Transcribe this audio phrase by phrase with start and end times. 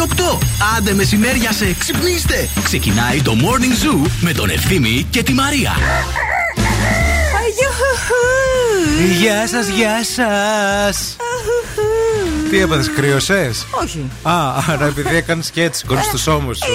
[0.00, 0.38] Η ώρα είναι 8.
[0.76, 2.48] Άντε μεσημέρια σε ξυπνήστε.
[2.62, 5.72] Ξεκινάει το Morning Zoo με τον Ευθύμη και τη Μαρία.
[9.20, 11.16] Γεια σας, γεια σας.
[12.50, 14.10] Τι έπαθες, κρύωσες; Όχι.
[14.22, 14.32] Α,
[14.68, 16.72] άρα επειδή έκανες και έτσι, κοντά στους ώμους σου.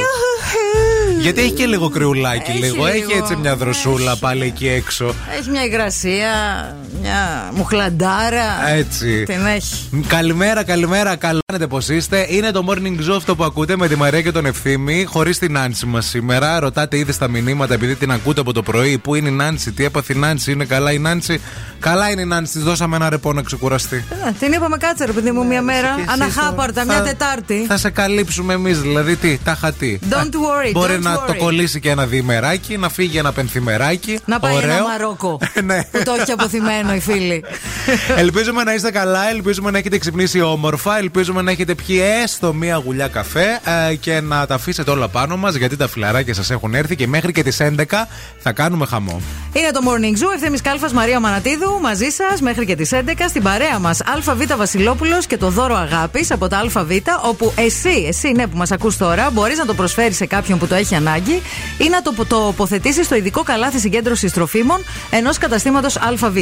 [1.19, 2.85] Γιατί έχει και λίγο κρυουλάκι, Έχει λίγο.
[2.85, 3.17] Έχει λίγο.
[3.17, 4.19] έτσι μια δροσούλα Έχει.
[4.19, 5.13] πάλι εκεί έξω.
[5.39, 6.31] Έχει μια υγρασία,
[7.01, 8.69] μια μουχλαντάρα.
[8.69, 9.23] Έτσι.
[9.23, 10.03] Την έχει.
[10.07, 11.15] Καλημέρα, καλημέρα.
[11.15, 12.25] Καλά κάνετε πώς είστε.
[12.29, 15.03] Είναι το morning show αυτό που ακούτε με τη Μαρία και τον Ευθύμη.
[15.07, 16.59] Χωρίς την Νάνση μας σήμερα.
[16.59, 18.97] Ρωτάτε ήδη στα μηνύματα επειδή την ακούτε από το πρωί.
[18.97, 21.41] Πού είναι η Νάνση, τι έπαθε η Νάνση, είναι καλά η Νάνση.
[21.79, 24.05] Καλά είναι η Νάνση, της δώσαμε ένα ρεπό να ξεκουραστεί.
[24.27, 25.93] Ε, Την είπαμε κάτσε ρε παιδί μου μια μέρα.
[25.95, 27.65] Και εσύ Αναχάπαρτα, θα- μια θα- Τετάρτη.
[27.67, 29.99] Θα σε καλύψουμε εμείς, δηλαδή τι, τα χατή.
[30.09, 31.27] Don't worry, Μπορεί don't να worry.
[31.27, 34.19] το κολλήσει και ένα διημεράκι, να φύγει ένα πενθυμεράκι.
[34.25, 34.71] Να πάει Ωραίο.
[34.71, 35.39] ένα Μαρόκο.
[35.65, 35.83] ναι.
[35.91, 37.43] Που το έχει αποθυμένο οι φίλοι.
[38.17, 42.75] Ελπίζουμε να είστε καλά, ελπίζουμε να έχετε ξυπνήσει όμορφα, ελπίζουμε να έχετε πιει έστω μία
[42.75, 46.73] γουλιά καφέ ε, και να τα αφήσετε όλα πάνω μας γιατί τα φιλαράκια σας έχουν
[46.73, 47.83] έρθει και μέχρι και τις 11
[48.39, 49.21] θα κάνουμε χαμό.
[49.53, 53.43] Είναι το Morning Zoo, ευθύνη Κάλφας Μαρία Μανατίδου μαζί σας μέχρι και τις 11 στην
[53.43, 54.01] παρέα μας.
[54.01, 56.91] ΑΒ Βασιλόπουλος και το δώρο αγάπης από τα ΑΒ,
[57.23, 60.67] όπου εσύ, εσύ ναι που μας ακούς τώρα, μπορείς να το προσφέρεις σε κάποιον που
[60.67, 61.41] το έχει ανάγκη
[61.77, 66.37] ή να το τοποθετήσει στο ειδικό καλάθι συγκέντρωσης τροφίμων ενός καταστήματος ΑΒ.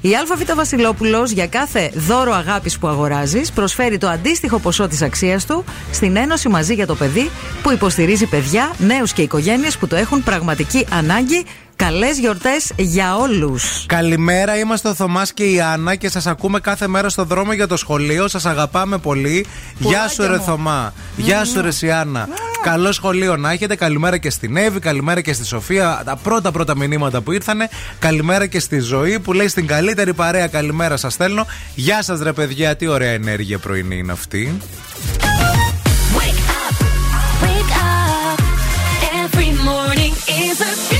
[0.00, 5.46] Η ΑΒ Βασιλόπουλος για κάθε δώρο αγάπης που αγοράζεις προσφέρει το αντίστοιχο ποσό της αξίας
[5.46, 7.30] του στην Ένωση Μαζί για το Παιδί
[7.62, 11.44] που υποστηρίζει παιδιά, νέους και οικογένειες που το έχουν πραγματική ανάγκη.
[11.80, 13.84] Καλές γιορτές για όλους.
[13.86, 17.66] Καλημέρα, είμαστε ο Θωμάς και η Άννα και σας ακούμε κάθε μέρα στο δρόμο για
[17.66, 18.28] το σχολείο.
[18.28, 19.46] Σας αγαπάμε πολύ.
[19.78, 20.42] Γεια σου, ρε μου.
[20.42, 20.92] Θωμά.
[21.16, 22.28] Γεια σου, ρε Σιάννα.
[22.62, 23.76] Καλό σχολείο να έχετε.
[23.76, 26.02] Καλημέρα και στην Εύη, καλημέρα και στη Σοφία.
[26.04, 27.68] Τα πρώτα πρώτα μηνύματα που ήρθανε.
[27.98, 30.46] Καλημέρα και στη ζωή που λέει στην καλύτερη παρέα.
[30.46, 31.46] Καλημέρα σας στέλνω.
[31.74, 32.76] Γεια σας, ρε παιδιά.
[32.76, 34.56] Τι ωραία ενέργεια πρωινή είναι αυτή.
[36.18, 36.76] Wake up,
[37.44, 38.38] wake up.
[39.22, 40.14] Every morning
[40.46, 40.99] is a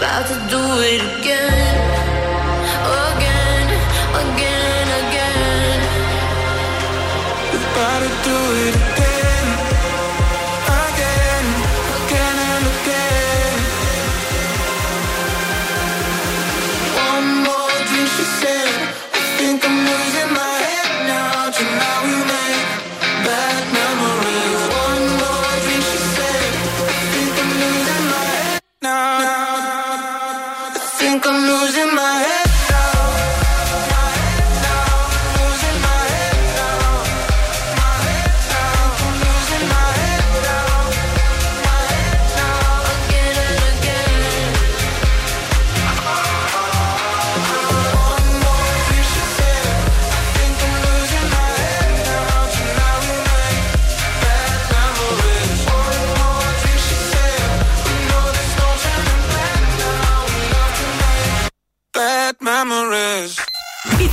[0.00, 1.19] about to do it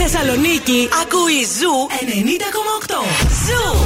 [0.06, 1.86] Θεσσαλονίκη ακούει Ζου
[2.88, 2.94] 90,8.
[3.46, 3.78] Ζου!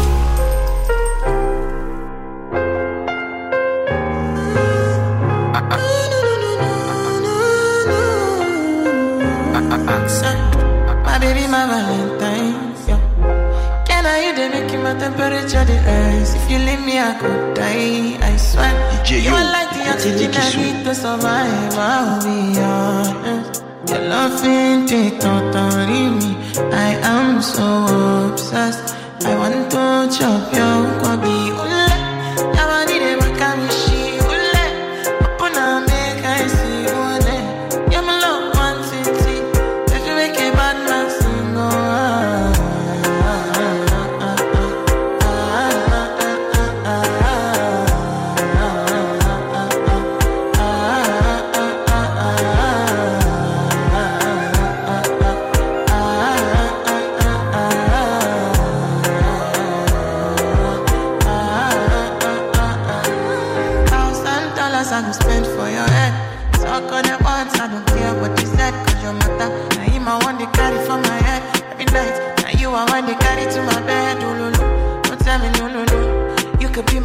[11.07, 12.75] My baby, my Valentine.
[12.89, 13.85] Yeah.
[13.87, 16.35] Can I hear the making my temperature the rise?
[16.35, 18.19] if you leave me, I could die.
[18.21, 18.73] I swear.
[18.91, 20.57] DJ you Yo, are like the oxygen I Kisu.
[20.59, 21.75] need to survive.
[21.79, 23.60] I'll be honest.
[23.92, 24.00] Your
[24.46, 26.32] ain't it totally me.
[26.72, 28.96] I am so obsessed.
[29.26, 31.81] I want to chop your kwabi.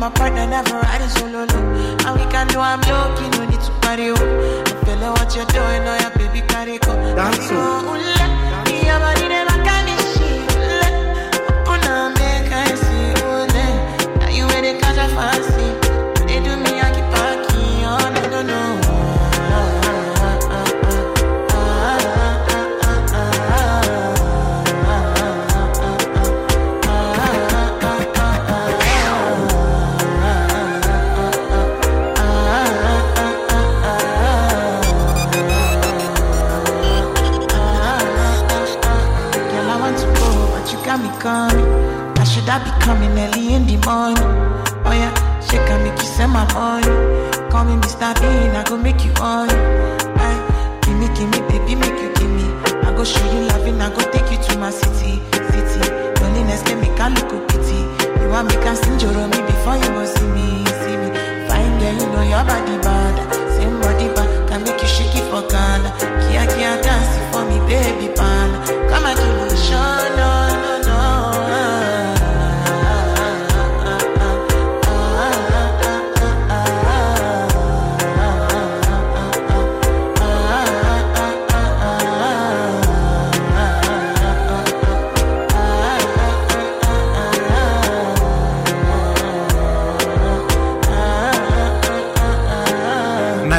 [0.06, 1.40] My partner, never riding solo.
[1.42, 4.62] And we can do, I'm lucky, no need to party, oh.
[4.66, 6.05] I'm feeling what you're doing, oh, yeah,
[46.36, 47.50] you send my money.
[47.50, 48.14] Call me Mr.
[48.20, 49.48] Bean, I go make you on.
[49.48, 52.44] Hey, eh, give me, give me, baby, make you give me.
[52.84, 55.80] I go show you loving, I go take you to my city, city.
[56.20, 57.80] Loneliness can make a look pity.
[58.20, 61.08] You want me can sing your me before you go see me, see me.
[61.48, 63.16] Fine girl, you know your body bad.
[63.56, 66.15] Same body bad, can make you shake it for Ghana.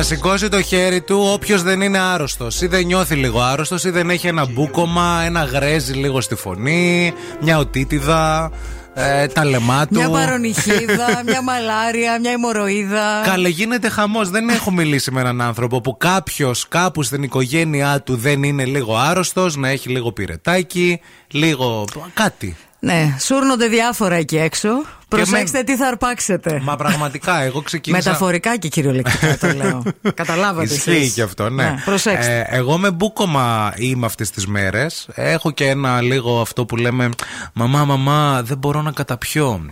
[0.07, 2.61] Σηκώσει το χέρι του όποιος δεν είναι άρρωστος.
[2.61, 7.13] Ή δεν νιώθει λίγο άρρωστος, ή δεν έχει ένα μπούκομα, ένα γρέζι λίγο στη φωνή,
[7.41, 8.51] μια οτίτιδα,
[8.93, 9.93] ε, τα λεμά του.
[9.93, 13.21] Μια παρονυχίδα, μια μαλάρια, μια ημοροίδα.
[13.25, 14.29] Καλέ, γίνεται χαμός.
[14.29, 18.97] Δεν έχω μιλήσει με έναν άνθρωπο που κάποιος κάπου στην οικογένειά του δεν είναι λίγο
[18.97, 20.99] άρρωστος, να έχει λίγο πυρετάκι,
[21.31, 21.85] λίγο.
[22.13, 22.55] κάτι.
[22.79, 24.69] Ναι, σούρνονται διάφορα εκεί έξω.
[25.07, 26.61] Προσέξτε με- τι θα αρπάξετε.
[26.63, 28.09] Μα πραγματικά, εγώ ξεκίνησα.
[28.09, 29.83] Μεταφορικά και κυριολεκτικά το λέω.
[30.13, 31.13] Καταλάβατε Ισχύει εσείς.
[31.13, 31.75] και αυτό, ναι.
[31.85, 32.45] προσέξτε.
[32.49, 35.07] Ε, εγώ με μπούκομα είμαι αυτές τις μέρες.
[35.13, 37.09] Έχω και ένα λίγο αυτό που λέμε
[37.53, 39.65] Μαμά, μαμά, δεν μπορώ να καταπιώ.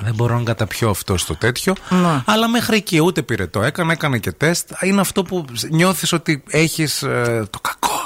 [0.00, 1.74] Δεν μπορώ να καταπιώ αυτό στο τέτοιο.
[1.88, 2.22] Ναι.
[2.26, 4.70] Αλλά μέχρι εκεί ούτε πυρετό έκανα, έκανα και τεστ.
[4.82, 6.98] Είναι αυτό που νιώθεις ότι έχεις
[7.50, 8.05] το κακό.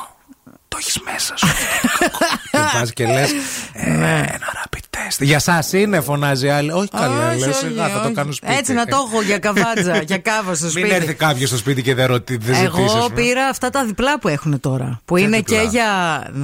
[0.81, 1.47] Το έχεις μέσα σου.
[1.47, 2.19] αυτό το κακό.
[2.51, 3.31] και πα και λες.
[3.75, 5.17] ένα rapid test.
[5.19, 6.71] Για εσά είναι, φωνάζει άλλη.
[6.73, 7.47] Όχι καλά, Όχι, λε.
[7.47, 8.15] όχι, Σιγά θα το όχι.
[8.15, 8.55] κάνω σπίτι.
[8.55, 10.87] Έτσι να το έχω για καβάτζα, για κάβα στο σπίτι.
[10.87, 12.39] Μην έρθει κάποιος στο σπίτι και δεν ρωτήσει.
[12.43, 13.23] δεν ζητήσεις, ας Εγώ πούμε.
[13.23, 15.01] πήρα αυτά τα διπλά που έχουν τώρα.
[15.05, 15.87] Που Ποια είναι διπλά; και για.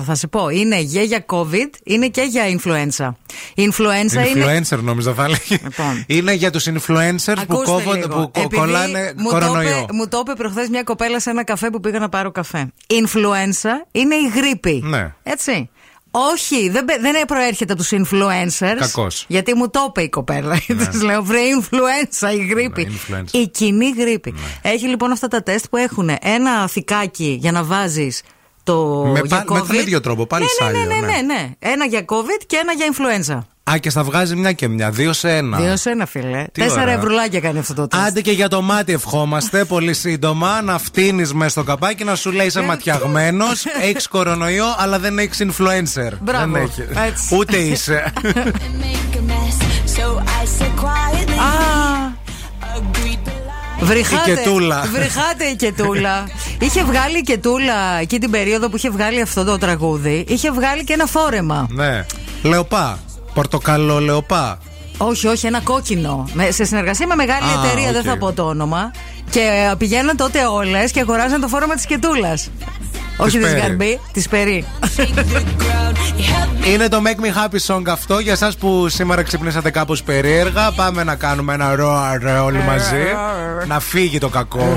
[0.07, 3.09] Θα σε πω, είναι και για COVID, είναι και για influenza.
[3.55, 4.61] Η influenza είναι.
[4.69, 5.59] Influencer νόμιζα θα έλεγε.
[5.63, 6.05] Λοιπόν.
[6.07, 8.09] Είναι για τους influencers που, Ακούστε κόβονται, λίγο.
[8.09, 9.71] που κο- Επειδή κολλάνε μου κορονοϊό.
[9.71, 12.31] Το είπε, μου το είπε προχθές μια κοπέλα σε ένα καφέ που πήγα να πάρω
[12.31, 12.73] καφέ.
[12.87, 14.81] Influenza είναι η γρήπη.
[14.85, 15.15] Ναι.
[15.23, 15.71] Έτσι.
[16.33, 18.77] Όχι, δεν, πε- δεν προέρχεται από τους influencers.
[18.79, 19.25] Κακώς.
[19.29, 20.59] Γιατί μου το είπε η κοπέλα.
[20.91, 22.85] Της λέω, βρε influenza, η γρήπη.
[23.09, 23.31] Ναι, influenza.
[23.33, 24.35] η κοινή γρήπη.
[24.63, 28.23] Έχει λοιπόν αυτά τα τεστ που έχουν ένα θικάκι για να βάζεις
[28.63, 29.05] το.
[29.13, 29.67] Με για πα- με COVID.
[29.67, 31.13] τον ίδιο τρόπο, πάλι ναι, ναι, σάλιο, ναι, ναι, ναι.
[31.17, 31.51] ναι, ναι.
[31.59, 33.47] Ένα για COVID και ένα για influenza.
[33.71, 34.91] Α, και στα βγάζει μια και μια.
[34.91, 35.57] Δύο σε ένα.
[35.59, 36.45] Δύο σε ένα, φίλε.
[36.53, 36.95] Τι Τέσσερα ωραία.
[36.95, 38.03] ευρουλάκια κάνει αυτό το τεστ.
[38.03, 42.31] Άντε και για το μάτι ευχόμαστε πολύ σύντομα να φτύνεις μες στο καπάκι να σου
[42.33, 46.13] λέει είσαι ματιαγμένος, έχεις κορονοϊό, αλλά δεν έχεις influencer.
[46.21, 46.79] Μπράβο, Δεν έχεις.
[47.07, 47.35] έτσι.
[47.37, 48.05] Ούτε είσαι.
[51.39, 52.15] Α,
[53.81, 54.85] Βρυχάτε, Η Κετούλα.
[54.93, 56.25] βρυχάτε η Κετούλα.
[56.61, 60.25] είχε βγάλει η Κετούλα εκεί την περίοδο που είχε βγάλει αυτό το τραγούδι.
[60.29, 61.67] Είχε βγάλει και ένα φόρεμα.
[61.71, 62.05] ναι.
[62.43, 62.99] Λεοπά.
[63.37, 64.59] Πορτοκαλό λεωπά.
[64.99, 66.29] Όχι, όχι, ένα κόκκινο.
[66.49, 68.91] Σε συνεργασία με μεγάλη Α, εταιρεία, δεν θα πω το όνομα.
[69.31, 72.51] Και ε, πηγαίναν τότε όλες και αγοράζαν το φόρμα της Κετούλας.
[73.17, 74.65] Όχι της Γαρμπή, της Περί.
[76.73, 80.73] Είναι το Make Me Happy Song αυτό για εσάς που σήμερα ξυπνήσατε κάπως περίεργα.
[80.73, 83.05] Πάμε να κάνουμε ένα ροαρ ε, όλοι ε, μαζί.
[83.67, 84.77] Να φύγει το κακό.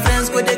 [0.00, 0.57] friends with the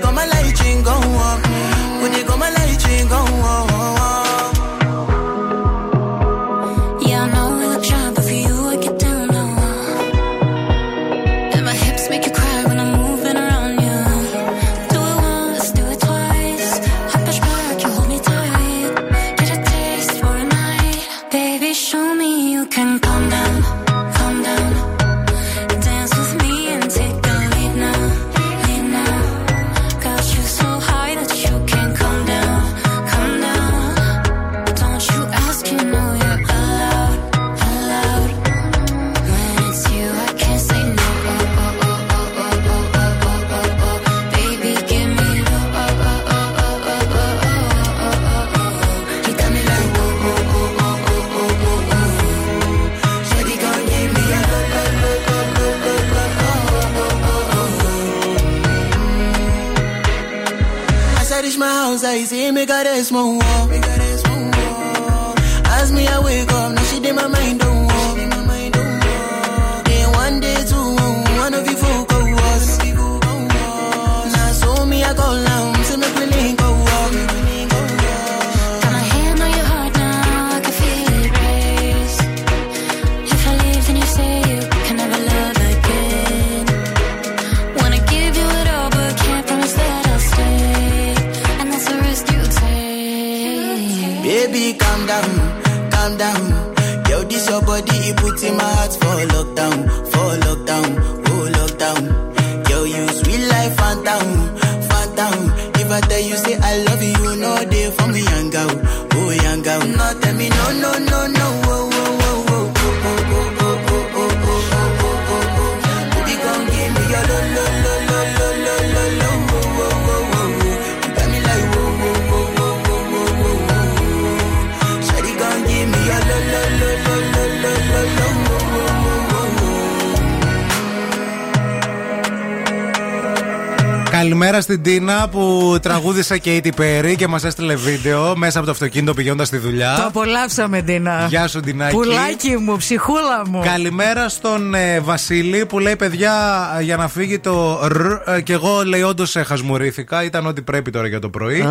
[135.70, 139.56] που τραγούδισε και η Perry και μας έστειλε βίντεο μέσα από το αυτοκίνητο πηγαίνοντας στη
[139.56, 139.94] δουλειά.
[139.96, 141.26] Το απολαύσαμε, Τίνα.
[141.28, 141.94] Γεια σου, Τινάκη.
[141.94, 143.60] Πουλάκι μου, ψυχούλα μου.
[143.64, 146.32] Καλημέρα στον ε, Βασίλη που λέει: Παιδιά,
[146.78, 148.30] ε, για να φύγει το ρ.
[148.30, 150.24] ε, και εγώ λέει: Όντως χασμουρήθηκα.
[150.24, 151.64] Ήταν ό,τι πρέπει τώρα για το πρωί.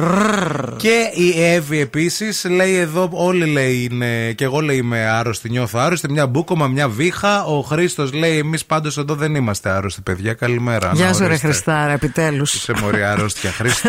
[0.78, 4.32] Και η Εύη επίσης λέει: Εδώ όλοι λέει είναι.
[4.32, 6.12] Και εγώ λέει: Είμαι άρρωστη, νιώθω άρρωστη.
[6.12, 7.44] Μια μπούκομα, μια βήχα.
[7.44, 10.34] Ο Χρήστος λέει: Εμείς πάντως εδώ δεν είμαστε άρρωστοι, παιδιά.
[10.34, 10.92] Καλημέρα.
[10.94, 11.48] Γεια Να σου, ρε ορίστε.
[11.48, 12.52] Χριστάρα, επιτέλους.
[12.52, 13.89] Σε μωρή αρρώστια, Χρήστο.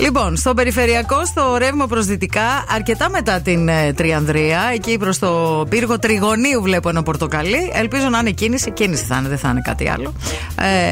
[0.00, 5.66] Λοιπόν, στο περιφερειακό, στο ρεύμα προς δυτικά, αρκετά μετά την ε, Τριανδρία, εκεί προς το
[5.68, 7.70] πύργο Τριγωνίου βλέπω ένα πορτοκαλί.
[7.72, 8.70] Ελπίζω να είναι κίνηση.
[8.70, 10.12] Κίνηση θα είναι, δεν θα είναι κάτι άλλο.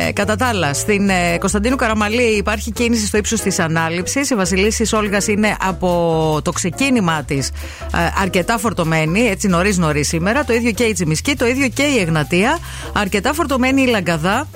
[0.09, 4.31] Ε, κατά τα άλλα, στην ε, Κωνσταντίνου Καραμαλή υπάρχει κίνηση στο ύψος της ανάληψης.
[4.31, 7.51] Η Βασιλίση Όλγας είναι από το ξεκίνημά της
[8.23, 10.45] αρκετά φορτωμένη, έτσι νωρί νωρί σήμερα.
[10.45, 12.59] Το ίδιο και η Τσιμισκή, το ίδιο και η Εγνατία.
[12.93, 14.47] Αρκετά φορτωμένη η Λαγκαδά.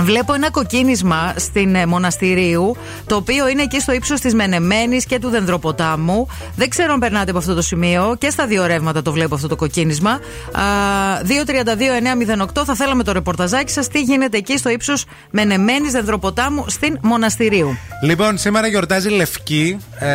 [0.00, 2.76] Βλέπω ένα κοκκίνισμα στην ε, Μοναστηρίου,
[3.06, 6.28] το οποίο είναι εκεί στο ύψος της Μενεμένης και του Δενδροποτάμου.
[6.56, 9.48] Δεν ξέρω αν περνάτε από αυτό το σημείο και στα δύο ρεύματα το βλέπω αυτό
[9.48, 10.10] το κοκκίνισμα.
[10.10, 10.20] Α,
[12.54, 13.88] 232-908 θα θέλαμε το ρεπορταζάκι σας.
[13.88, 17.78] Τι γίνεται εκεί στο ύψος Μενεμένης Δενδροποτάμου στην Μοναστηρίου.
[18.02, 19.78] Λοιπόν, σήμερα γιορτάζει Λευκή.
[19.98, 20.08] Ε,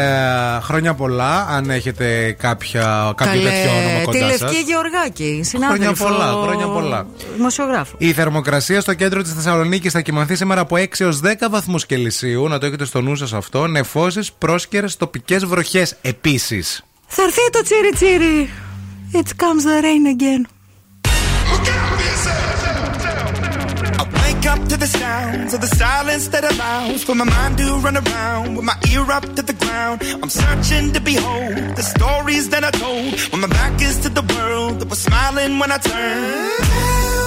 [0.62, 1.48] χρόνια πολλά.
[1.50, 4.52] Αν έχετε κάποια, κάποιο Καλέ, τέτοιο όνομα τη κοντά Λευκή σας.
[4.66, 6.06] Γεωργάκη, συνάδελφο.
[6.06, 7.06] Χρόνια πολλά, χρόνια πολλά.
[7.36, 7.96] Δημοσιογράφο.
[7.98, 12.48] Η θερμοκρασία στο κέντρο της Θεσσαλονίκης θα κοιμανθεί σήμερα από 6 έω 10 βαθμού Κελσίου.
[12.48, 13.68] Να το έχετε στο νου σα αυτό.
[13.68, 16.64] Νεφώσει, πρόσκαιρε, τοπικέ βροχέ επίση.
[17.08, 18.50] Θα έρθει το τσίρι τσίρι.
[19.14, 20.42] It comes the rain again.
[24.02, 27.68] I wake up to the sounds of the silence that allows for my mind to
[27.86, 29.98] run around with my ear up to the ground.
[30.22, 34.26] I'm searching to behold the stories that I told when my back is to the
[34.34, 37.27] world that was smiling when I turned.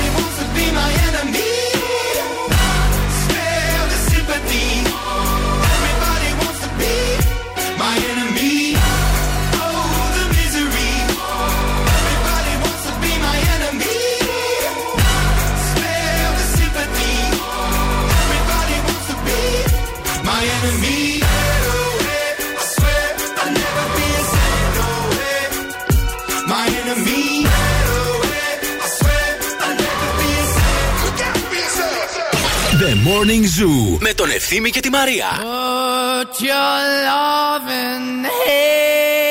[33.21, 35.27] Morning Zoo με τον Ευθύμη και τη Μαρία.
[35.37, 39.30] Put your loving hand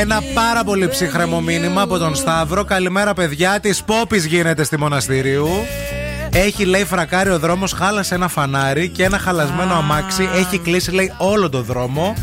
[0.00, 2.64] Ένα πάρα πολύ ψύχρεμο μήνυμα από τον Σταύρο.
[2.64, 3.60] Καλημέρα, παιδιά.
[3.60, 5.48] Της Πόπης γίνεται στη Μοναστηρίου.
[6.32, 10.28] Έχει λέει φρακάρει ο δρόμος, χάλασε ένα φανάρι και ένα χαλασμένο αμάξι.
[10.34, 12.14] Έχει κλείσει λέει όλο το δρόμο.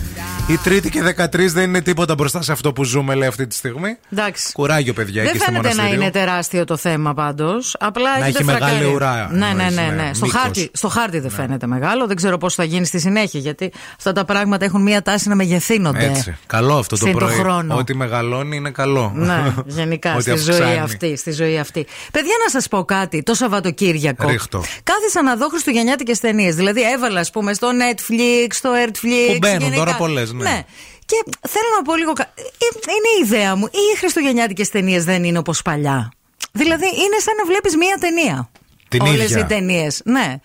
[0.47, 3.55] Η Τρίτη και 13 δεν είναι τίποτα μπροστά σε αυτό που ζούμε, λέει αυτή τη
[3.55, 3.97] στιγμή.
[4.13, 4.51] Εντάξει.
[4.51, 6.01] Κουράγιο, παιδιά, Δεν εκεί στη φαίνεται να μοναστηρίου.
[6.01, 7.75] είναι τεράστιο το θέμα πάντως.
[7.79, 8.93] Απλά Να έχετε έχει μεγάλη φρακάρει.
[8.93, 9.81] ουρά, Ναι, ναι, εννοείς, ναι.
[9.81, 10.13] ναι, ναι.
[10.13, 10.41] Στο, μήκος.
[10.41, 12.07] χάρτη, στο χάρτη δεν φαίνεται μεγάλο.
[12.07, 13.39] Δεν ξέρω πώς θα γίνει στη συνέχεια.
[13.39, 16.05] Γιατί αυτά τα πράγματα έχουν μία τάση να μεγεθύνονται.
[16.05, 16.35] Έτσι.
[16.47, 17.35] Καλό αυτό το Συν το πρωί.
[17.35, 17.75] χρόνο.
[17.75, 19.11] Ότι μεγαλώνει είναι καλό.
[19.15, 20.79] Ναι, γενικά Ότι στη ζωή αυξάνει.
[20.79, 21.85] αυτή, στη ζωή αυτή.
[22.11, 23.23] Παιδιά, να σας πω κάτι.
[23.23, 24.27] Το Σαββατοκύριακο.
[24.27, 24.63] Ρίχτω.
[24.83, 26.55] Κάθισα να δω χριστουγεννιάτικες ταινίες.
[26.55, 29.31] Δηλαδή, έβαλα, ας πούμε, στο Netflix, στο Airtflix.
[29.31, 29.77] Που μπαίνουν γενικά.
[29.77, 30.63] τώρα πολλές, ναι.
[31.05, 31.15] Και
[31.49, 32.13] θέλω να πω λίγο.
[32.13, 32.41] κα- ε,
[32.73, 33.65] Είναι η ιδέα μου.
[33.65, 36.11] Ή οι χριστουγεννιάτικες ταινίες δεν είναι όπως παλιά.
[36.51, 38.49] Δηλαδή, είναι σαν να βλέπεις μία ταινία.
[38.89, 39.39] Την Όλες ίδια.
[39.39, 40.01] οι ταινίες.
[40.05, 40.35] Ναι.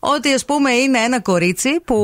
[0.00, 1.96] Ότι ας πούμε είναι ένα κορίτσι που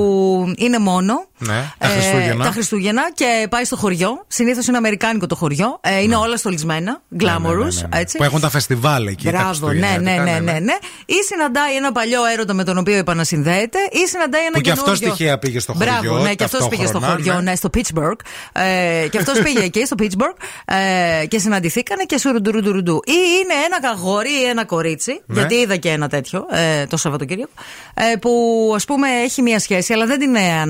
[0.57, 1.29] είναι μόνο.
[1.39, 2.45] Ναι, τα ε, Χριστούγεννα.
[2.45, 4.25] τα Χριστούγεννα και πάει στο χωριό.
[4.27, 5.81] Συνήθως είναι αμερικάνικο το χωριό.
[5.83, 7.03] Ε, είναι όλα στολισμένα.
[7.21, 7.21] Glamorous.
[7.21, 7.99] Ναι, ναι, ναι, ναι.
[7.99, 8.17] Έτσι.
[8.17, 9.25] Που έχουν τα φεστιβάλ εκεί.
[9.25, 10.77] τα Μπράβο, ναι, ναι, χριστουγεννιάτικα, ναι, ναι, ναι.
[11.07, 14.93] Ή συναντάει ένα παλιό έρωτα με τον οποίο επανασυνδέεται, ή συναντάει ένα Που και καινούριο.
[14.93, 17.51] αυτός τυχαία πήγε στο Μπράβο, χωριό, ναι, και αυτός πήγε στο ταυτόχρονα, χωριό, ναι.
[17.51, 18.21] ναι, στο Pittsburgh.
[18.53, 20.37] Ε, και αυτός πήγε εκεί, στο Pittsburgh.
[21.23, 23.01] Ε, και συναντηθήκανε και σουρουντουρουντουρουντου.
[23.07, 25.39] Ή είναι ένα αγόρι ή ένα κορίτσι, Ναι.
[25.39, 27.51] γιατί είδα και ένα τέτοιο ε, το Σαββατοκύριακο,
[27.95, 28.31] ε, που
[28.75, 30.65] ας πούμε έχει μία σχέση, αλλά δεν την ε,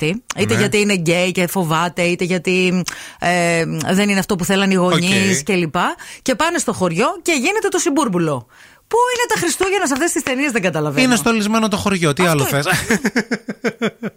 [0.00, 0.24] ανα- αποκαλύπτει.
[0.42, 0.60] Είτε Ναι.
[0.60, 2.82] γιατί είναι γκέι και φοβάται, είτε γιατί
[3.18, 5.44] ε, δεν είναι αυτό που θέλαν οι γονείς Οκ.
[5.44, 5.74] κλπ.
[6.22, 8.46] Και πάνε στο χωριό και γίνεται το συμπούρμπουλο.
[8.88, 11.06] Πού είναι τα Χριστούγεννα σε αυτές τις ταινίες, δεν καταλαβαίνω.
[11.06, 12.12] Είναι στολισμένο το χωριό.
[12.12, 12.64] Τι άλλο θες;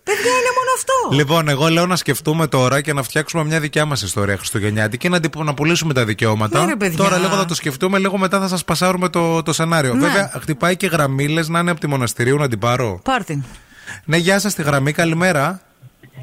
[0.04, 0.94] Παιδιά, είναι μόνο αυτό.
[1.16, 5.10] Λοιπόν, εγώ λέω να σκεφτούμε τώρα και να φτιάξουμε μια δικιά μας ιστορία Χριστουγεννιάτικη και
[5.10, 6.60] να, την- να πουλήσουμε τα δικαιώματα.
[6.60, 6.98] Ναι, ρε, παιδιά.
[6.98, 9.94] τώρα λίγο θα το σκεφτούμε, λίγο μετά θα σας πασάρουμε το, το σενάριο.
[9.94, 10.08] Ναι.
[10.08, 13.00] Βέβαια, χτυπάει και γραμμή, λες να είναι από τη Μοναστηρίου να την πάρω.
[13.04, 13.44] Πάρ' την.
[14.06, 15.62] Ναι, γεια σας, τη γραμμή, καλημέρα.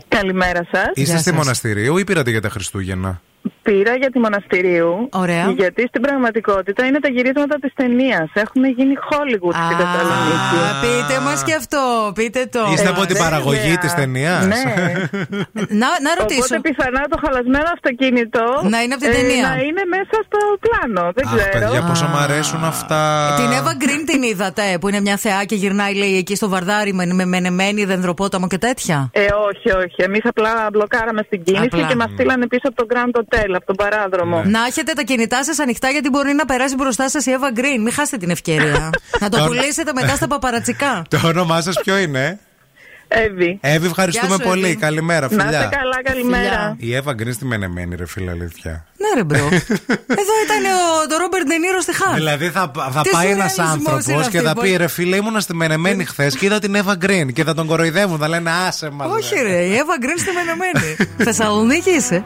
[0.08, 0.90] Καλημέρα σας.
[0.94, 3.20] Είστε στη μοναστηρίου ή πήρατε για τα Χριστούγεννα;
[3.68, 4.92] Πήρα για τη μοναστηρίου.
[5.24, 5.44] Ωραία.
[5.60, 8.28] Γιατί στην πραγματικότητα είναι τα γυρίσματα της ταινίας.
[8.44, 10.56] Έχουν γίνει Hollywood στη Θεσσαλονίκη.
[10.68, 11.80] Α, πείτε μας και αυτό,
[12.18, 12.60] πείτε το.
[12.72, 13.22] Είστε από την βέβαια.
[13.24, 14.62] παραγωγή της ταινίας; Ναι.
[15.82, 16.40] Να, να ρωτήσω.
[16.46, 18.42] Οπότε πιθανά το χαλασμένο αυτοκίνητο
[18.74, 19.44] Να είναι από την ε, ταινία.
[19.48, 21.04] να είναι μέσα στο πλάνο.
[21.16, 21.52] Δεν Αχ, ξέρω.
[21.52, 23.00] παιδιά, πόσο μου αρέσουν αυτά.
[23.40, 26.92] Την Εύα Γκριν την είδατε, που είναι μια θεά και γυρνάει, λέει, εκεί στο βαρδάρι
[26.92, 29.98] με, με μενεμένη, δεντροπόταμο και τέτοια; Ε, όχι, όχι.
[30.08, 31.86] Εμείς απλά μπλοκάραμε στην κίνηση Απλά.
[31.86, 34.42] και μας στείλανε πίσω από το Grand Hotel, από τον παράδρομο.
[34.42, 34.50] Ναι.
[34.50, 37.82] Να έχετε τα κινητά σας ανοιχτά γιατί μπορεί να περάσει μπροστά σας η Εύα Γκριν.
[37.82, 38.90] Μην χάσετε την ευκαιρία.
[39.20, 41.02] να το Το- πουλήσετε μετά στα παπαρατσικά.
[41.10, 42.38] Το όνομά σας ποιο είναι;
[43.08, 43.58] Εύη.
[43.62, 44.64] Εύη, ευχαριστούμε Γεια σου, πολύ.
[44.66, 44.76] Εύη.
[44.76, 45.58] Καλημέρα, Να φιλιά.
[45.62, 46.74] είστε καλά, καλημέρα.
[46.78, 48.84] Η Εύα Γκριν στη μενεμένη, ρε φίλε, αλήθεια.
[48.96, 49.36] Ναι, ρε bro.
[50.22, 52.14] Εδώ ήταν ο, το Ρόμπερτ Ντενίρο στη Χάρ.
[52.14, 54.86] Δηλαδή θα, θα Τι πάει ένας σουρεαλισμός είναι άνθρωπο και αυτή, θα πω- πει ρε
[54.86, 58.18] φίλε, ήμουνα στη Μενεμένη χθες και είδα την Εύα Γκριν και θα τον κοροϊδεύουν.
[58.18, 59.08] Θα λένε άσε μας.
[59.12, 60.96] Όχι, ρε, η Εύα Γκριν στη Μενεμένη.
[61.16, 62.24] Θεσσαλονίκη είσαι.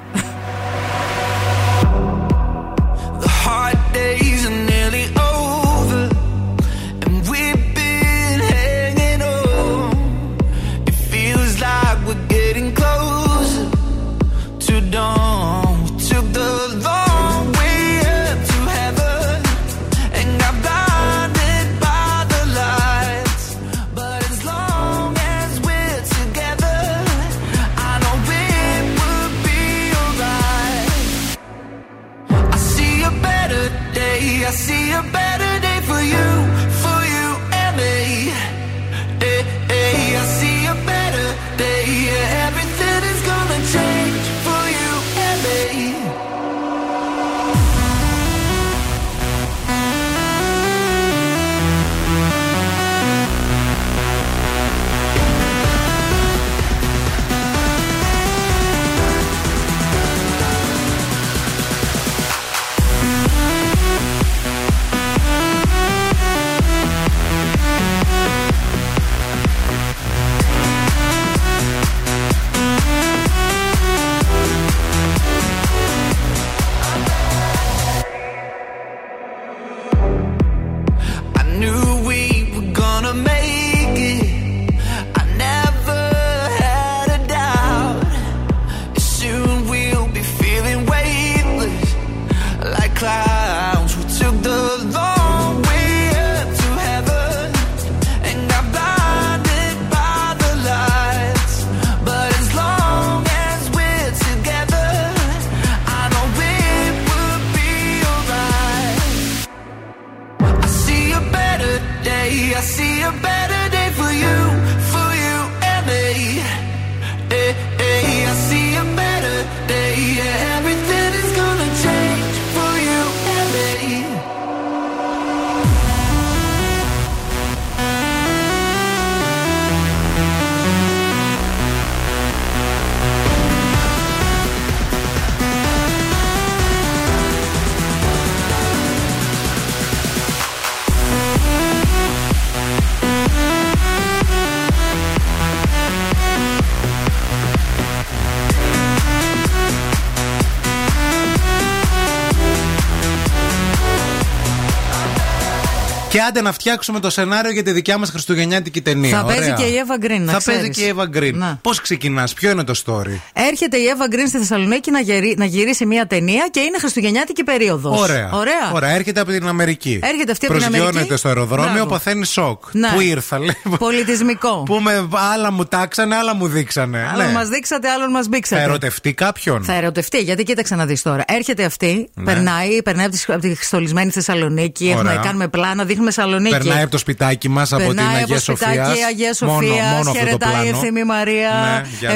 [156.18, 159.18] Και άντε να φτιάξουμε το σενάριο για τη δικιά μας Χριστουγεννιάτικη ταινία.
[159.18, 159.54] Θα παίζει Ωραία.
[159.54, 160.61] και η Εύα Γκριν, να Θα ξέρεις.
[160.61, 161.33] παίζει και η Eva Green.
[161.35, 161.59] Να.
[161.62, 165.44] Πώς ξεκινάς, ποιο είναι το story; Έρχεται η Εύα Γκριν στη Θεσσαλονίκη να, γερι- να
[165.44, 168.00] γυρίσει μια ταινία και είναι Χριστουγεννιάτικη περίοδος.
[168.00, 168.30] Ωραία.
[168.32, 168.70] Ωραία.
[168.72, 170.00] Ωραία, έρχεται από την Αμερική.
[170.02, 170.82] Έρχεται αυτή από την Αμερική.
[170.84, 171.88] Προσγειώνεται στο αεροδρόμιο, Μπράβο.
[171.88, 172.62] παθαίνει σοκ.
[172.72, 172.88] Ναι.
[172.94, 173.56] Πού ήρθα, λέει.
[173.78, 174.62] Πολιτισμικό.
[174.62, 177.08] Που με άλλα μου τάξανε, άλλα μου δείξανε.
[177.12, 177.32] Άλλον Ναι.
[177.32, 178.62] μας δείξατε, άλλον μας Θα μπήξατε.
[178.62, 179.64] ερωτευτεί κάποιον.
[179.64, 181.24] Θα ερωτευτεί, γιατί κοίταξε να δεις τώρα.
[181.26, 182.24] Έρχεται αυτή, Ναι.
[182.24, 185.22] περνάει, περνάει από τη, από τη στολισμένη Θεσσαλονίκη, έχουμε, Ωραία.
[185.22, 186.56] κάνουμε πλάνα, δείχνουμε Σαλονίκη.
[186.56, 188.70] Περνάει από το σπιτάκι μας από την Περνάει Αγία από το Σοφίας.
[188.74, 190.68] σπιτάκι Αγία Σοφίας, Μόνο, μόνο αυτό το χαιρετάει η πλάνο.
[190.78, 191.50] ευθύμη Μαρία.
[191.82, 192.11] Ναι, γεια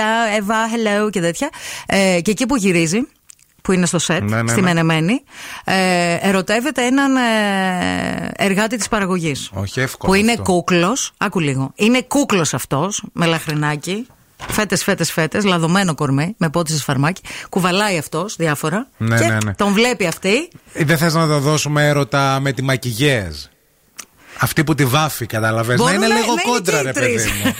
[0.00, 0.26] σου.
[0.26, 0.56] Εμεί, Εύα,
[1.04, 1.48] hello και τέτοια.
[1.86, 3.00] Ε, και εκεί που γυρίζει,
[3.62, 4.66] που είναι στο σετ, Ναι, ναι, στη ναι.
[4.66, 5.22] Μενεμένη,
[5.64, 9.50] ε, ερωτεύεται έναν ε, εργάτη της παραγωγής.
[9.52, 10.12] Όχι εύκολο.
[10.12, 10.42] Που είναι αυτό.
[10.42, 11.12] κούκλος.
[11.16, 11.72] Άκου λίγο.
[11.74, 14.06] Είναι κούκλος αυτός, με λαχρινάκι.
[14.48, 17.22] Φέτες, φέτες, φέτες, λαδωμένο κορμί, με πότη σε φαρμάκι.
[17.48, 18.86] Κουβαλάει αυτός διάφορα.
[18.96, 19.54] Ναι, και ναι, ναι.
[19.54, 20.48] τον βλέπει αυτή.
[20.72, 23.36] Ε, Δεν θες να το δώσουμε έρωτα με τη μακιγιέζ;
[24.42, 25.78] Αυτή που τη βάφει, καταλαβες.
[25.78, 27.32] Να Μπορούν είναι λίγο να κόντρα, είναι ρε και οι παιδί τρεις.
[27.32, 27.54] μου.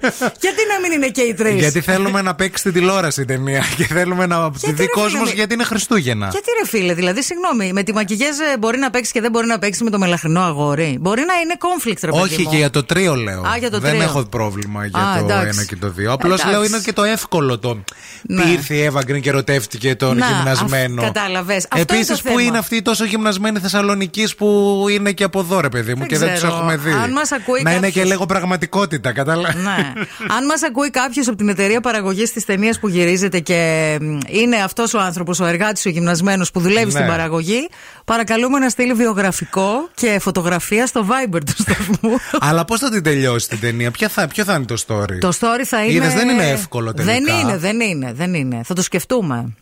[0.44, 3.64] γιατί να μην είναι και οι τρεις; γιατί θέλουμε να παίξει την τηλεόραση η ταινία.
[3.76, 6.28] Και θέλουμε να τη δει ρε κόσμο φίλε, γιατί είναι Χριστούγεννα.
[6.30, 9.46] Γιατί ρε φίλε, δηλαδή, συγγνώμη, με τη μακιγέζ ε, μπορεί να παίξει και δεν μπορεί
[9.46, 12.50] να παίξει με το μελαχρινό αγόρι; Μπορεί να είναι conflict, ρε παιδί Όχι, μου.
[12.50, 13.40] και για το τρίο λέω.
[13.42, 14.02] Α, για το Δεν τρίο.
[14.02, 15.48] έχω πρόβλημα για Α, το εντάξει.
[15.52, 16.12] ένα και το δύο.
[16.12, 16.50] Απλώς Εντάξει.
[16.58, 17.82] λέω είναι και το εύκολο το.
[18.22, 18.42] Ναι.
[18.42, 21.02] Τι ήρθε η Εύα Γκριν και ρωτεύτηκε τον Να, γυμνασμένο.
[21.02, 21.66] αυ- κατάλαβες.
[21.70, 22.42] Αυτό είναι Επίση, το που θέμα.
[22.42, 26.28] είναι αυτή η τόσο γυμνασμένη Θεσσαλονική που είναι και από εδώ, ρε παιδί μου, Δεν
[26.28, 26.54] και δεν τους ξέρω.
[26.54, 26.92] έχουμε δει.
[27.02, 29.54] Αν μας ακούει να είναι κάποιος- και λίγο πραγματικότητα, κατάλαβα.
[29.54, 29.92] Ναι.
[30.36, 34.56] Αν μας ακούει κάποιος από την εταιρεία παραγωγής της ταινίας που γυρίζεται και μ, είναι
[34.56, 36.90] αυτός ο άνθρωπος, ο εργάτης, ο γυμνασμένος που δουλεύει Ναι.
[36.90, 37.68] στην παραγωγή,
[38.04, 42.16] παρακαλούμε να στείλει βιογραφικό και φωτογραφία στο Viber του σταθμού.
[42.40, 45.32] Αλλά πώς θα την τελειώσει την ταινία, Ποια θα, ποιο θα είναι το story; Το
[45.40, 45.92] story θα είναι.
[45.92, 47.14] Είδες, δεν είναι εύκολο τελικά.
[47.14, 48.60] Δεν είναι, δεν είναι, δεν είναι.
[48.64, 49.54] Θα το σκεφτούμε.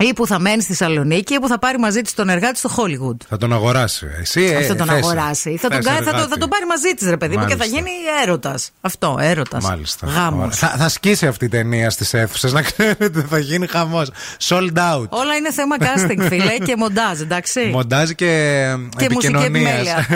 [0.00, 2.70] Ή που θα μένει στη Θεσσαλονίκη ή που θα πάρει μαζί της τον εργάτη στο
[2.76, 3.16] Hollywood.
[3.28, 4.06] Θα τον αγοράσει.
[4.20, 4.96] Εσύ, ε, Όχι θα τον θες.
[4.96, 5.56] αγοράσει.
[5.60, 6.30] Θα τον, Θες κάνει- θα, το, εργάτη.
[6.32, 7.76] θα τον πάρει μαζί της, ρε παιδί μου, και θα Μάλιστα.
[7.78, 7.90] γίνει
[8.22, 8.70] έρωτας.
[8.80, 9.64] Αυτό, έρωτας.
[9.64, 10.06] Μάλιστα.
[10.06, 10.38] Γάμος.
[10.44, 10.50] Ωραία.
[10.50, 14.10] Θα, θα σκίσει αυτή η ταινία στις αίθουσες, να ξέρετε, θα γίνει χαμός.
[14.48, 15.08] Sold out.
[15.08, 17.60] Όλα είναι θέμα casting, φίλε, και μοντάζ, εντάξει.
[17.72, 19.46] Μοντάζ και, και μουσική επικοινωνίας.
[19.46, 20.06] επιμέλεια.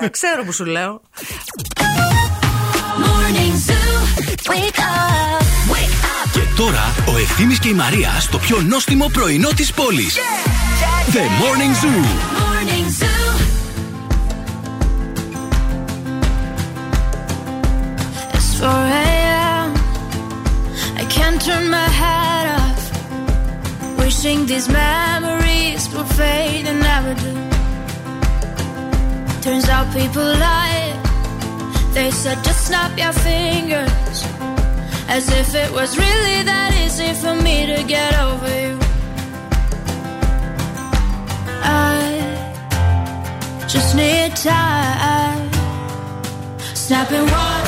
[0.00, 1.00] ε, ε, ξέρω που σου λέω.
[3.04, 3.98] Morning Zoo.
[4.50, 5.47] Wake up.
[6.58, 6.88] Wake up.
[6.98, 10.16] Και τώρα ο Ευθύμης και η Μαρία στο πιο νόστιμο πρωινό της πόλης.
[11.12, 12.04] The Morning Zoo.
[12.44, 13.26] Morning Zoo.
[18.36, 18.68] It's 4
[19.02, 19.68] a.m.
[21.02, 22.82] I can't turn my head off.
[23.98, 27.32] Wishing these memories would fade and never do.
[29.44, 30.88] Turns out people lie.
[31.94, 34.47] They said just snap your fingers.
[35.08, 38.78] As if it was really that easy for me to get over you.
[41.62, 41.96] I
[43.66, 45.50] just need time.
[46.74, 47.67] Snapping one,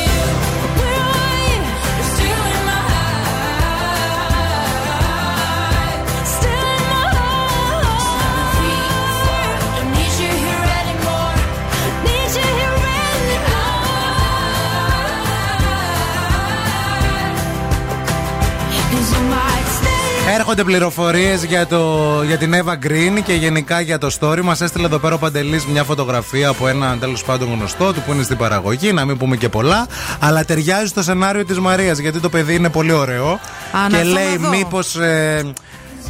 [20.29, 24.41] Έρχονται πληροφορίες για, το, για την Eva Green και γενικά για το story.
[24.41, 28.13] Μας έστειλε εδώ πέρα ο Παντελής μια φωτογραφία από έναν τέλος πάντων γνωστό του που
[28.13, 29.87] είναι στην παραγωγή, να μην πούμε και πολλά.
[30.19, 33.27] Αλλά ταιριάζει στο σενάριο της Μαρίας γιατί το παιδί είναι πολύ ωραίο.
[33.31, 33.39] Α,
[33.81, 34.57] να και έρθω λέει, να δω.
[34.57, 34.97] μήπως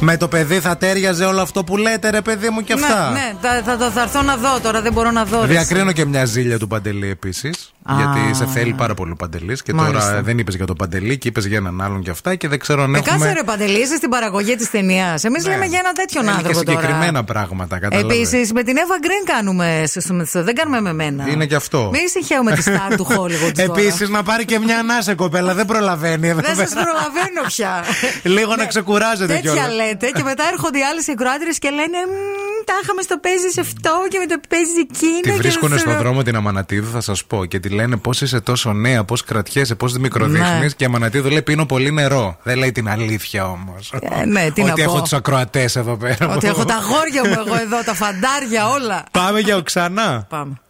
[0.00, 3.10] με το παιδί θα τέριαζε όλο αυτό που λέτε, ρε παιδί μου και αυτά.
[3.10, 5.40] Ναι, ναι, θα, θα, θα, θα έρθω να δω τώρα, δεν μπορώ να δω.
[5.40, 7.72] ρε, Διακρίνω και μια ζήλια του Παντελή επίσης.
[7.84, 7.94] Α.
[7.96, 9.62] Γιατί σε θέλει πάρα πολύ ο Παντελής.
[9.62, 10.08] Και Μάλιστα.
[10.08, 12.34] τώρα δεν είπες για τον Παντελή και είπες για έναν άλλον και αυτά.
[12.34, 13.18] Και δεν ξέρω αν Ε, έχουμε.
[13.18, 15.24] κάτσε ρε Παντελή, είσαι στην παραγωγή της ταινίας.
[15.24, 16.42] Εμείς λέμε για έναν τέτοιον Θέλει Ναι.
[16.42, 16.80] και άνθρωπο τώρα.
[16.80, 18.14] συγκεκριμένα πράγματα, κατάλαβε.
[18.14, 19.82] Επίσης, με την Eva Green κάνουμε.
[19.86, 21.28] σε- σε- σε- Δεν κάνουμε με μένα.
[21.28, 21.90] Είναι και αυτό.
[21.92, 23.52] Μην συγχαίουμε τη στάρ του Hollywood.
[23.66, 23.80] τώρα.
[23.80, 25.54] Επίσης να πάρει και μια ανάσα κοπέλα.
[25.54, 26.84] Δεν προλαβαίνει εδώ Δεν σας πέρα.
[26.84, 27.84] προλαβαίνω πια.
[28.36, 29.74] Λίγο να ξεκουράζεται Τέτοια κιόλας.
[29.74, 33.92] λέτε και μετά έρχονται οι άλλες εκροάτριε και λένε «Μμμ, Τα είχαμε στο παίζεις αυτό
[34.08, 35.20] και με το παίζεις εκείνο.
[35.22, 36.02] Τη και βρίσκουν δεν στον ξέρω».
[36.04, 37.44] δρόμο την Αμανατίδου, θα σας πω.
[37.44, 40.60] Και τη λένε πώς είσαι τόσο νέα, πώς κρατιέσαι, πώς μικροδείχνεις.
[40.60, 40.66] Ναι.
[40.68, 42.36] Και η Αμανατίδου λέει πίνω πολύ νερό.
[42.42, 43.92] Δεν λέει την αλήθεια όμως.
[44.20, 44.90] Ε, ναι, τι να Ότι πω.
[44.90, 46.28] έχω τους ακροατές εδώ πέρα.
[46.28, 49.04] Ότι έχω τα γόρια μου εγώ εδώ, τα φαντάρια όλα.
[49.10, 50.26] Πάμε για οξανά.
[50.28, 50.60] Πάμε.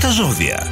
[0.00, 0.66] Τα ζώδια.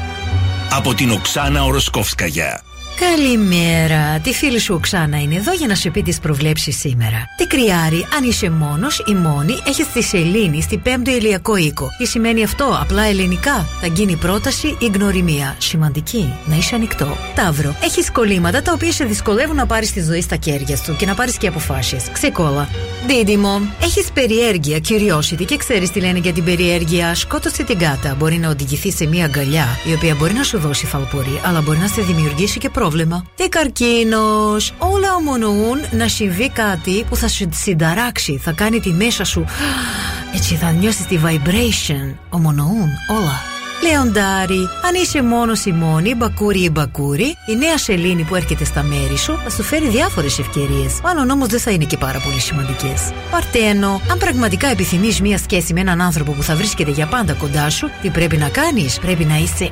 [0.73, 2.63] Από την Οξάνα Οροσκόφσκαγια.
[3.01, 4.19] Καλημέρα.
[4.23, 7.25] Τη φίλη σου Οξάνα είναι εδώ για να σου πει τις προβλέψεις σήμερα.
[7.37, 11.89] Τι κρυάρι, αν είσαι μόνος ή μόνη, έχεις τη σελήνη στη 5ο ηλιακό οίκο.
[11.99, 15.57] Τι σημαίνει αυτό, απλά ελληνικά; Θα γίνει πρόταση ή γνωριμία.
[15.59, 17.17] Σημαντική, να είσαι ανοιχτό.
[17.35, 21.07] Ταύρο, έχεις κολλήματα τα οποία σε δυσκολεύουν να πάρεις τη ζωή στα χέρια σου και
[21.07, 22.11] να πάρεις και αποφάσεις.
[22.13, 22.69] Ξεκόλα.
[23.07, 27.15] Δίδυμο, έχεις περιέργεια, curiosity και ξέρεις τι λένε για την περιέργεια.
[27.15, 28.15] Σκότωσε την κάτα.
[28.19, 31.79] Μπορεί να οδηγηθεί σε μια αγκαλιά, η οποία μπορεί να σου δώσει φαλπορή, αλλά μπορεί
[31.79, 32.87] να σε δημιουργήσει και πρόβλημα.
[33.35, 34.75] Τι καρκίνος.
[34.79, 39.45] Όλα ομονοούν να συμβεί κάτι που θα σου συνταράξει, θα κάνει τη μέσα σου.
[40.37, 42.15] Έτσι θα νιώσεις τη vibration.
[42.31, 43.57] Ομονοούν όλα.
[43.83, 48.83] Λεοντάρι, αν είσαι μόνος ή μόνη, μπακούρι ή μπακούρι, η νέα σελήνη που έρχεται στα
[48.83, 51.01] μέρη σου θα σου φέρει διάφορες ευκαιρίες.
[51.03, 53.13] Μάλλον όμως δεν θα είναι και πάρα πολύ σημαντικές.
[53.31, 57.71] Παρτένο, αν πραγματικά επιθυμείς μία σχέση με έναν άνθρωπο που θα βρίσκεται για πάντα κοντά
[57.71, 59.71] σου, τι πρέπει να κάνεις, πρέπει να είσαι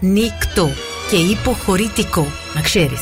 [0.00, 0.70] ανοιχτό
[1.12, 2.26] και υποχωρητικό.
[2.54, 3.00] Να ξέρεις.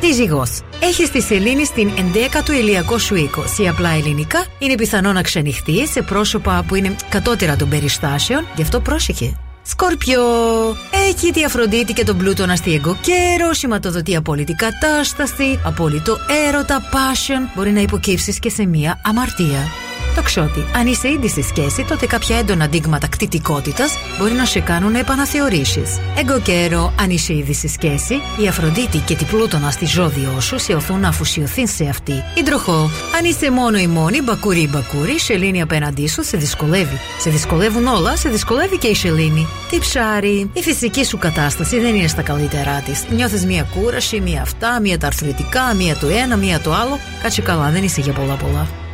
[0.00, 0.60] Τι ζυγός.
[0.80, 3.44] Έχεις τη σελήνη στην 11ο ηλιακό σου οίκο.
[3.46, 8.62] Σε απλά ελληνικά, είναι πιθανό να ξενυχτείς σε πρόσωπα που είναι κατώτερα των περιστάσεων, γι'
[8.62, 9.36] αυτό πρόσεχε.
[9.62, 10.22] Σκορπιό.
[11.08, 16.18] Έχει τη Αφροδίτη και τον Πλούτονα στη εγκοκέρο, σηματοδοτεί απόλυτη κατάσταση, απόλυτο
[16.48, 17.50] έρωτα, passion.
[17.54, 19.68] Μπορεί να υποκύψεις και σε μία αμαρτία.
[20.16, 20.66] Το ξότι.
[20.74, 24.98] Αν είσαι ήδη στη σχέση, τότε κάποια έντονα δείγματα κτητικότητας μπορεί να σε κάνουν να
[24.98, 26.00] επαναθεωρήσεις.
[26.18, 28.14] Εγκοκέρο, αν είσαι ήδη στη σχέση,
[28.44, 32.12] η Αφροδίτη και την Πλούτονας στη ζώδιό σου σε οθούν να αφουσιωθείς σε αυτή.
[32.34, 37.00] Υδροχό, αν είσαι μόνο ή μόνη, μπακούρι ή μπακούρι, η σελήνη απέναντί σου σε δυσκολεύει.
[37.20, 39.46] Σε δυσκολεύουν όλα, σε δυσκολεύει και η σελήνη.
[39.70, 43.04] Τι ψάρι, η φυσική σου κατάσταση δεν είναι στα καλύτερά της.
[43.10, 46.98] Νιώθεις μία κούραση, μία αυτά, μία τα αρθρωτικά, μία το ένα, μία το άλλο.
[47.22, 48.85] Κάτσε καλά, δεν είσαι για πολλά πολλά.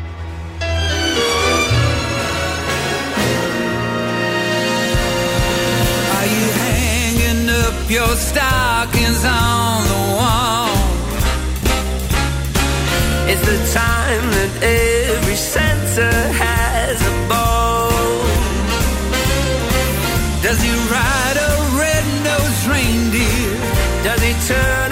[7.93, 10.73] Your stockings on the wall?
[13.29, 16.11] It's the time that every Santa
[16.45, 17.91] has a ball.
[20.41, 23.53] Does he ride a red-nosed reindeer?
[24.05, 24.92] Does he turn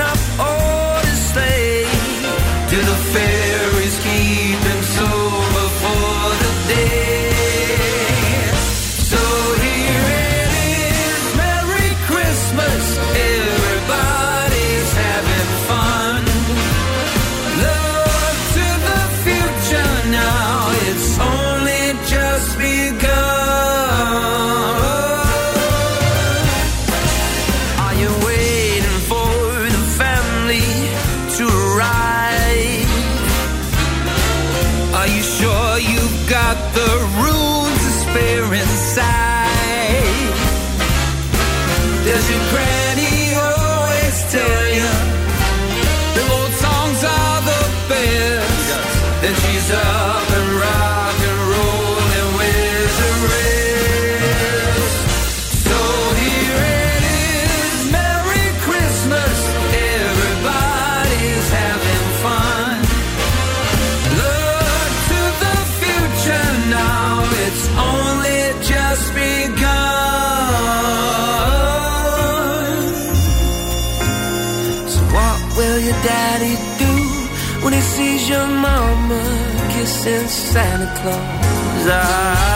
[80.02, 81.86] since Santa Claus.
[81.88, 82.49] I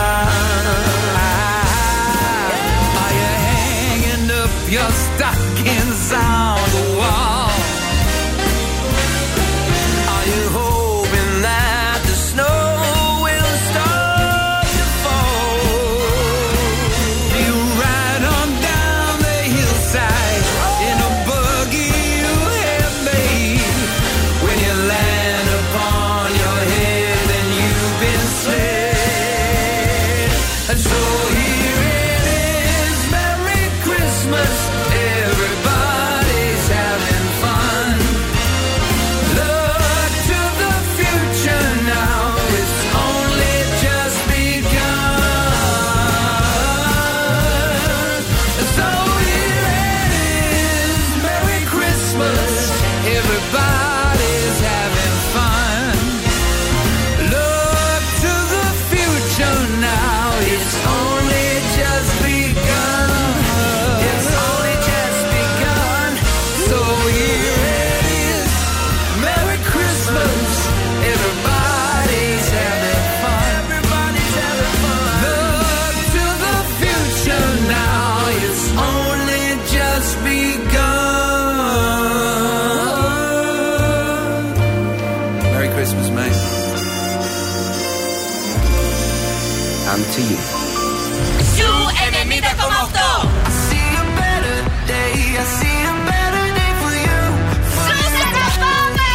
[98.35, 99.09] τραβάμε.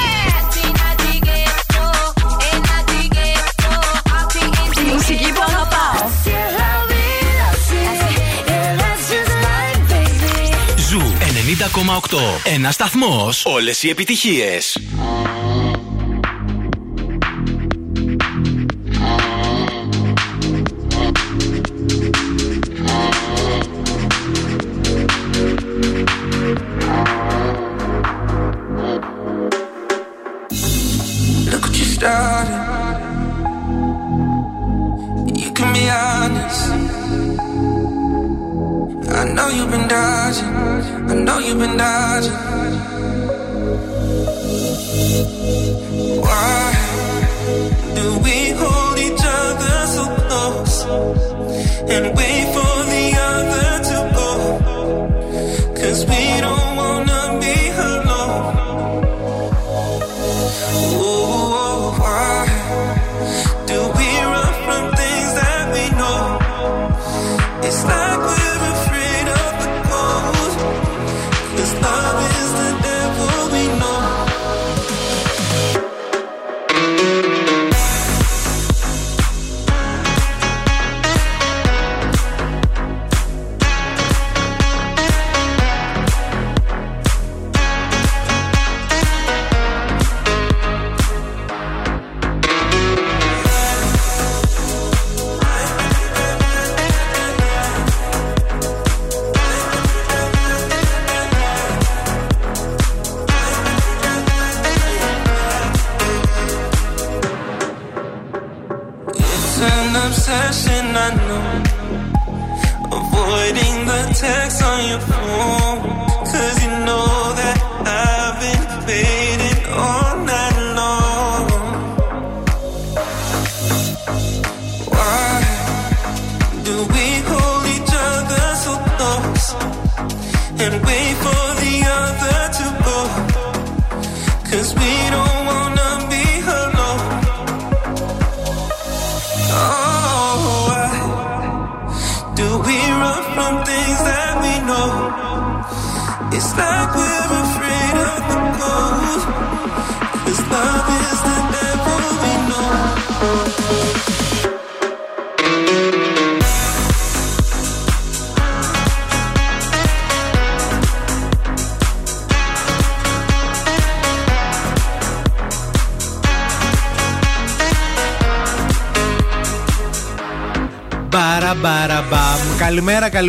[4.80, 6.08] Η μουσική που αγαπάω.
[10.88, 12.40] Zoo 90,8.
[12.44, 13.44] Ένας σταθμός.
[13.44, 14.78] Όλες οι επιτυχίες.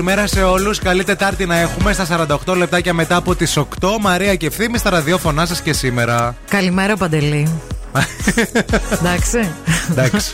[0.01, 0.79] Καλημέρα, καλημέρα σε όλους.
[0.79, 3.97] Καλή Τετάρτη να έχουμε στα 48 λεπτάκια μετά από τις 8.
[3.99, 6.35] Μαρία και ευθύμη στα ραδιόφωνά σας και σήμερα.
[6.49, 7.61] Καλημέρα, Παντελή.
[8.99, 9.51] Εντάξει.
[9.91, 10.33] Εντάξει.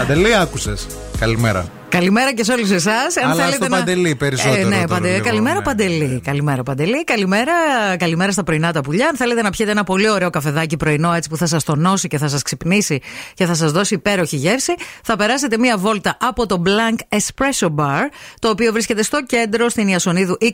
[0.00, 0.86] Αντελή, άκουσες.
[1.18, 1.81] Καλημέρα.
[1.92, 3.16] Καλημέρα και σε όλους εσάς.
[3.16, 5.12] Αλλά στο Παντελή περισσότερο Ε, ναι, τώρα Παντελή.
[5.12, 5.62] λίγο, καλημέρα, ναι.
[5.62, 6.20] Παντελή.
[6.24, 7.04] Καλημέρα, Παντελή.
[7.04, 7.52] Καλημέρα,
[7.98, 9.08] καλημέρα στα πρωινά τα πουλιά.
[9.08, 12.18] Αν θέλετε να πιείτε ένα πολύ ωραίο καφεδάκι πρωινό, έτσι που θα σας τονώσει και
[12.18, 13.00] θα σας ξυπνήσει
[13.34, 18.00] και θα σας δώσει υπέροχη γεύση, θα περάσετε μία βόλτα από το Blank Espresso Bar,
[18.38, 20.50] το οποίο βρίσκεται στο κέντρο στην Ιασονίδου 21.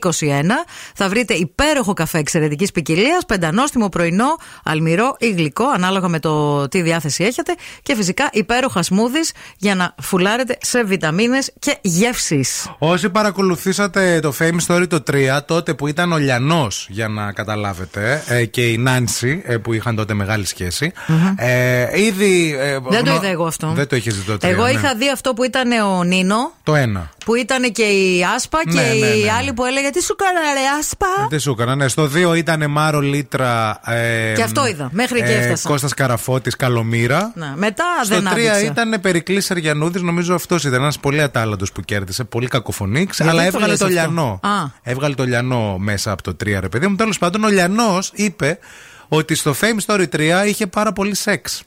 [0.95, 6.81] Θα βρείτε υπέροχο καφέ εξαιρετικής ποικιλίας, πεντανόστιμο πρωινό, αλμυρό ή γλυκό, ανάλογα με το τι
[6.81, 7.55] διάθεση έχετε.
[7.83, 10.83] Και φυσικά υπέροχα smoothies για να φουλάρετε σε
[11.29, 12.45] βιταμίνε και γεύσει.
[12.77, 18.23] Όσοι παρακολουθήσατε το Fame Story το 3, τότε που ήταν ο Λιανός, για να καταλάβετε,
[18.27, 20.91] ε, και η Νάνση, ε, που είχαν τότε μεγάλη σχέση,
[21.35, 22.55] ε, ήδη.
[22.59, 23.71] ε, Δεν το γνω- είδα εγώ αυτό.
[23.75, 24.49] Δεν το είχε δει το 3.
[24.49, 24.71] Εγώ ναι.
[24.71, 27.09] είχα δει αυτό που ήταν ο Νίνο, Το ένα.
[27.29, 29.31] Που ήταν και η Άσπα Ναι, και ναι, η ναι, ναι.
[29.31, 31.87] άλλη που έλεγε Τι σου κάνα, ρε Άσπα; Δεν σου έκανα, ναι.
[31.87, 33.79] Στο 2 ήταν Μάρο Λίτρα.
[33.85, 35.69] Ε, Και αυτό είδα, μέχρι εκεί έφτασα.
[35.69, 37.31] Κώστας Καραφώτης, Καλομήρα.
[37.35, 38.65] Να, μετά Στο δεν 3 άδειξε.
[38.65, 42.23] ήταν Περικλής Αριανούδη, νομίζω αυτός ήταν ένας πολύ ατάλλαντος που κέρδισε.
[42.23, 44.39] Πολύ κακοφωνήξ, Γιατί αλλά το έβγαλε λες το αυτό; Λιανό.
[44.43, 44.49] Α.
[44.83, 46.95] Έβγαλε το Λιανό μέσα από το 3, ρε παιδί μου.
[46.95, 48.59] Τέλος πάντων, ο Λιανός είπε
[49.07, 51.63] ότι στο Fame Story 3 είχε πάρα πολύ σεξ.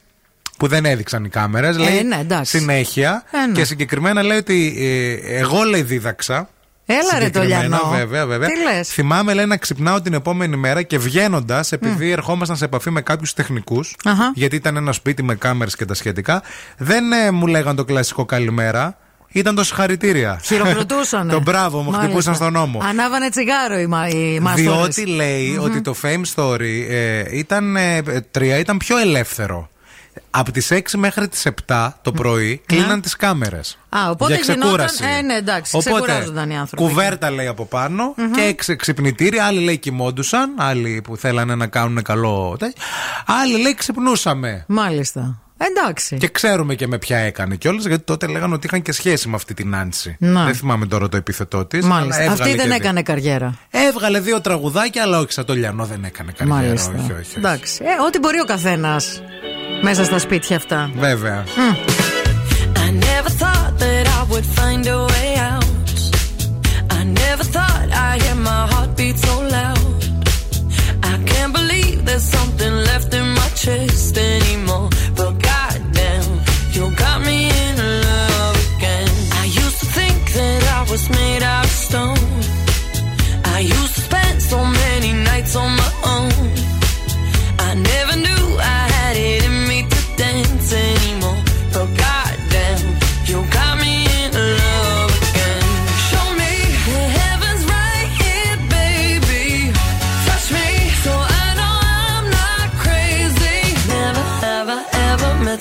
[0.63, 1.77] Που δεν έδειξαν οι κάμερες.
[1.77, 2.57] Ε, ναι, εντάξει.
[2.57, 3.23] συνέχεια.
[3.31, 3.53] Ε, ναι.
[3.53, 6.49] Και συγκεκριμένα λέει ότι ε, εγώ λέει δίδαξα
[6.85, 7.97] Έλα ρε το Συγκεκριμένα, λιανό.
[7.97, 8.47] Βέβαια, βέβαια.
[8.47, 12.89] Τι λες; Θυμάμαι, λέει, να ξυπνάω την επόμενη μέρα και βγαίνοντας, επειδή ερχόμασταν σε επαφή
[12.89, 14.31] με κάποιους τεχνικούς, Αχα.
[14.35, 16.41] γιατί ήταν ένα σπίτι με κάμερες και τα σχετικά,
[16.77, 18.97] δεν ε, μου λέγαν το κλασικό καλημέρα.
[19.27, 20.39] Ήταν το συγχαρητήρια.
[20.43, 21.29] Χειροκροτούσαν.
[21.37, 22.79] το μπράβο, μου χτυπούσαν στον νόμο.
[22.83, 24.95] Ανάβανε τσιγάρο οι, μα, οι μάστορες.
[24.95, 28.01] Διότι λέει ότι το Fame Story ε, ήταν, ε,
[28.31, 29.67] τρία ήταν πιο ελεύθερο.
[30.35, 33.77] Από τις 6 μέχρι τις 7 το πρωί κλείναν τις κάμερες.
[33.89, 34.95] Α, οπότε για ξεκούραση.
[35.03, 35.17] γινόταν.
[35.17, 36.83] Ε, ναι, εντάξει, ξεκουράζονταν οι άνθρωποι.
[36.83, 39.45] κουβέρτα λέει από πάνω και έξι ξυπνητήρια.
[39.45, 42.55] Άλλοι λέει κοιμόντουσαν, άλλοι που θέλανε να κάνουν καλό.
[42.59, 42.75] τε-
[43.25, 44.65] Άλλοι λέει ξυπνούσαμε.
[44.67, 45.37] Μάλιστα.
[45.57, 46.17] Εντάξει.
[46.17, 49.35] Και ξέρουμε και με ποια έκανε κιόλας, γιατί τότε λέγανε ότι είχαν και σχέση με
[49.35, 50.15] αυτή την Νάνση.
[50.19, 50.43] Να.
[50.45, 51.85] Δεν θυμάμαι τώρα το επίθετό της.
[51.85, 52.31] Μάλιστα.
[52.31, 53.57] Αυτή δεν έκανε καριέρα.
[53.69, 56.59] Έβγαλε δύο τραγουδάκια, αλλά όχι σαν το Λιανό δεν έκανε καριέρα.
[56.59, 56.91] Μάλιστα.
[56.91, 57.19] Όχι, όχι.
[57.19, 57.37] όχι.
[57.37, 57.81] Εντάξει.
[57.83, 59.21] Ε, ό,τι μπορεί ο καθένας
[59.82, 60.90] μέσα στα σπίτια αυτά.
[60.94, 61.44] Βέβαια.
[62.86, 65.64] I never thought that I would find a way out.
[66.98, 70.00] I never thought I'd hear my heartbeat so loud.
[71.12, 74.88] I can't believe there's something left in my chest anymore.
[75.18, 75.31] But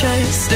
[0.00, 0.52] chased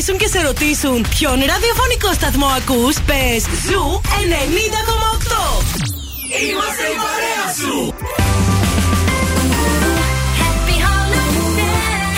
[0.00, 5.64] σου τηλεφωνήσουν και σε ρωτήσουν ποιον ραδιοφωνικό σταθμό ακούς, πες Zoo 90,8.
[6.50, 7.94] Είμαστε η παρέα σου.
[10.40, 11.68] Happy holidays.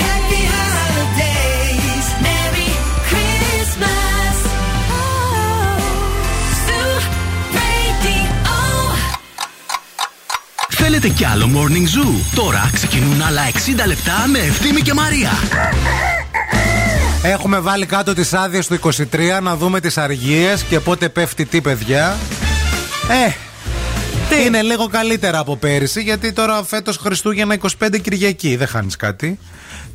[0.05, 2.07] Happy holidays.
[2.26, 2.70] Merry
[3.11, 4.37] Christmas.
[6.66, 6.95] Zoo
[7.59, 8.30] Radio.
[10.68, 13.43] Θέλετε κι άλλο Morning Zoo; Τώρα ξεκινούν άλλα
[13.83, 15.30] 60 λεπτά με Ευθύμη και Μαρία.
[17.25, 21.61] Έχουμε βάλει κάτω τις άδειες του 23 να δούμε τις αργίες και πότε πέφτει τι,
[21.61, 22.16] παιδιά.
[23.09, 23.33] Ε,
[24.45, 28.57] Είναι λίγο καλύτερα από πέρυσι γιατί τώρα φέτος Χριστούγεννα 25 Κυριακή.
[28.57, 29.39] Δεν χάνεις κάτι.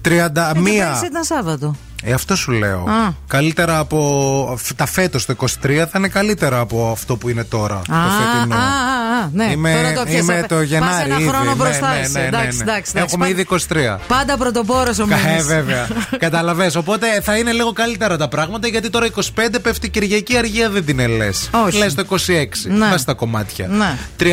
[0.06, 0.10] 31.
[0.10, 1.76] Ε, πέρυσι ήταν Σάββατο.
[2.04, 2.78] Ε, αυτό σου λέω.
[2.80, 3.14] Α.
[3.28, 4.60] Καλύτερα από.
[4.76, 5.46] Τα φέτος το 23
[5.76, 7.76] θα είναι καλύτερα από αυτό που είναι τώρα.
[7.76, 7.94] Α, το
[8.34, 8.56] φετινό.
[8.56, 9.44] α, α, α, ναι.
[9.52, 10.18] Είμαι, Τώρα το πιάσα.
[10.20, 10.92] είμαι το Γενάρη.
[10.94, 11.28] Πας ένα ήδη.
[11.30, 12.12] χρόνο Ναι, μπροστά ναι, εσύ.
[12.12, 12.64] ναι, ναι, Εντάξει, ναι.
[12.64, 13.14] εντάξει, εντάξει.
[13.16, 13.98] Έχουμε ήδη 23.
[14.08, 15.46] Πάντα πρωτοπόρος ο Ε, Μίμης.
[15.46, 15.88] βέβαια.
[16.26, 16.76] Κατάλαβες.
[16.76, 19.22] Οπότε θα είναι λίγο καλύτερα τα πράγματα γιατί τώρα 25
[19.62, 21.30] πέφτει Κυριακή αργία δεν την λε.
[21.66, 21.78] Όχι.
[21.78, 22.16] Λες το 26.
[22.64, 22.90] Ναι.
[22.90, 23.68] Βάζει τα κομμάτια.
[23.68, 23.98] Ναι.
[24.20, 24.26] 31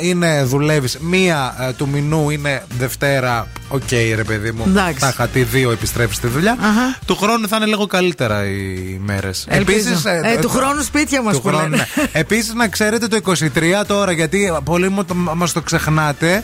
[0.00, 0.98] είναι δουλεύεις.
[1.00, 3.46] Μία ε, του μηνού είναι Δευτέρα.
[3.68, 4.62] Οκ, ρε παιδί μου.
[4.66, 5.00] Εντάξει.
[5.00, 6.52] Τα είχα τι δύο επιστρέφει στη δουλειά.
[6.60, 6.85] Αχα.
[7.06, 9.46] Του χρόνου θα είναι λίγο καλύτερα οι μέρες.
[9.48, 9.88] Ελπίζω.
[10.24, 11.76] Ε, του χρόνου σπίτια μας που λένε.
[11.76, 11.84] ναι.
[12.12, 14.94] Επίσης, να ξέρετε το 23 τώρα, γιατί πολλοί
[15.34, 16.42] μας το ξεχνάτε.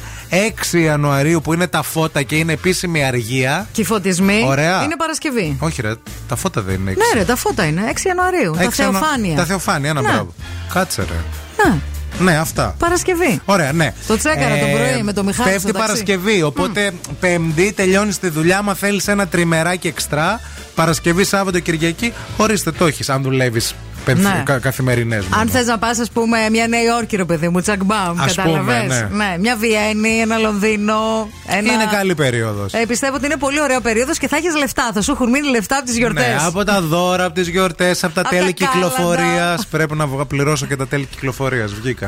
[0.72, 3.66] 6 Ιανουαρίου που είναι τα φώτα και είναι επίσημη αργία.
[3.72, 4.82] Και οι φωτισμοί Ωραία.
[4.82, 5.56] είναι Παρασκευή.
[5.60, 5.92] Όχι, ρε,
[6.28, 6.96] τα φώτα δεν είναι 6.
[6.96, 7.82] Ναι, ρε, τα φώτα είναι.
[7.94, 8.52] 6 Ιανουαρίου.
[8.52, 9.36] Τα 6 Ιανου- Θεοφάνεια.
[9.36, 10.08] Τα Θεοφάνεια, ένα Ναι.
[10.08, 10.34] μπράβο.
[10.74, 11.68] Κάτσε, ρε.
[11.68, 11.78] Ναι.
[12.18, 12.74] Ναι, αυτά.
[12.78, 13.40] Παρασκευή.
[13.44, 13.94] Ωραία, ναι.
[14.06, 15.86] Το τσέκαρα το πρωί με το Μιχάλη Πέφτει στο ταξί.
[15.86, 16.42] Παρασκευή.
[16.42, 18.62] Οπότε Πέμπτη τελειώνεις τη δουλειά.
[18.62, 20.40] Μα θέλεις ένα τριμεράκι εξτρά.
[20.74, 22.12] Παρασκευή, Σάββατο, Κυριακή.
[22.36, 23.74] Ορίστε, το έχεις αν δουλεύεις
[24.06, 24.42] Ναι.
[24.44, 25.24] κα, καθημερινές.
[25.40, 28.20] Αν θες να πας, ας πούμε, μια Νέα Υόρκη, ρε παιδί μου, τσακμπάμ.
[28.20, 29.36] Ας Κατάλαβες; πούμε, ναι.
[29.38, 31.28] Μια Βιέννη, ένα Λονδίνο.
[31.46, 31.72] Ένα...
[31.72, 32.72] Είναι καλή περίοδος.
[32.72, 34.90] Ε, πιστεύω ότι είναι πολύ ωραία περίοδος και θα έχεις λεφτά.
[34.94, 36.26] Θα σου έχουν μείνει λεφτά από τις γιορτές.
[36.26, 38.88] Ναι, από τα δώρα, από τις γιορτές, από τα Απ' τέλη τα κάλαντα.
[38.88, 39.66] κυκλοφορίας.
[39.66, 41.72] Πρέπει να βγα- πληρώσω και τα τέλη κυκλοφορίας.
[41.72, 42.06] Βγήκα.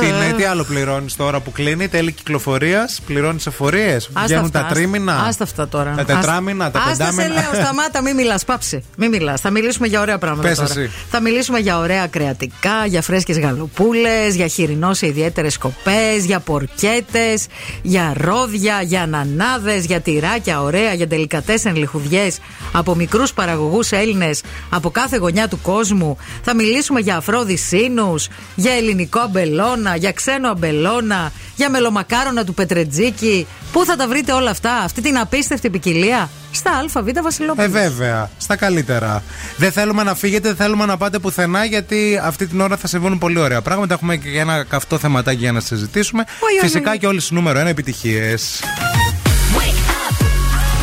[0.00, 4.10] τι, ναι, τι άλλο πληρώνεις τώρα που κλείνει, τέλη κυκλοφορίας, πληρώνεις εφορίες.
[4.24, 5.24] Βγαίνουν τα τρίμηνα.
[5.28, 5.94] Άστα αυτά τώρα.
[5.96, 7.34] Τα τετράμινα, τα Άστα σε πεντάμινα.
[7.52, 8.82] λέω, σταμάτα, μην μιλάς, πάψε.
[8.96, 9.40] Μην μιλάς.
[9.40, 10.48] Θα μιλήσουμε για ωραία πράγματα.
[10.48, 10.70] Πες τώρα.
[10.70, 10.90] εσύ.
[11.10, 17.46] Θα μιλήσουμε για ωραία κρεατικά, για φρέσκες γαλοπούλες, για χοιρινός σε ιδιαίτερες σκοπές, για πορκέτες,
[17.82, 22.38] για ρόδια, για ανανάδες, για τυράκια ωραία, για τελικατέσεν λιχουδιές
[22.72, 26.16] από μικρούς παραγωγούς Έλληνες από κάθε γωνιά του κόσμου.
[26.42, 28.14] Θα μιλήσουμε για αφρόδισίνου,
[28.54, 33.46] για ελληνικό αμπελώνα, για ξένο αμπελώνα, για μελομακάρονα του Πετρετζίκη.
[33.72, 37.66] Πού θα τα βρείτε όλα αυτά, αυτή την απίστευτη ποικιλία, στα ΑΒ Βασιλόπουλος.
[37.66, 39.22] Ε, βέβαια, στα καλύτερα.
[39.56, 43.18] Δεν θέλουμε να φύγετε, δεν θέλουμε να πάτε πουθενά, γιατί αυτή την ώρα θα συμβούν
[43.18, 43.94] πολύ ωραία πράγματα.
[43.94, 46.24] Έχουμε και ένα καυτό θεματάκι για να συζητήσουμε.
[46.28, 46.98] Oi, oi, Φυσικά oi.
[46.98, 48.60] και όλες νούμερο ένα επιτυχίες.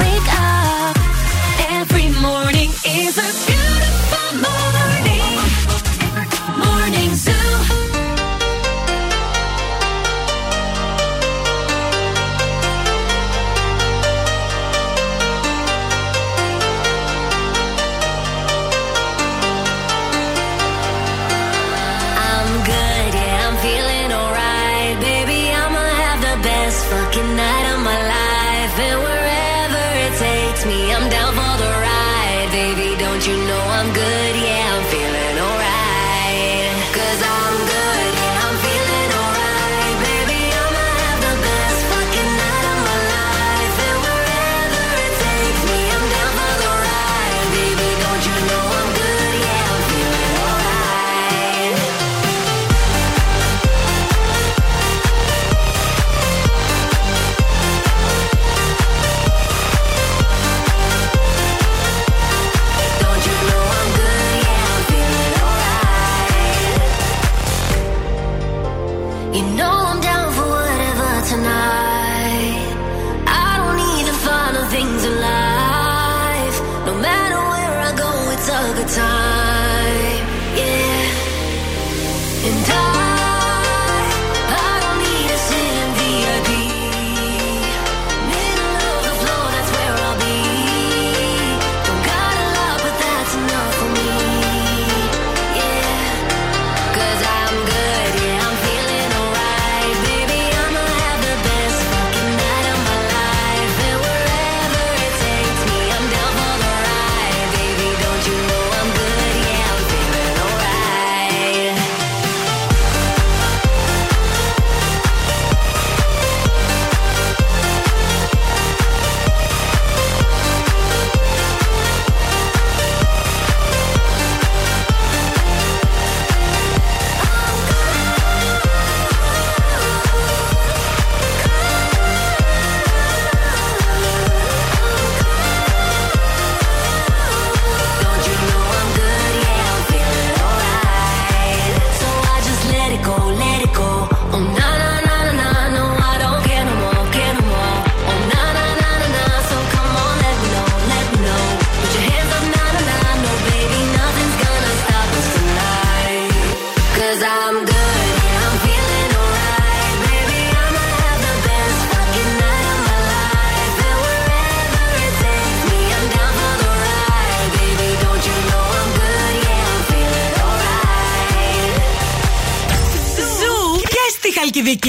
[0.02, 0.96] Wake up.
[1.82, 2.72] Every morning
[3.04, 3.59] is a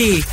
[0.01, 0.30] que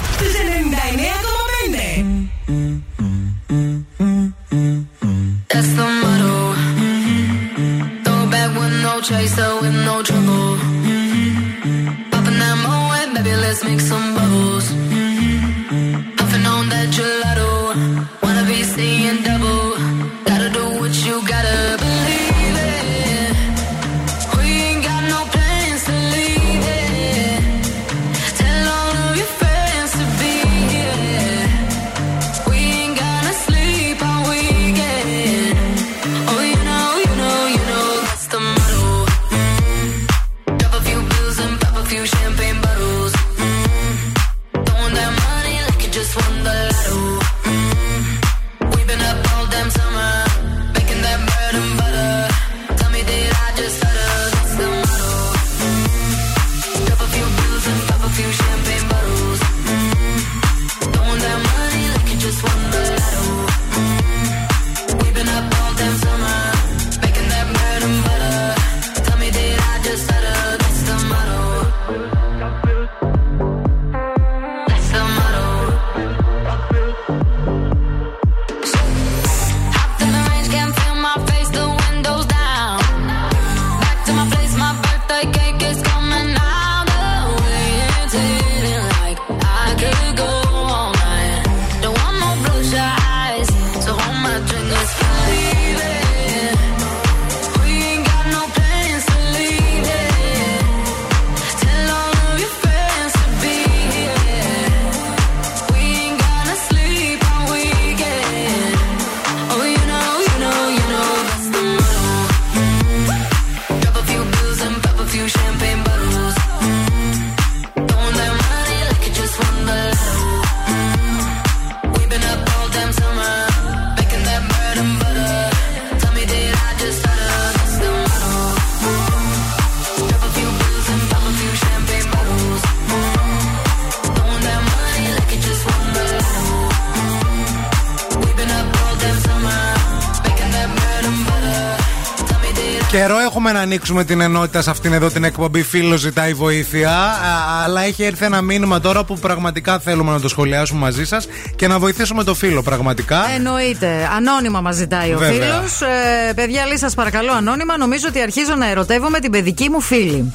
[143.77, 145.63] ανοίξουμε την ενότητα σε αυτήν εδώ την εκπομπή.
[145.63, 146.91] Φίλος ζητάει βοήθεια.
[146.91, 151.27] Α, αλλά έχει έρθει ένα μήνυμα τώρα που πραγματικά θέλουμε να το σχολιάσουμε μαζί σας
[151.55, 153.29] και να βοηθήσουμε το φίλο πραγματικά.
[153.35, 154.09] Εννοείται.
[154.15, 155.53] Ανώνυμα μας ζητάει ο Βέβαια.
[155.53, 155.81] φίλος.
[155.81, 157.77] Ε, παιδιά, λέει σας παρακαλώ, ανώνυμα.
[157.77, 160.33] Νομίζω ότι αρχίζω να ερωτεύομαι την παιδική μου φίλη.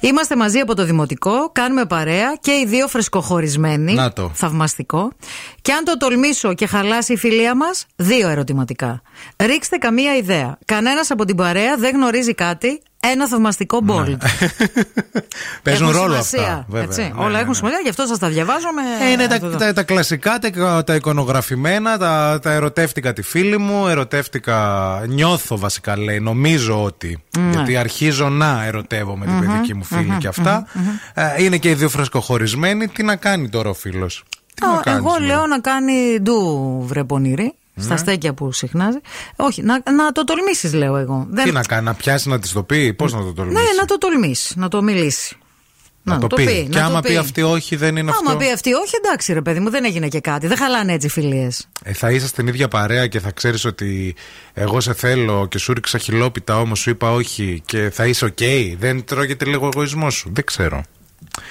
[0.00, 3.94] Είμαστε μαζί από το δημοτικό, κάνουμε παρέα και οι δύο φρεσκοχωρισμένοι.
[3.94, 4.30] Να το.
[4.34, 5.12] Θαυμαστικό.
[5.68, 9.02] Και αν το τολμήσω και χαλάσει η φιλία μας, δύο ερωτηματικά.
[9.36, 10.58] Ρίξτε καμία ιδέα.
[10.64, 12.82] Κανένας από την παρέα δεν γνωρίζει κάτι.
[13.00, 14.16] Ένα θαυμαστικό bold.
[15.62, 16.64] Παίζουν Έχουν ρόλο σημασία, αυτά.
[16.68, 16.82] Βέβαια.
[16.86, 17.00] έτσι.
[17.00, 17.54] Ναι, Όλα ναι, έχουν ναι.
[17.54, 19.06] σημασία, γι' αυτό σας τα διαβάζω με.
[19.06, 23.22] Ε, είναι τα, αυτό το- τα, τα κλασικά, τα, τα εικονογραφημένα, τα, τα ερωτεύτηκα τη
[23.22, 27.50] φίλη μου, ερωτεύτηκα, νιώθω βασικά λέει, νομίζω ότι, Ναι.
[27.50, 30.66] γιατί αρχίζω να ερωτεύομαι την Μμμ, παιδική μου φίλη μμμ, και αυτά.
[30.72, 30.94] μμμ, μμμ.
[31.14, 34.22] Ε, είναι και οι δύο φρεσκοχωρισμένοι, τι να κάνει τώρα ο φίλος.
[34.60, 35.28] Τι να Α, κάνεις, Εγώ λέει.
[35.28, 37.98] λέω να κάνει ντου βρε πονηρή, στα Ναι.
[37.98, 38.98] στέκια που συχνάζει.
[39.36, 41.28] Όχι, να, να το τολμήσεις, λέω εγώ.
[41.44, 43.84] Τι να κάνει, να πιάσει να της το πει, πώς να το τολμήσει; Ναι, να
[43.84, 45.36] το τολμήσει, να το μιλήσει.
[46.02, 46.44] να, το πει.
[46.44, 49.32] να Και το άμα πει αυτή όχι, δεν είναι Άμα αυτό; πει αυτή όχι, εντάξει
[49.32, 50.46] ρε παιδί μου, δεν έγινε και κάτι.
[50.46, 51.68] Δεν χαλάνε έτσι φιλίες.
[51.84, 54.14] Ε, θα είσαι στην ίδια παρέα και θα ξέρεις ότι
[54.54, 58.38] εγώ σε θέλω και σου ρίξα χιλόπιτα όμως σου είπα όχι και θα είσαι οκ.
[58.78, 60.30] Δεν τρώγεται λίγο ο εγωισμός σου.
[60.32, 60.82] Δεν ξέρω.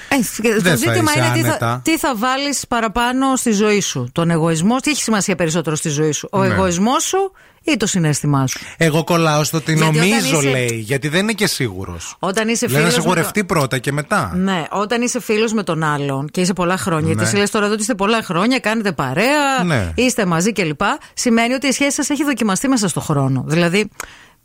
[0.08, 0.16] Ε,
[0.52, 1.80] το Δεν θα ζήτημα είσαι είναι τι θα, άνετα.
[1.84, 4.08] τι θα βάλεις παραπάνω στη ζωή σου.
[4.12, 6.54] Τον εγωισμό, τι έχει σημασία περισσότερο στη ζωή σου; Ο Ναι.
[6.54, 7.32] εγωισμός σου
[7.64, 11.20] ή το συνέστημά σου; Εγώ κολλάω στο ότι Γιατί όταν νομίζω, είσαι- λέει, γιατί δεν
[11.20, 12.16] είναι και σίγουρος.
[12.18, 14.32] Όταν είσαι Λέει να φίλος σε με το- χορευτεί πρώτα και μετά.
[14.36, 17.22] Ναι, όταν είσαι φίλος με τον άλλον και είσαι πολλά χρόνια, Ναι.
[17.22, 19.92] γιατί λες τώρα εδώ ότι είστε πολλά χρόνια, κάνετε παρέα, Ναι.
[19.94, 20.80] είστε μαζί κλπ.
[21.14, 23.44] Σημαίνει ότι η σχέση σας έχει δοκιμαστεί μέσα στον χρόνο.
[23.46, 23.90] Δηλαδή,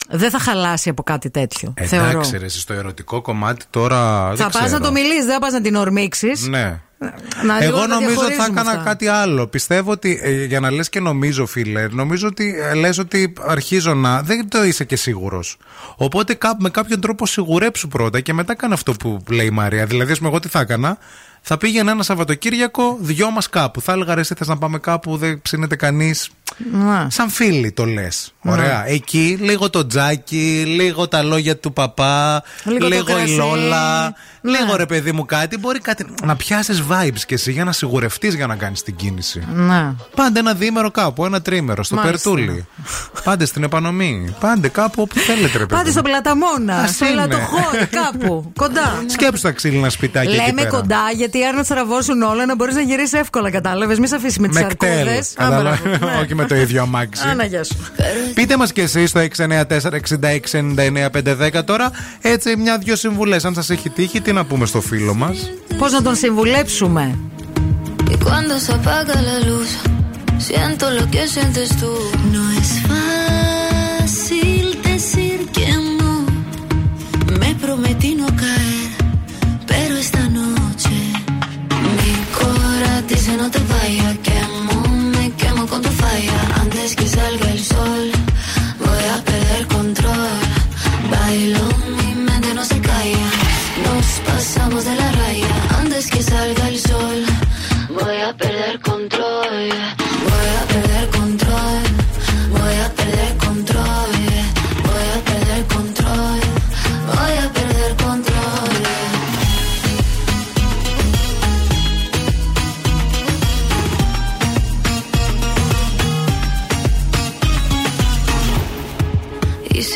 [0.09, 1.73] δεν θα χαλάσει από κάτι τέτοιο.
[1.81, 2.09] θεωρώ.
[2.09, 3.97] Εντάξει, ρε, εσύ, στο ερωτικό κομμάτι τώρα.
[4.27, 4.79] Θα δεν πας να ξέρω.
[4.83, 6.47] το μιλήσεις, δεν θα πας να την ορμήξεις.
[6.47, 6.79] Ναι.
[7.45, 8.83] Να λίγο Εγώ να νομίζω θα διαχωρίζουμε έκανα αυτά.
[8.83, 9.47] κάτι άλλο.
[9.47, 13.93] Πιστεύω ότι ε, για να λες και νομίζω, φίλε, νομίζω ότι ε, λες ότι αρχίζω
[13.93, 14.21] να.
[14.21, 15.57] Δεν το είσαι και σίγουρος.
[15.95, 19.85] Οπότε κάπου, με κάποιον τρόπο σιγουρέψου πρώτα και μετά κάνε αυτό που λέει η Μαρία.
[19.85, 20.97] Δηλαδή, ας πούμε, εγώ τι θα έκανα;
[21.41, 23.81] Θα πήγαινα ένα Σαββατοκύριακο, δυο μας κάπου.
[23.81, 26.29] Θα έλεγα ρε, εσύ θες να πάμε κάπου, δεν ψήνεται κανείς.
[26.71, 27.05] Ναι.
[27.09, 28.33] Σαν φίλοι το λες.
[28.41, 28.87] Ωραία.
[28.87, 33.35] Εκεί λίγο το τζάκι, λίγο τα λόγια του παπά, Λίγο λίγο, το η κρασί.
[33.35, 34.57] Λόλα, Ναι.
[34.59, 35.57] λίγο ρε παιδί μου κάτι.
[35.57, 39.43] Μπορεί κάτι να πιάσεις vibes και εσύ για να σιγουρευτείς για να κάνεις την κίνηση.
[39.53, 39.91] Ναι.
[40.15, 42.29] Πάντε ένα διήμερο κάπου, ένα τρίμερο, στο Μάλιστα.
[42.29, 42.65] Περτούλι.
[43.23, 44.35] Πάντε στην Επανομή.
[44.39, 45.65] Πάντε κάπου όπου θέλετε, ρε παιδί.
[45.73, 45.91] Πάτε μου.
[45.91, 47.13] στον Πλαταμόνα, Ας στο είναι.
[47.21, 48.51] Ελατοχώρι, κάπου.
[48.55, 49.03] Κοντά.
[49.05, 50.69] Σκέψου τα ξύλινα σπιτάκια εκεί Λέμε πέρα.
[50.69, 53.99] κοντά γιατί γιατί αν στραβώσουν όλα να μπορείς να γυρίσεις εύκολα, κατάλαβες.
[53.99, 55.03] Μη σε αφήσεις με τις Με αρκούδες.
[55.33, 55.47] κτέλ.
[55.49, 55.79] Κατάλαβα.
[56.21, 57.27] Όχι με το ίδιο αμάξι.
[57.27, 57.75] Άνα, γεια σου.
[58.33, 61.91] Πείτε μας και εσείς στο 694-6699-510 τώρα
[62.21, 63.45] έτσι μια-δυο συμβουλές.
[63.45, 67.17] Αν σας έχει τύχει, τι να πούμε στο φίλο μας; Πώς να τον συμβουλέψουμε;
[68.13, 69.69] Y cuando se apaga la luz,
[70.47, 71.91] siento lo que sientes tú.
[72.35, 75.67] No es fácil decir que
[75.99, 76.13] no.
[77.41, 78.89] Me prometí no caer,
[79.71, 80.95] pero esta noche
[81.97, 84.02] mi corazón dice no te vayas.
[86.95, 87.52] Que salga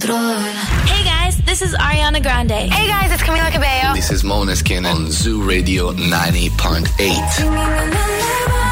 [0.00, 0.38] Control.
[0.88, 2.52] Hey guys, this is Ariana Grande.
[2.52, 3.92] Hey guys, it's Camila Cabello.
[3.94, 8.71] This is Mona Skin on Zoo Radio 90.8.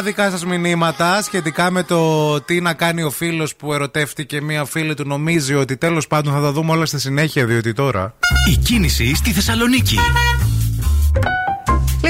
[0.00, 4.64] Πολλά δικά σας μηνύματα σχετικά με το τι να κάνει ο φίλος που ερωτεύτηκε μία
[4.64, 5.06] φίλη του.
[5.06, 8.14] Νομίζει ότι τέλος πάντων θα τα δούμε όλα στη συνέχεια, διότι τώρα.
[8.50, 9.96] Η κίνηση στη Θεσσαλονίκη.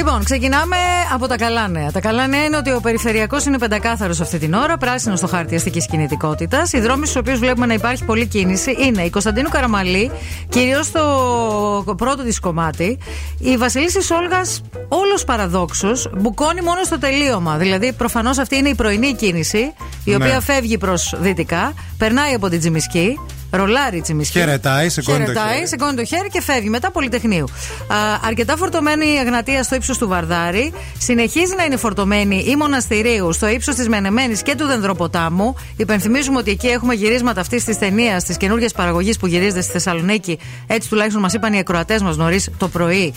[0.03, 0.75] Λοιπόν, ξεκινάμε
[1.13, 1.91] από τα καλά νέα.
[1.91, 5.55] Τα καλά νέα είναι ότι ο περιφερειακός είναι πεντακάθαρος αυτή την ώρα, πράσινο στο χάρτη
[5.55, 6.73] αστικής κινητικότητας.
[6.73, 10.11] Οι δρόμοι στους οποίους βλέπουμε να υπάρχει πολλή κίνηση είναι η Κωνσταντίνου Καραμαλή,
[10.49, 12.97] κυρίως στο πρώτο της κομμάτι.
[13.39, 17.57] Η Βασιλίση Όλγας, όλος παραδόξως, μπουκώνει μόνο στο τελείωμα.
[17.57, 19.73] Δηλαδή, προφανώς αυτή είναι η πρωινή κίνηση,
[20.03, 20.39] η οποία Ναι.
[20.41, 23.19] φεύγει προς δυτικά, περνάει από την Τζιμισκή.
[23.51, 24.39] Ρολάρι η Τσιμισκή.
[24.39, 25.67] Χαιρετάει, σηκώνει το Χαιρετάει, χέρι.
[25.67, 27.45] σηκώνει το χέρι και φεύγει μετά Πολυτεχνείου.
[27.87, 27.95] Α,
[28.27, 30.73] αρκετά φορτωμένη η Αγνατία στο ύψος του Βαρδάρη.
[30.97, 35.55] Συνεχίζει να είναι φορτωμένη η Μοναστηρίου στο ύψος της Μενεμένης και του Δενδροποτάμου.
[35.77, 40.39] Υπενθυμίζουμε ότι εκεί έχουμε γυρίσματα αυτής της ταινίας, της καινούργιας παραγωγής που γυρίζεται στη Θεσσαλονίκη.
[40.67, 43.13] Έτσι τουλάχιστον μας είπαν οι ακροατές μας νωρίς το πρωί.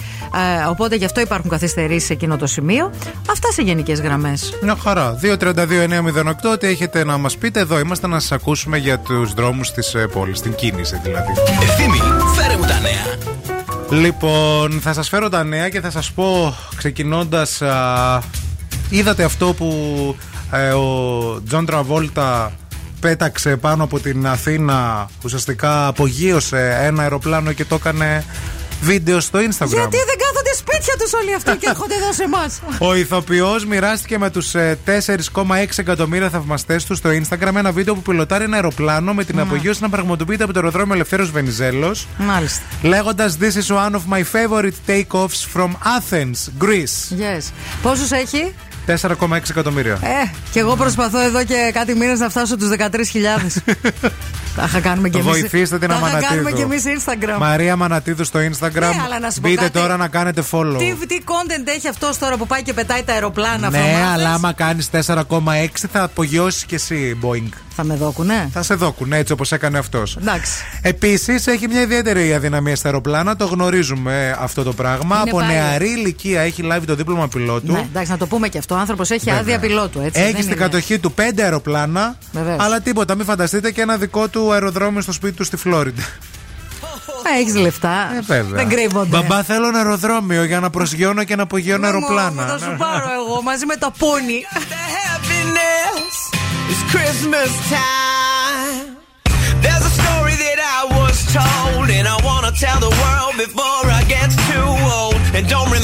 [0.63, 2.91] Ε, οπότε γι' αυτό υπάρχουν καθυστερήσεις σε εκείνο το σημείο.
[3.31, 4.59] Αυτά σε γενικές γραμμές.
[4.63, 5.19] Μια χαρά.
[5.23, 7.61] 232-908, τι έχετε να μας πείτε.
[7.61, 11.33] Εδώ είμαστε να σας ακούσουμε για τους δρόμους της πόλης, την κίνηση δηλαδή.
[11.63, 11.99] Ευθύμη,
[12.37, 13.33] φέρε μου τα νέα.
[14.01, 18.23] Λοιπόν, θα σας φέρω τα νέα και θα σας πω ξεκινώντας α,
[18.91, 19.69] Είδατε αυτό που
[20.53, 22.53] ε, ο Τζον Τραβόλτα
[23.01, 28.25] πέταξε πάνω από την Αθήνα Ουσιαστικά απογείωσε ένα αεροπλάνο και το έκανε
[28.81, 30.34] βίντεο στο Instagram Γιατί δεν κάθονται
[30.67, 32.61] σπίτια τους όλοι αυτοί και έρχονται εδώ σε εμάς.
[32.79, 38.45] Ο ηθοποιός μοιράστηκε με τους 4,6 εκατομμύρια θαυμαστές του στο Instagram ένα βίντεο που πιλωτάρει
[38.45, 42.07] ένα αεροπλάνο με την απογείωση να πραγματοποιείται από το αεροδρόμιο Ελευθέρω Βενιζέλος.
[42.19, 42.63] Μάλιστα.
[42.83, 47.19] Λέγοντας This is one of my favorite takeoffs from Athens, Greece.
[47.19, 47.53] Yes.
[47.83, 48.55] Πόσους έχει;
[48.87, 49.93] 4,6 εκατομμύρια.
[49.93, 53.73] Ε, και εγώ προσπαθώ εδώ και κάτι μήνες να φτάσω τους 13.000.
[54.57, 55.29] Τα είχα κάνουμε και εμεί.
[55.29, 56.31] Βοηθήστε την Τα είχα Αμανατίδου.
[56.31, 57.39] κάνουμε και εμείς Instagram.
[57.39, 58.73] Μαρία Μανατίδου στο Instagram.
[58.73, 59.79] Ναι, αλλά να σου πω Μπείτε κάτι.
[59.79, 60.77] τώρα να κάνετε follow.
[60.79, 64.13] Τι, τι content έχει αυτός τώρα που πάει και πετάει τα αεροπλάνα ναι, from Athens?
[64.15, 67.49] αλλά άμα κάνεις 4,6 θα απογειώσεις κι εσύ Boeing.
[67.77, 68.49] Θα με δόκουνε.
[68.53, 70.17] Θα σε δόκουν έτσι όπως έκανε αυτός.
[70.17, 70.53] Εντάξει.
[70.83, 75.17] Επίσης έχει μια ιδιαίτερη αδυναμία στα αεροπλάνα, το γνωρίζουμε αυτό το πράγμα.
[75.21, 75.53] Είναι Από πάλι.
[75.53, 77.73] νεαρή ηλικία έχει λάβει το δίπλωμα πιλότου.
[77.73, 78.74] Ναι, εντάξει, να το πούμε και αυτό.
[78.75, 79.41] Ο άνθρωπος έχει Βέβαια.
[79.41, 80.21] άδεια πιλότου, έτσι.
[80.21, 80.63] Έχεις δεν στην είναι.
[80.63, 82.17] κατοχή του πέντε αεροπλάνα.
[82.33, 82.57] Βεβαίως.
[82.61, 86.03] Αλλά τίποτα, μην φανταστείτε και ένα δικό του αεροδρόμιο στο σπίτι του στη Φλόριντα.
[87.41, 88.11] Έχεις λεφτά.
[88.17, 88.57] Ε, βέβαια.
[88.65, 89.09] Δεν κρύβονται.
[89.17, 92.47] Μπαμπά, θέλω ένα αεροδρόμιο για να προσγειώνω και να απογειώνω Ναι, μου, αεροπλάνα.
[92.47, 94.41] Θα σου πάρω εγώ μαζί με τα πόνι.
[95.09, 96.15] happiness
[96.73, 98.87] is Christmas time.
[99.65, 104.03] There's a story that I was told, and I wanna tell the world before I
[104.17, 105.84] get too old and don't remember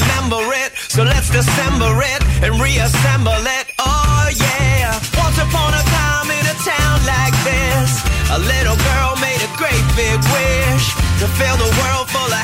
[1.31, 3.65] Dissemble it and reassemble it.
[3.79, 4.91] Oh yeah.
[5.15, 8.03] Once upon a time in a town like this,
[8.35, 10.85] a little girl made a great big wish
[11.23, 12.40] to fill the world full of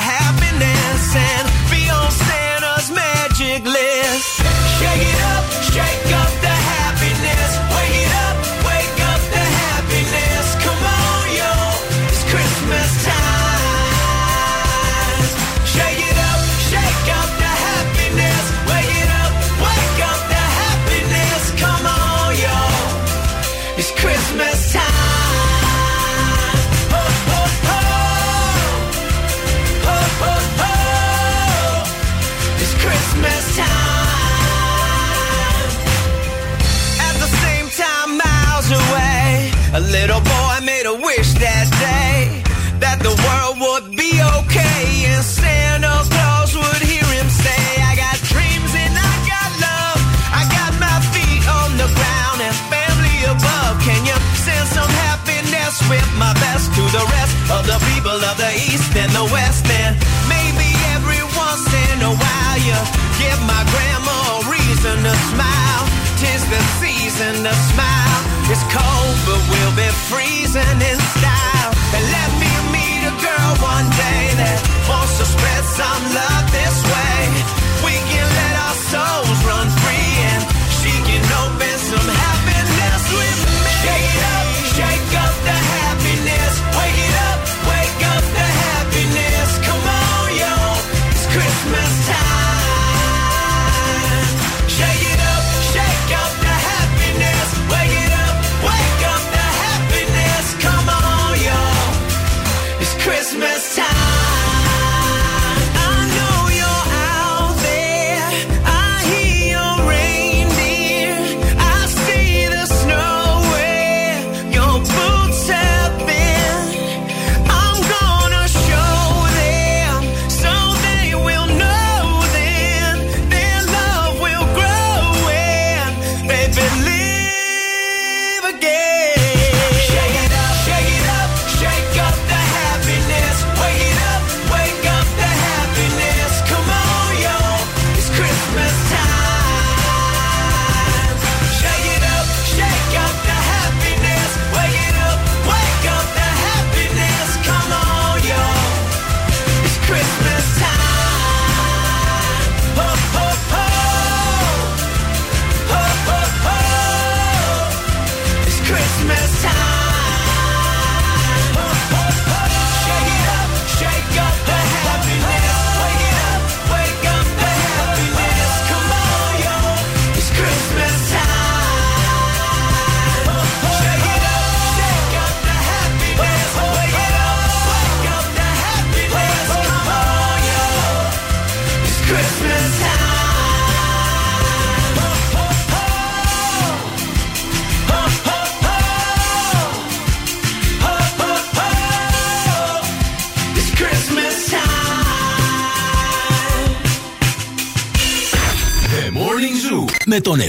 [70.58, 71.72] freezing in style.
[71.94, 74.60] And let me meet a girl one day that
[74.90, 76.07] wants to spread some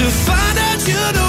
[0.00, 1.19] to find out you know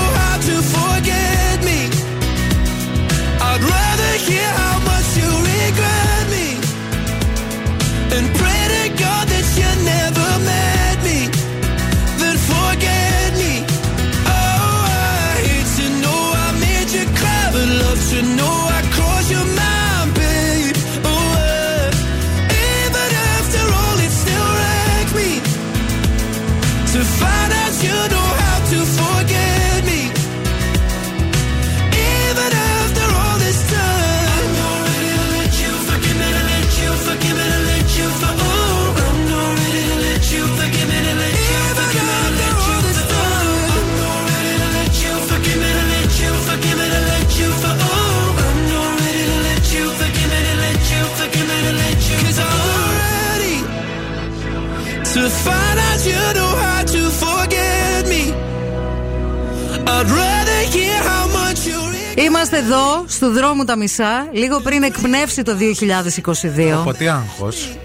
[62.44, 66.72] Είμαστε εδώ, στου δρόμου τα μισά, λίγο πριν εκπνεύσει το 2022.
[66.80, 67.78] Από τι άγχος.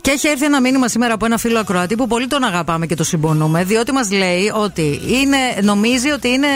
[0.00, 2.94] Και έχει έρθει ένα μήνυμα σήμερα από ένα φίλο ακροατή που πολύ τον αγαπάμε και
[2.94, 6.46] το συμπονούμε, διότι μας λέει ότι είναι, νομίζει ότι είναι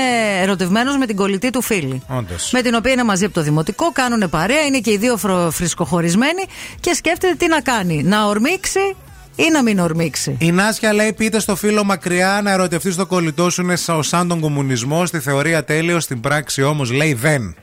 [0.43, 2.02] ερωτευμένος με την κολλητή του φίλη.
[2.09, 2.51] Όντως.
[2.52, 5.51] Με την οποία είναι μαζί από το δημοτικό, κάνουν παρέα, είναι και οι δύο φρο-
[5.51, 6.44] φρισκοχωρισμένοι
[6.80, 8.02] και σκέφτεται τι να κάνει.
[8.02, 8.97] Να ορμήξει
[9.36, 13.50] ή να μην ορμήξει; Η Νάσια λέει: Πείτε στο φίλο μακριά να ερωτευτεί το κολλητό
[13.50, 15.09] σου είναι σαν σαν τον κομμουνισμός.
[15.09, 17.54] Στη θεωρία τέλειο, στην πράξη όμως λέει δεν.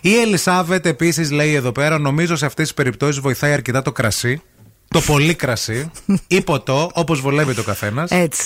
[0.00, 4.42] Η Ελισάβετ επίσης λέει εδώ πέρα: Νομίζω σε αυτές τις περιπτώσεις βοηθάει αρκετά το κρασί.
[4.88, 5.90] Το πολύ κρασί
[6.26, 8.10] ή ποτό, όπως βολεύει το καθένας.
[8.10, 8.42] Έτσι.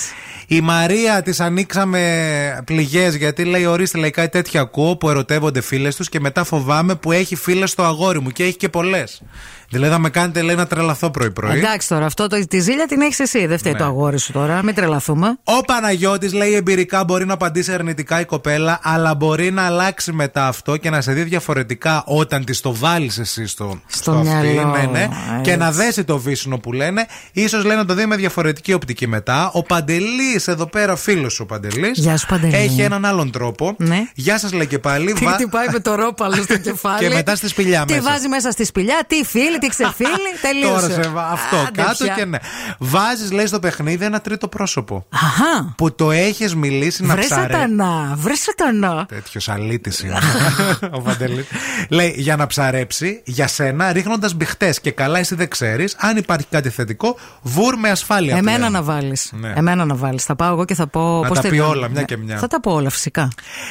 [0.47, 5.97] Η Μαρία τη ανοίξαμε πληγές γιατί λέει: Ορίστε, λέει κάτι τέτοια ακούω που ερωτεύονται φίλες
[5.97, 9.23] τους και μετά φοβάμαι που έχει φίλες στο αγόρι μου και έχει και πολλές.
[9.69, 11.59] Δηλαδή θα με κάνετε λέει να τρελαθώ πρωί-πρωί.
[11.59, 13.47] Εντάξει τώρα, αυτό το, τη ζήλια την έχεις εσύ.
[13.47, 13.79] Δεν φταίει Ναι.
[13.79, 14.63] το αγόρι σου τώρα.
[14.63, 15.39] Μην τρελαθούμε.
[15.45, 20.47] Ο Παναγιώτης λέει εμπειρικά μπορεί να απαντήσει αρνητικά η κοπέλα, αλλά μπορεί να αλλάξει μετά
[20.47, 24.87] αυτό και να σε δει διαφορετικά όταν της το βάλεις εσύ στο, Στο μυαλό, ναι,
[24.93, 25.09] ναι,
[25.43, 25.57] και έτσι.
[25.57, 27.07] να δέσει το βύσινο που λένε.
[27.49, 29.51] σω λέει να το δει με διαφορετική οπτική μετά.
[29.53, 31.99] Ο Παντελής, εδώ πέρα, φίλος ο Παντελής.
[31.99, 32.55] Γεια σου, Παντελή.
[32.57, 33.75] Έχει έναν άλλον τρόπο.
[33.79, 34.03] Ναι.
[34.15, 35.13] Γεια σας, λέει και πάλι.
[35.13, 36.99] Τι Βα- χτυπάει με το ρόπαλο στο κεφάλι.
[37.09, 38.11] Και μετά στη σπηλιά Τι μέσα.
[38.11, 40.11] βάζει μέσα στη σπηλιά, τι φίλοι, τι ξεφίλοι.
[40.43, 40.89] Τελείωσε.
[40.89, 42.15] Τώρα σε βα- αυτό Άντε κάτω πια.
[42.15, 42.39] και ναι.
[42.79, 45.07] Βάζεις, λέει, στο παιχνίδι ένα τρίτο πρόσωπο.
[45.13, 45.75] Αχα.
[45.77, 47.53] Που το έχεις μιλήσει να Βρε ψαρέ.
[47.53, 49.07] σατανά, βρε σατανά.
[49.09, 50.19] Τέτοιος αλήτης είναι.
[50.97, 51.47] ο Παντελής.
[51.89, 54.75] Λέει για να ψαρέψει για σένα ρίχνοντας μπιχτέ.
[54.83, 58.37] Και καλά, εσύ δεν ξέρεις αν οι υπάρχει κάτι θετικό, βουρ με ασφάλεια.
[58.37, 58.73] Εμένα πλέον.
[58.73, 59.33] να βάλεις.
[59.35, 59.53] Ναι.
[59.57, 60.25] Εμένα να βάλεις.
[60.25, 61.21] Θα πάω εγώ και θα πω.
[61.23, 61.71] Να πώς τα πει τελειώνει.
[61.77, 62.05] όλα, μια Ναι.
[62.07, 62.39] και μια.
[62.39, 63.29] Θα τα πω όλα, φυσικά.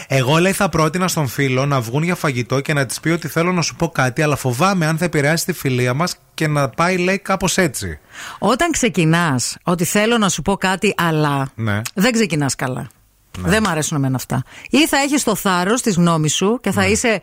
[0.08, 3.28] Εγώ λέει θα πρότεινα στον φίλο να βγουν για φαγητό και να της πει ότι
[3.28, 6.70] θέλω να σου πω κάτι, αλλά φοβάμαι αν θα επηρεάσει τη φιλία μας και να
[6.70, 8.00] πάει λέει κάπως έτσι.
[8.40, 11.82] Όταν ξεκινάς ότι θέλω να σου πω κάτι, αλλά Ναι.
[11.94, 12.88] δεν ξεκινάς καλά.
[13.40, 14.44] Δεν μ' αρέσουν εμένα αυτά.
[14.70, 17.22] Ή θα έχεις το θάρρος της γνώμης σου και θα είσαι α,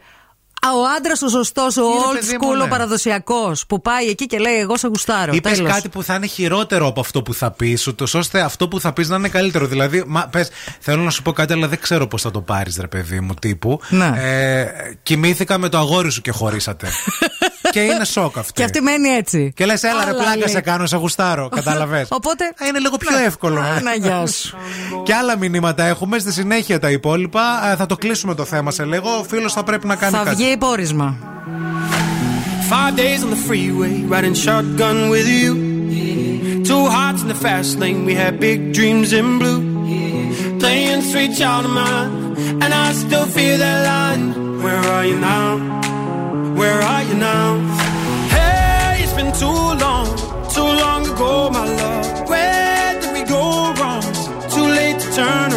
[0.67, 2.19] ο άντρας ο σωστός, ο old Ναι.
[2.19, 2.63] παιδί μου, school, ναι.
[2.63, 5.33] ο παραδοσιακός που πάει εκεί και λέει: Εγώ σε γουστάρω.
[5.35, 5.73] Είπες Τέλος.
[5.73, 8.93] κάτι που θα είναι χειρότερο από αυτό που θα πεις, ούτως ώστε αυτό που θα
[8.93, 9.67] πεις να είναι καλύτερο.
[9.67, 10.49] Δηλαδή, μα, πες,
[10.81, 13.35] θέλω να σου πω κάτι, αλλά δεν ξέρω πώς θα το πάρεις, ρε παιδί μου,
[13.35, 13.81] τύπου.
[13.89, 14.13] Ναι.
[14.17, 14.67] Ε,
[15.03, 16.89] κοιμήθηκα με το αγόρι σου και χωρίσατε.
[17.73, 18.53] και είναι σοκ αυτό.
[18.53, 19.53] Και αυτή μένει έτσι.
[19.57, 20.49] Και λες, έλα ρε Άλλα πλάκα, λέει.
[20.49, 21.49] σε κάνω, σε γουστάρω.
[21.57, 22.07] Κατάλαβες.
[22.11, 22.45] Οπότε.
[22.69, 23.61] είναι λίγο πιο εύκολο.
[23.77, 23.81] ε.
[23.81, 24.57] Να γεια σου.
[25.07, 26.19] Και άλλα μηνύματα έχουμε.
[26.19, 27.71] Στη συνέχεια τα υπόλοιπα.
[27.73, 29.11] Ε, θα το κλείσουμε το θέμα σε λίγο.
[29.19, 30.37] Ο φίλος θα πρέπει να κάνει Θα κάτι.
[30.48, 31.18] βγει πόρισμα.
[32.70, 35.52] Five days on the freeway, riding shotgun with you.
[36.70, 39.62] Two hearts in the fast lane, we had big dreams in blue.
[40.64, 42.14] Playing sweet child of mine,
[42.64, 44.26] and I still feel that line.
[44.64, 45.48] Where are you now?
[46.60, 47.48] Where are you now?
[48.36, 50.08] Hey, it's been too long,
[50.56, 52.08] too long ago, my love.
[52.32, 53.44] Where did we go
[53.78, 54.06] wrong?
[54.56, 55.57] Too late to turn around.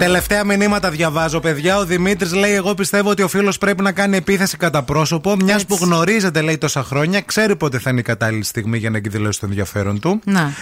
[0.00, 1.76] Τελευταία μηνύματα διαβάζω, παιδιά.
[1.76, 5.36] Ο Δημήτρης λέει: Εγώ πιστεύω ότι ο φίλος πρέπει να κάνει επίθεση κατά πρόσωπο.
[5.44, 8.96] Μιας που γνωρίζετε, λέει τόσα χρόνια, ξέρει πότε θα είναι η κατάλληλη στιγμή για να
[8.96, 10.20] εκδηλώσει το ενδιαφέρον του.
[10.24, 10.52] Να.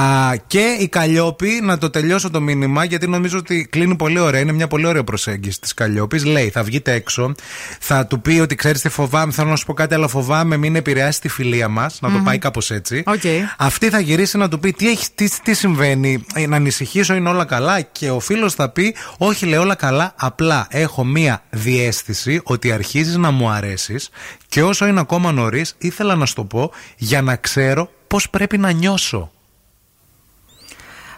[0.00, 4.40] Α, και η Καλλιόπη, να το τελειώσω το μήνυμα, γιατί νομίζω ότι κλείνει πολύ ωραία.
[4.40, 6.24] Είναι μια πολύ ωραία προσέγγιση της Καλλιόπης.
[6.24, 7.34] Λέει: Θα βγείτε έξω,
[7.80, 10.76] θα του πει ότι ξέρεις τι φοβάμαι, θέλω να σου πω κάτι, αλλά φοβάμαι μην
[10.76, 11.98] επηρεάσει τη φιλία μας.
[12.00, 12.24] Να το Μμμ.
[12.24, 13.02] πάει κάπως έτσι.
[13.06, 13.22] Οκ.
[13.56, 17.28] Αυτή θα γυρίσει να του πει τι, έχει, τι, τι συμβαίνει, ε, να ανησυχήσω, είναι
[17.28, 17.80] όλα καλά.
[17.80, 18.85] Και ο φίλος θα πει:
[19.18, 20.14] Όχι, λέει όλα καλά.
[20.16, 24.10] Απλά έχω μία διέστηση ότι αρχίζεις να μου αρέσεις
[24.48, 28.58] και όσο είναι ακόμα νωρίς, ήθελα να σου το πω για να ξέρω πώς πρέπει
[28.58, 29.30] να νιώσω.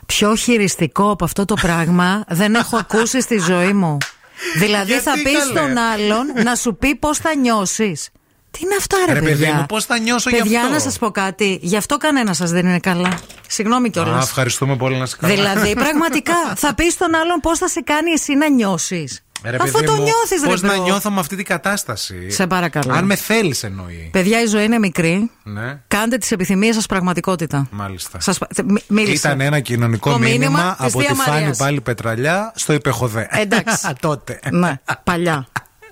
[0.06, 3.96] Πιο χειριστικό από αυτό το πράγμα δεν έχω ακούσει στη ζωή μου.
[4.58, 8.10] Δηλαδή Γιατί, θα πεις καλέ; στον άλλον να σου πει πώς θα νιώσεις.
[8.58, 10.78] Τι είναι αυτά, ρε, Ρε, παιδί παιδιά; μου, πώς θα νιώσω γι' παιδιά, αυτό; να
[10.80, 11.58] σας πω κάτι.
[11.62, 13.18] Γι' αυτό κανένα σας δεν είναι καλά.
[13.48, 14.14] Συγγνώμη κιόλας.
[14.14, 15.34] Α, ευχαριστούμε πολύ να σε καλά.
[15.34, 19.22] Δηλαδή, πραγματικά, θα πεις στον άλλον πώς θα σε κάνει εσύ να νιώσεις.
[19.44, 20.82] Ρε, Αφού παιδί το μου, νιώθεις, ρε Πώς να μπρο.
[20.82, 22.92] νιώθω με αυτή την κατάσταση; Σε παρακαλώ.
[22.94, 24.08] Αν με θέλεις, εννοεί.
[24.12, 25.30] Παιδιά, η ζωή είναι μικρή.
[25.42, 27.66] Ναι, Κάντε τις επιθυμίες σας πραγματικότητα.
[27.70, 28.20] μάλιστα.
[28.20, 28.38] Σας...
[28.38, 29.12] πα- μι- Μίλησε.
[29.12, 31.56] Ήταν ένα κοινωνικό Το μήνυμα μήνυμα της από Θεία τη Φάνη Μαρίας.
[31.58, 33.28] πάλι Πετραλιά στο υπεχοδέ.
[33.30, 33.86] Εντάξει.
[34.00, 34.40] Τότε.
[34.50, 35.46] Ναι, παλιά.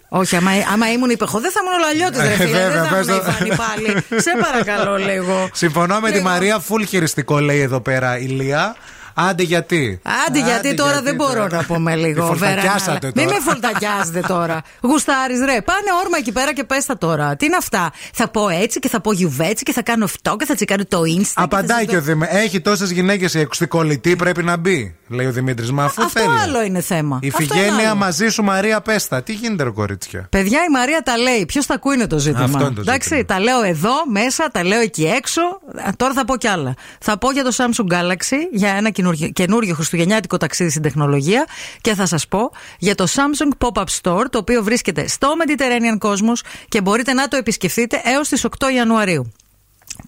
[0.08, 2.58] Όχι, άμα, άμα ήμουν υπεχό, δεν θα ήμουν ολαλιώτη, ρε Ε, φίλε.
[2.58, 3.32] βέβαια, δεν θα πες ήμουν η το.
[3.32, 4.20] Φάνη πάλι.
[4.20, 5.48] Σε παρακαλώ λίγο.
[5.52, 6.28] Συμφωνώ με τη Λίγο.
[6.28, 8.76] Μαρία, φουλ χειριστικό λέει εδώ πέρα η Λία.
[9.18, 10.00] Άντε γιατί.
[10.26, 12.28] Άντε, γιατί τώρα γιατί δεν μπορώ να πούμε λίγο.
[12.30, 13.12] Τη Βέρα, φορτακιάσατε αλλά- τώρα.
[13.14, 14.62] Μην με φορτακιάζετε τώρα.
[14.82, 15.60] Γουστάρι, ρε.
[15.62, 17.36] Πάνε όρμα εκεί πέρα και πέστα τώρα.
[17.36, 20.44] Τι είναι αυτά; Θα πω έτσι και θα πω γιουβέτσι και θα κάνω αυτό και
[20.44, 21.32] θα τσικάρω το Insta.
[21.34, 22.36] Απαντάει και και ο Δημήτρη.
[22.36, 24.94] Έχει τόσες γυναίκες η ακουστικολητή, πρέπει να μπει.
[25.08, 25.72] Λέει ο Δημήτρης.
[25.72, 26.38] Μα αφού Αυτό θέλει.
[26.42, 27.18] άλλο είναι θέμα.
[27.22, 27.98] Η Αυτό είναι Φιγένεια άλλο.
[27.98, 29.22] μαζί σου, Μαρία Πέστα.
[29.22, 31.46] Τι γίνεται, ρε κορίτσια; Παιδιά, η Μαρία τα λέει.
[31.46, 32.44] Ποιος τα ακούει είναι το ζήτημα.
[32.44, 35.40] Αυτό είναι το Εντάξει, τα λέω εδώ μέσα, τα λέω εκεί έξω.
[35.86, 36.74] Α, Τώρα θα πω κι άλλα.
[37.00, 41.46] Θα πω για το Samsung Galaxy, για ένα καινούργιο, καινούργιο χριστουγεννιάτικο ταξίδι στην τεχνολογία
[41.80, 46.40] και θα σας πω για το Samsung Pop-Up Store, το οποίο βρίσκεται στο Mediterranean Cosmos
[46.68, 49.32] και μπορείτε να το επισκεφτείτε έως τις 8 Ιανουαρίου.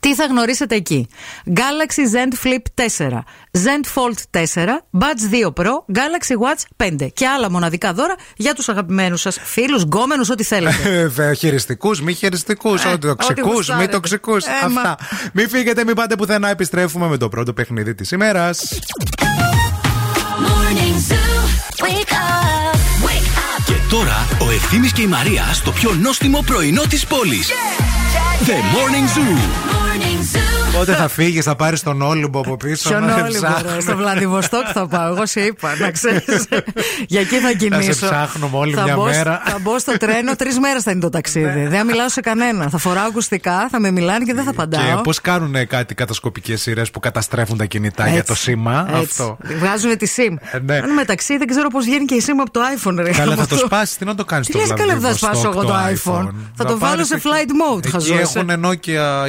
[0.00, 1.08] Τι θα γνωρίσετε εκεί;
[1.46, 3.08] Galaxy Zen Flip 4,
[3.52, 4.66] Zen Fold 4,
[4.98, 9.82] Buds 2 Pro, Galaxy Watch 5 και άλλα μοναδικά δώρα για τους αγαπημένους σας φίλους,
[9.82, 11.10] γκόμενους, ό,τι θέλετε.
[11.38, 13.92] Χειριστικούς, μη χειριστικούς, Ε, ό,τι τοξικούς, ό,τι μη γουστάρετε.
[13.92, 14.44] τοξικούς.
[14.44, 14.80] Ε, μα.
[14.80, 14.96] Αυτά.
[15.32, 16.48] Μην φύγετε, μην πάτε πουθενά.
[16.48, 18.78] Επιστρέφουμε με το πρώτο παιχνίδι της ημέρας.
[20.46, 21.40] Morning Zoo.
[21.84, 22.74] Wake up.
[23.06, 23.62] Wake up.
[23.66, 27.50] Και τώρα ο Ευθύμης και η Μαρία στο πιο νόστιμο πρωινό της πόλης.
[28.46, 29.22] The Morning Zoo.
[29.72, 30.47] Morning Zoo.
[30.72, 32.88] Πότε θα φύγεις, θα πάρεις τον Όλυμπο από πίσω.
[32.88, 33.62] Ποιον να σε όλοι ψάχνουμε.
[33.68, 33.80] μπορώ.
[33.80, 35.14] Στο Βλαδιβοστόκ θα πάω.
[35.14, 36.46] Εγώ σε είπα, να ξέρεις.
[37.06, 38.06] Για εκεί θα κινήσω.
[38.06, 39.42] ψάχνουμε όλη θα μια μπω, μέρα.
[39.44, 41.60] Θα μπω στο τρένο, τρεις μέρες θα είναι το ταξίδι.
[41.66, 42.68] Δεν θα μιλάω σε κανένα.
[42.68, 45.00] Θα φοράω ακουστικά, θα με μιλάνε και δεν θα Και παντάω.
[45.00, 48.98] πώς κάνουν κάτι κατασκοπικές σειρές που καταστρέφουν τα κινητά για το σήμα; Έτσι.
[49.00, 49.36] Αυτό.
[49.58, 50.36] Βγάζουν τη SIM.
[50.52, 50.76] Ε, ναι.
[50.76, 52.94] Αν μεταξύ δεν ξέρω πώς βγαίνει και η SIM από το iPhone.
[52.96, 53.56] Ρε, Καλά, θα αυτό.
[53.56, 55.64] το σπάσεις, τι να το κάνεις Τι το λες καλά που θα Βλαδιβοστόκ, σπάσω εγώ
[55.64, 57.24] το iPhone; Θα το βάλω πάρεις σε εκεί.
[57.28, 58.38] flight mode, Εκεί χαζός, ε.
[58.40, 59.28] έχουν Nokia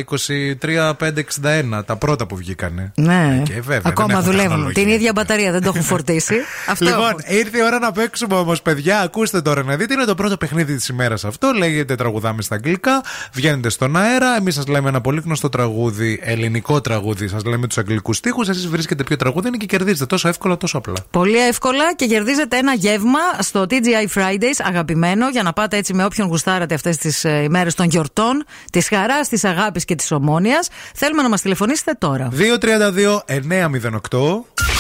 [1.42, 2.92] 23561, τα πρώτα που βγήκανε.
[2.96, 4.50] Ναι, Και βέβαια, δεν ακόμα έχουν δουλεύουν.
[4.50, 4.84] τεχνολογία.
[4.84, 6.36] Την ίδια μπαταρία δεν το έχουν φορτίσει.
[6.72, 7.22] Αυτό Λοιπόν, έχουν.
[7.38, 9.00] ήρθε η ώρα να παίξουμε όμως, παιδιά.
[9.00, 9.94] Ακούστε τώρα να δείτε.
[9.94, 11.52] Είναι το πρώτο παιχνίδι της ημέρας αυτό.
[11.58, 13.04] Λέγεται Τραγουδάμε στα αγγλικά.
[13.34, 14.36] Βγαίνετε στον αέρα.
[14.38, 17.28] Εμείς σας λέμε ένα πολύ γνωστό τραγούδι, ελληνικό τραγούδι.
[17.28, 18.50] Σας λέμε τους αγγλικούς στίχους.
[18.50, 20.94] Εσείς βρίσκετε ποιο τραγούδι είναι και κερδίζετε τόσο εύκολα, τόσο απλά.
[21.12, 26.06] Πολύ εύκολα και κερδίζετε ένα γεύμα στο TGI Fridays, αγαπημένο, για να πάτε έτσι με
[26.06, 30.68] όποιον γουστάρατε αυτές τις ημέρες των γιορτών, της χαράς, της αγάπης και της ομόνοιας.
[30.96, 32.30] Θέλουμε να μας τηλεφωνήσετε τώρα.
[32.38, 32.46] 232-908.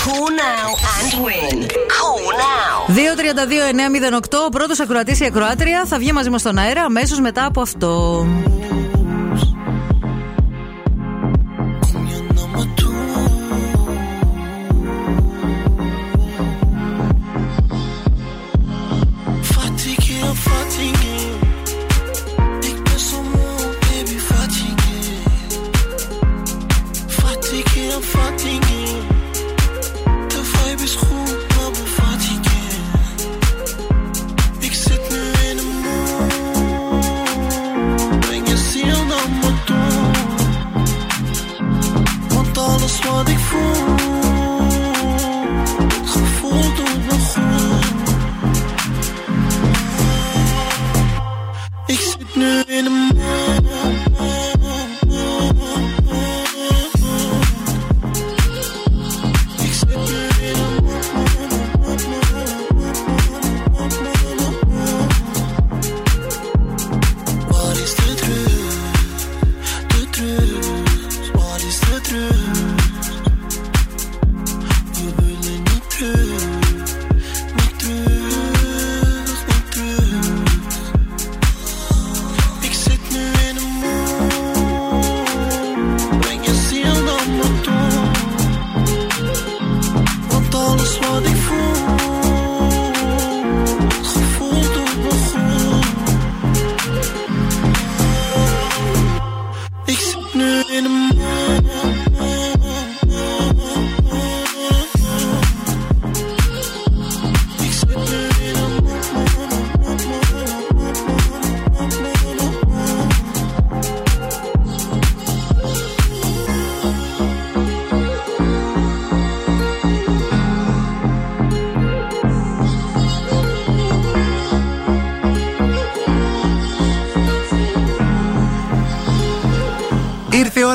[0.06, 1.58] Call now and win.
[1.98, 2.76] Call now.
[2.90, 7.62] 232-908, ο πρώτος ακροατής ή ακροάτρια θα βγει μαζί μας στον αέρα αμέσως μετά από
[7.62, 8.26] αυτό.
[43.00, 43.60] Konuşmadık full
[46.06, 47.16] Haf oldu bu
[51.90, 52.38] Eksik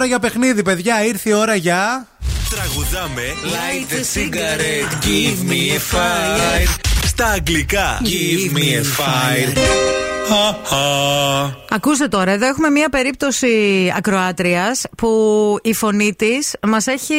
[0.05, 1.05] ώρα για παιχνίδι, παιδιά.
[1.05, 2.07] Ήρθε η ώρα για.
[2.51, 6.69] Τραγουδάμε Light a cigarette, give me a fire
[7.05, 9.59] Στα αγγλικά Give me a fire
[11.71, 15.09] Ακούστε τώρα, εδώ έχουμε μία περίπτωση ακροάτριας που
[15.63, 17.15] η φωνή της μας έχει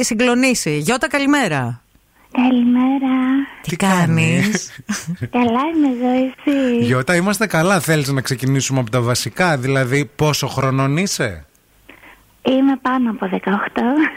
[0.00, 0.78] συγκλονίσει.
[0.78, 1.82] Γιώτα, καλημέρα.
[2.32, 3.16] Καλημέρα.
[3.62, 4.70] Τι κάνεις;
[5.36, 6.84] Καλά είμαι εδώ, εσύ.
[6.84, 7.80] Γιώτα, είμαστε καλά.
[7.80, 9.56] Θέλεις να ξεκινήσουμε από τα βασικά.
[9.56, 11.46] Δηλαδή, πόσο χρονών είσαι;
[12.42, 13.38] Είμαι πάνω από 18.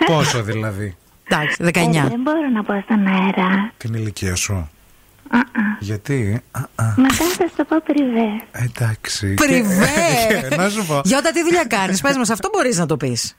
[0.05, 0.95] Πόσο δηλαδή;
[1.29, 1.67] Εντάξει, 19.
[2.05, 3.71] Ε, δεν μπορώ να πω στον αέρα.
[3.77, 4.53] Την ηλικία σου.
[4.53, 5.41] Α, α.
[5.79, 6.93] Γιατί; Α, α.
[6.97, 8.29] Μετά θα στο πω πριβέ.
[8.51, 9.33] Εντάξει.
[9.33, 9.85] Πριβέ!
[10.49, 11.01] Και- Να σου πω.
[11.03, 13.35] Γιώτα, τι δουλειά κάνεις; Πες μας, αυτό μπορείς να το πεις.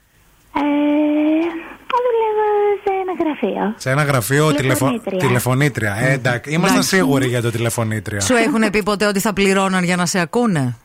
[0.54, 0.60] Ε,
[1.92, 2.48] δουλεύω
[2.84, 3.74] σε ένα γραφείο.
[3.78, 4.86] Σε ένα γραφείο τηλεφω...
[4.86, 5.18] Τηλεφωνήτρια.
[5.18, 5.96] τηλεφωνήτρια.
[6.00, 6.50] Ε, εντάξει.
[6.50, 6.96] Ήμασταν Εντάξει.
[6.96, 8.20] σίγουροι για το τηλεφωνήτρια.
[8.20, 10.76] Σου έχουν πει ποτέ ότι θα πληρώναν για να σε ακούνε;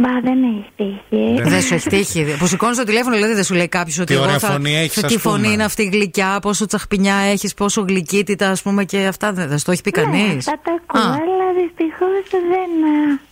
[0.00, 1.42] Μπα, δεν έχει τύχει.
[1.50, 2.36] Δεν σου έχει τύχει.
[2.38, 4.06] Που σηκώνεις το τηλέφωνο, δηλαδή δεν σου λέει κάποιος ότι.
[4.06, 4.48] Τι εγώ ωραία θα...
[4.50, 5.52] φωνή έχεις, Τι ας φωνή πούμε.
[5.52, 9.32] είναι αυτή η γλυκιά, πόσο τσαχπινιά έχεις, πόσο γλυκύτητα, ας πούμε και αυτά.
[9.32, 12.70] Δεν, δεν στο έχει πει Ναι, κανείς; αυτά τα ακούω, αλλά δυστυχώς δεν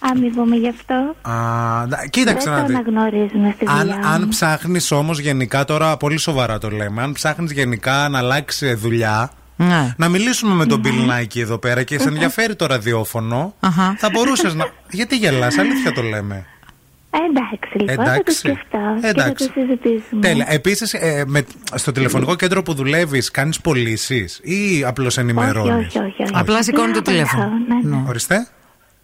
[0.09, 0.95] α, αμοιβούμε γι' αυτό.
[1.31, 2.75] Α, ντα- κοίταξε δεν να το δει.
[2.75, 3.95] αναγνωρίζουμε στη δουλειά.
[3.95, 8.75] Αν, αν ψάχνεις όμως γενικά, τώρα πολύ σοβαρά το λέμε, αν ψάχνεις γενικά να αλλάξει
[8.75, 9.95] δουλειά, Ναι.
[9.97, 13.95] να μιλήσουμε με τον Bill Nike εδώ πέρα και σε ενδιαφέρει το ραδιόφωνο, Αχα.
[13.99, 14.65] θα μπορούσες να.
[14.91, 16.47] Γιατί γελάς, αλήθεια το λέμε.
[17.19, 18.37] Ε, εντάξει, λοιπόν, θα το Εντάξει.
[18.37, 19.47] σκεφτώ και θα Εντάξει.
[19.47, 20.21] το συζητήσουμε.
[20.21, 20.47] Τέλεια.
[20.49, 20.97] Επίσης,
[21.75, 26.33] στο τηλεφωνικό κέντρο που δουλεύεις, κάνεις πωλήσεις ή απλώς ενημερώνεις; όχι, όχι, όχι.
[26.35, 27.43] Απλά σηκώνει το Απλά τηλέφωνο.
[27.43, 28.09] απαντάω, ναι, ναι.
[28.09, 28.47] Ορίστε.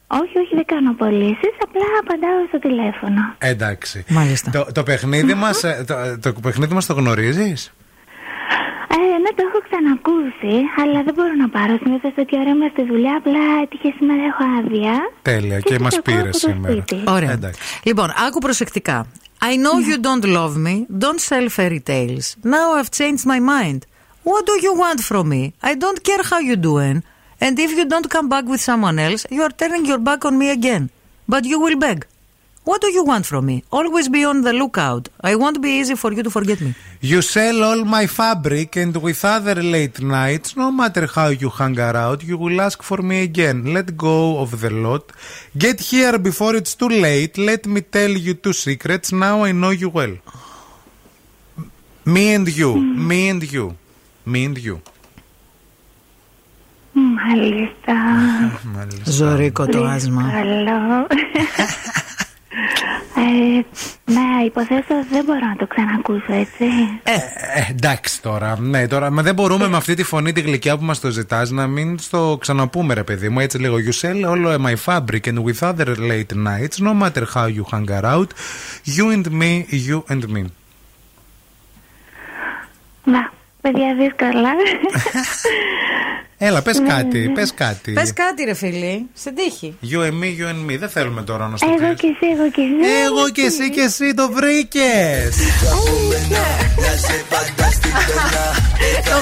[0.06, 3.34] Όχι, όχι, δεν κάνω πωλήσεις, απλά απαντάω στο τηλέφωνο.
[3.38, 4.04] Εντάξει.
[4.08, 4.50] Μάλιστα.
[4.50, 7.72] Το, το παιχνίδι μας το, το παιχνίδι μας το γνωρίζεις;
[8.94, 11.76] Ε, ναι, το έχω ξανακούσει, αλλά δεν μπορώ να πάρω.
[11.82, 14.94] Συνήθω τέτοια ώρα είμαι στη δουλειά, απλά έτυχε σήμερα έχω άδεια.
[15.22, 15.60] Τέλεια.
[15.60, 16.72] Και Και μα σας ακούω πήρε από το σήμερα.
[16.72, 17.02] σπίτι.
[17.06, 17.30] Ωραία.
[17.32, 17.60] Εντάξει.
[17.84, 19.06] Λοιπόν, άκου προσεκτικά.
[19.50, 20.74] I know you don't love me.
[21.04, 22.26] Don't sell fairy tales.
[22.56, 23.80] Now I've changed my mind.
[24.30, 25.42] What do you want from me?
[25.70, 26.96] I don't care how you doing.
[27.44, 30.34] And if you don't come back with someone else, you are turning your back on
[30.42, 30.82] me again.
[31.32, 31.98] But you will beg.
[32.69, 33.57] What do you want from me?
[33.77, 35.03] Always be on the lookout.
[35.21, 36.71] I won't be easy for you to forget me.
[37.11, 41.79] You sell all my fabric and with other late nights, no matter how you hang
[41.79, 43.57] around, you will ask for me again.
[43.73, 45.05] Let go of the lot.
[45.57, 47.37] Get here before it's too late.
[47.37, 49.13] Let me tell you two secrets.
[49.13, 50.15] Now I know you well.
[52.15, 52.71] Me and you.
[53.09, 53.65] Me and you.
[54.25, 54.77] Me and you.
[56.91, 57.93] Μάλιστα.
[58.63, 59.11] Μάλιστα.
[59.11, 60.31] Ζωρίκο το άσμα.
[60.31, 61.07] Καλό.
[63.16, 63.64] Ε,
[64.12, 66.64] ναι, υποθέσω δεν μπορώ να το ξανακούσω, έτσι.
[67.02, 67.18] Ε,
[67.70, 68.60] εντάξει τώρα.
[68.60, 71.50] Ναι, τώρα μα δεν μπορούμε με αυτή τη φωνή τη γλυκιά που μας το ζητάς
[71.50, 73.40] να μην στο ξαναπούμε, ρε παιδί μου.
[73.40, 73.76] Έτσι λίγο.
[73.76, 77.90] You sell all my fabric and with other late nights, no matter how you hang
[77.90, 78.26] around,
[78.96, 80.44] you and me, you and me.
[83.04, 84.50] Να, παιδιά, δύσκολα.
[86.44, 87.92] Έλα, πες κάτι, πες κάτι.
[87.92, 89.76] Πες κάτι, ρε φίλη, στην τύχη.
[89.82, 90.78] You and me, you and me.
[90.78, 92.00] Δεν θέλουμε τώρα να στο εγώ πεις.
[92.00, 92.90] και εσύ, εγώ και εσύ.
[93.04, 95.36] Εγώ και εσύ και εσύ το βρήκες.
[99.04, 99.20] Το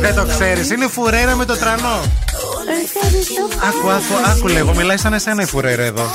[0.00, 2.00] Δεν το ξέρεις, είναι η φουρέρα με το τρανό.
[3.68, 6.10] Άκου, άκου, άκου λίγο, μιλάει σαν εσένα η φουρέρα εδώ.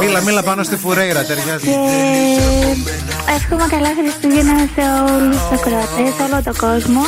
[0.00, 1.64] Μίλα, μίλα πάνω στη φουρέιρα, ταιριάζει.
[1.64, 1.76] Και
[3.34, 7.02] εύχομαι καλά Χριστούγεννα σε όλους τους ακροατές, σε όλο τον κόσμο.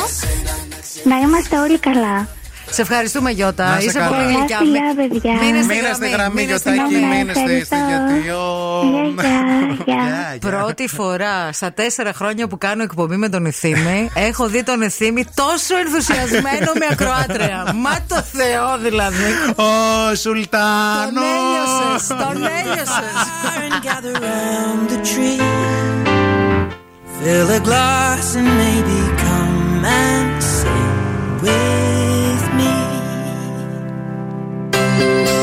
[1.03, 2.27] Να είμαστε όλοι καλά.
[2.69, 3.69] Σε ευχαριστούμε, Γιώτα.
[3.69, 4.09] Να είσαι Είσαι καλά.
[4.09, 4.57] πολύ Πολλά γλυκιά.
[4.57, 5.33] φιλιά, παιδιά.
[5.33, 7.15] Μείνε στη Μείνε στη γραμμή, μείνε στη Γιωτάκη, γραμμή.
[7.15, 7.75] μείνε στη Ευχαριστώ.
[7.89, 8.19] γιατί.
[9.85, 10.37] Γεια, γεια.
[10.39, 15.25] Πρώτη φορά στα τέσσερα χρόνια που κάνω εκπομπή με τον Ευθύμη, έχω δει τον Ευθύμη
[15.35, 17.71] τόσο ενθουσιασμένο με ακροάτρια.
[17.75, 19.31] Μα το Θεό δηλαδή.
[19.55, 21.11] Ο Σουλτάνο.
[21.13, 23.11] Τον έλειωσες, τον έλειωσες.
[23.87, 25.41] gather round the tree.
[27.19, 30.91] Fill a glass and maybe come and sing
[31.43, 31.92] with
[35.03, 35.42] Música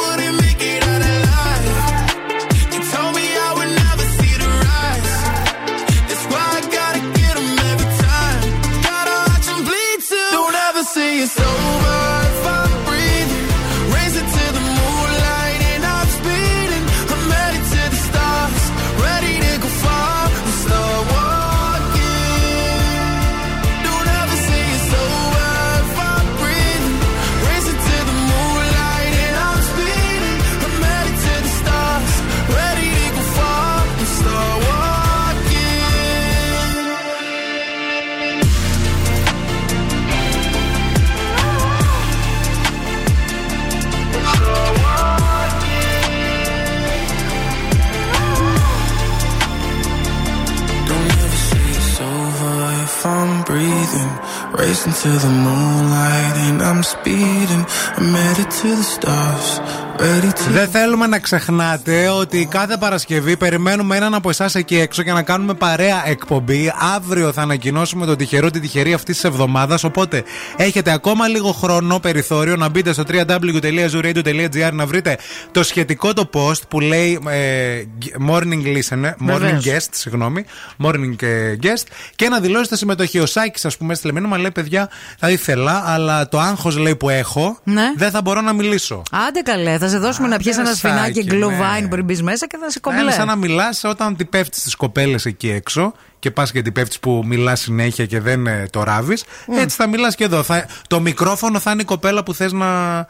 [55.01, 57.65] to the moonlight and I'm speeding.
[57.97, 59.60] I'm headed to the stars.
[60.01, 65.01] Ready to Δεν θέλουμε να ξεχνάτε ότι κάθε Παρασκευή περιμένουμε έναν από εσάς εκεί έξω
[65.01, 66.73] για να κάνουμε παρέα εκπομπή.
[66.95, 69.83] Αύριο θα ανακοινώσουμε το τυχερό, τη τυχερή αυτής της εβδομάδας.
[69.83, 70.23] Οπότε
[70.57, 75.17] έχετε ακόμα λίγο χρόνο περιθώριο να μπείτε στο www.zooradio.gr να βρείτε
[75.51, 77.83] το σχετικό το post που λέει ε,
[78.29, 79.65] morning listener, morning Βεβαίως.
[79.65, 80.45] guest, συγγνώμη,
[80.83, 81.83] morning ε, guest
[82.15, 83.19] και να δηλώσετε συμμετοχή.
[83.19, 87.09] Ο Σάκης, ας πούμε, έστειλε μήνυμα, λέει παιδιά, θα ήθελα, αλλά το άγχος λέει που
[87.09, 87.91] έχω Ναι.
[87.95, 89.01] δεν θα μπορώ να μιλήσω.
[89.27, 91.35] Άντε καλέ, θα σε δώσουμε να πιει ένα Σάκη, σφινάκι ναι.
[91.35, 93.11] γκλουβάιν πριν μπεις μέσα και θα σε Είναι κομπλέ.
[93.11, 96.99] σαν να μιλάς όταν την πέφτεις στις κοπέλες εκεί έξω και πας και την πέφτεις
[96.99, 99.23] που μιλάς συνέχεια και δεν ε, το ράβεις.
[99.51, 100.43] Έτσι θα μιλάς και εδώ.
[100.43, 103.07] Θα, το μικρόφωνο θα είναι η κοπέλα που θες να Αυτό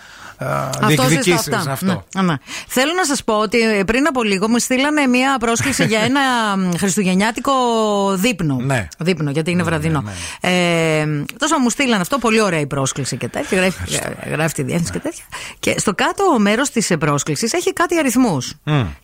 [0.87, 1.23] διεκδικήσεις.
[1.23, 1.71] ζεις αυτά.
[1.71, 2.05] Αυτό.
[2.15, 2.35] Ναι, ναι.
[2.67, 6.21] Θέλω να σας πω ότι πριν από λίγο μου στείλανε μια πρόσκληση για ένα
[6.57, 7.53] μ, χριστουγεννιάτικο
[8.15, 8.55] δείπνο.
[8.55, 8.87] Ναι.
[8.97, 10.03] Δείπνο, γιατί είναι βραδινό.
[10.41, 11.05] Ε,
[11.37, 13.59] τόσο μου στείλανε αυτό, πολύ ωραία η πρόσκληση και τέτοια.
[13.59, 13.77] Γράφει,
[14.31, 15.23] γράφει τη διεύθυνση και τέτοια.
[15.59, 18.53] Και στο κάτω μέρος της πρόσκλησης έχει κάτι αριθμούς.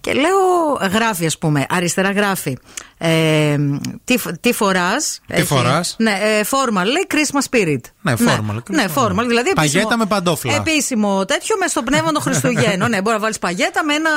[0.02, 2.58] Και λέω, γράφει, ας πούμε, αριστερά γράφει.
[3.00, 3.56] Ε,
[4.04, 5.20] τι τι φοράς.
[5.34, 7.80] Τι φοράς; Ναι, ε, formal, λέει Christmas spirit.
[8.02, 8.64] Ναι, formal.
[8.70, 10.56] Ναι, formal, δηλαδή Παγέτα επίσημο- με παντόφλα.
[10.56, 12.90] Επίσημο τέτοιο με στο πνεύμα των Χριστουγέννων.
[12.90, 14.10] ναι, μπορεί να βάλεις παγέτα με ένα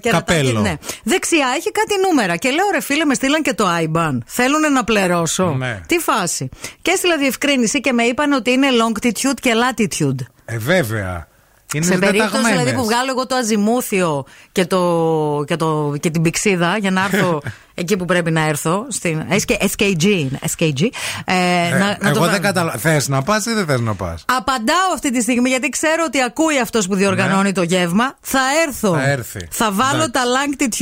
[0.00, 0.38] κερατάκι.
[0.40, 0.60] Καπέλο.
[0.60, 0.74] Ναι.
[1.04, 2.36] Δεξιά έχει κάτι νούμερα.
[2.36, 4.18] Και λέω, ρε φίλε, με στείλαν και το IBAN.
[4.26, 5.54] Θέλουν να πληρώσω.
[5.58, 5.80] Ναι.
[5.86, 6.48] Τι φάση.
[6.82, 10.24] Και έστειλα διευκρίνηση και με είπαν ότι είναι longitude και latitude.
[10.44, 11.26] Ε, βέβαια.
[11.74, 12.58] Είναι Σε περίπτωση δεταγμένες.
[12.58, 17.08] δηλαδή που βγάλω εγώ το αζημούθιο και, το, και, το, και την πηξίδα για να
[17.12, 17.42] έρθω
[17.74, 18.86] εκεί που πρέπει να έρθω.
[18.88, 20.02] Στην SKG.
[20.04, 20.80] είναι, SKG
[21.24, 22.38] ε, Ε, να, να το εγώ δεν βάλω.
[22.42, 22.78] καταλαβαίνω.
[22.78, 26.22] Θες να πας ή δεν θες να πας; Απαντάω αυτή τη στιγμή γιατί ξέρω ότι
[26.22, 28.16] ακούει αυτός που διοργανώνει το γεύμα.
[28.20, 28.94] Θα έρθω.
[28.94, 29.02] Ναι.
[29.02, 29.48] Θα έρθει.
[29.50, 30.10] Θα βάλω Εντάξει.
[30.12, 30.22] τα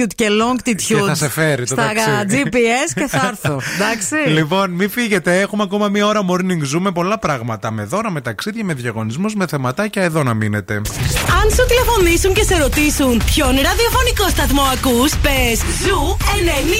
[0.07, 2.43] longitude και longitude Και θα σε φέρει το στα ταξίδι.
[2.45, 3.61] GPS και θα έρθω.
[3.75, 4.15] Εντάξει.
[4.27, 5.41] Λοιπόν, μην φύγετε.
[5.41, 7.71] Έχουμε ακόμα μία ώρα Morning Zoo με πολλά πράγματα.
[7.71, 10.03] Με δώρα, με ταξίδια, με διαγωνισμούς, με θεματάκια.
[10.03, 10.75] Εδώ να μείνετε.
[11.43, 16.80] Αν σου τηλεφωνήσουν και σε ρωτήσουν ποιον ραδιοφωνικό σταθμό ακούς, πες Zoo 90,8.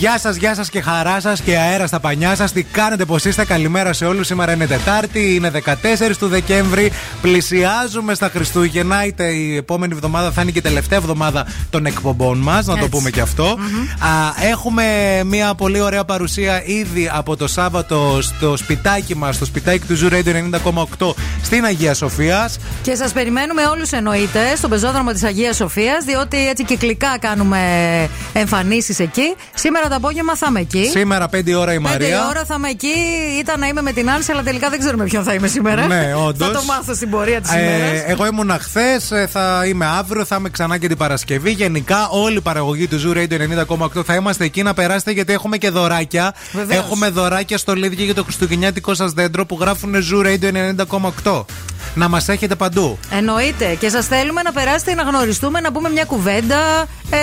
[0.00, 2.52] Γεια σας, γεια σας και χαρά σας και αέρα στα πανιά σας.
[2.52, 4.26] Τι κάνετε, πώ είστε, καλημέρα σε όλους.
[4.26, 6.92] Σήμερα είναι Τετάρτη, είναι 14 του Δεκέμβρη.
[7.20, 9.04] Πλησιάζουμε στα Χριστούγεννα.
[9.04, 12.78] Είτε η επόμενη εβδομάδα θα είναι και η τελευταία εβδομάδα των εκπομπών μας, να το
[12.78, 12.88] Έτσι.
[12.88, 13.44] πούμε και αυτό.
[13.98, 14.84] Α, έχουμε
[15.24, 20.12] μια πολύ ωραία παρουσία ήδη από το Σάββατο στο σπιτάκι μας, στο σπιτάκι του Zoo
[20.12, 22.58] Radio 90,8 στην Αγία Σοφίας.
[22.82, 27.58] Και σας περιμένουμε όλους εννοείται στον πεζόδρομο της Αγίας Σοφίας, διότι έτσι κυκλικά κάνουμε
[28.32, 29.34] εμφανίσεις εκεί.
[29.54, 30.84] Σήμερα το απόγευμα θα είμαι εκεί.
[30.84, 32.26] Σήμερα 5 ώρα η Πέντε Μαρία.
[32.28, 32.92] ώρα θα είμαι εκεί.
[33.40, 35.86] Ήταν να είμαι με την Άνση, αλλά τελικά δεν ξέρουμε ποιον θα είμαι σήμερα.
[35.86, 36.46] Ναι, όντως.
[36.48, 38.02] θα το μάθω στην πορεία της Ε, ημέρας.
[38.06, 41.50] εγώ ήμουν χθες, θα είμαι αύριο, θα είμαι ξανά και την Παρασκευή.
[41.50, 43.38] Γενικά, όλη η παραγωγή του Zoo Radio
[43.98, 46.34] 90,8 θα είμαστε εκεί να περάσετε γιατί έχουμε και δωράκια.
[46.52, 46.84] Βεβαίως.
[46.84, 50.52] Έχουμε δωράκια στο Λίδια για το Χριστουγεννιάτικο σας δέντρο που γράφουν Zoo Radio
[51.24, 51.44] 90,8.
[51.94, 52.98] Να μας έχετε παντού.
[53.10, 53.74] Εννοείται.
[53.80, 56.86] Και σας θέλουμε να περάσετε να γνωριστούμε, να πούμε μια κουβέντα.
[57.10, 57.16] Ε,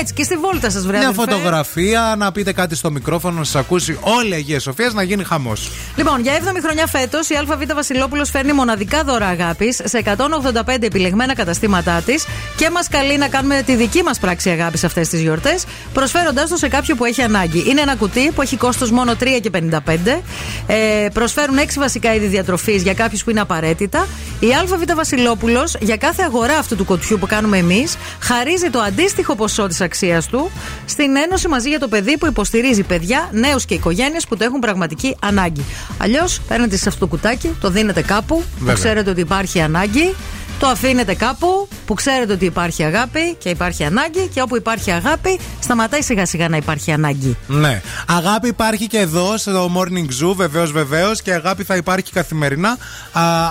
[0.00, 1.30] έτσι και στη βόλτα σας, βρε Μια αδερφέ.
[1.32, 5.24] φωτογραφία, να πείτε κάτι στο μικρόφωνο, να σας ακούσει όλη η Αγία Σοφία, να γίνει
[5.24, 5.70] χαμός.
[5.96, 11.34] Λοιπόν, για 7η χρονιά φέτος η ΑΒ Βασιλόπουλος φέρνει μοναδικά δώρα αγάπης σε 185 επιλεγμένα
[11.34, 12.24] καταστήματά της
[12.56, 16.56] και μας καλεί να κάνουμε τη δική μας πράξη αγάπης αυτές τις γιορτές, προσφέροντάς το
[16.56, 17.64] σε κάποιον που έχει ανάγκη.
[17.68, 20.22] Είναι ένα κουτί που έχει κόστος μόνο 3 και 55.
[20.66, 24.03] Ε, προσφέρουν 6 βασικά είδη διατροφής για κάποιους που είναι απαραίτητα.
[24.40, 29.34] Η ΑΒ Βασιλόπουλος για κάθε αγορά αυτού του κουτιού που κάνουμε εμείς χαρίζει το αντίστοιχο
[29.34, 30.50] ποσό της αξίας του
[30.86, 34.58] στην Ένωση μαζί για το παιδί που υποστηρίζει παιδιά, νέους και οικογένειες που το έχουν
[34.58, 35.64] πραγματική ανάγκη.
[35.98, 38.74] Αλλιώς παίρνετε σε αυτό το κουτάκι, το δίνετε κάπου που Βέβαια.
[38.74, 40.14] ξέρετε ότι υπάρχει ανάγκη.
[40.58, 45.40] Το αφήνετε κάπου που ξέρετε ότι υπάρχει αγάπη και υπάρχει ανάγκη και όπου υπάρχει αγάπη
[45.60, 47.36] σταματάει σιγά σιγά να υπάρχει ανάγκη.
[47.46, 47.82] Ναι.
[48.06, 51.22] Αγάπη υπάρχει και εδώ στο Morning Zoo, βεβαίως, βεβαίως.
[51.22, 52.76] Και αγάπη θα υπάρχει καθημερινά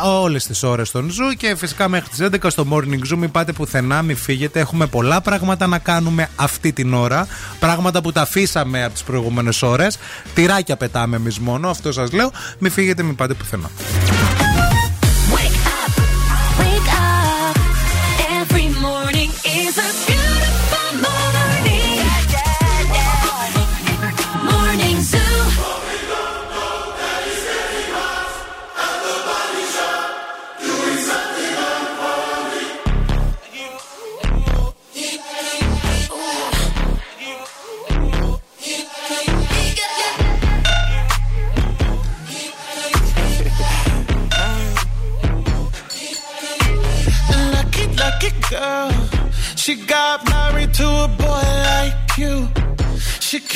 [0.06, 1.36] όλες τις ώρες των Zoo.
[1.38, 3.18] Και φυσικά μέχρι τις 11 στο Morning Zoo.
[3.18, 4.60] Μην πάτε πουθενά, μην φύγετε.
[4.60, 7.28] Έχουμε πολλά πράγματα να κάνουμε αυτή την ώρα.
[7.60, 9.98] Πράγματα που τα αφήσαμε από τις προηγούμενες ώρες.
[10.34, 12.32] Τυράκια πετάμε εμείς μόνο, αυτό σας λέω.
[12.60, 13.70] Μην φύγετε, μην πάτε πουθενά.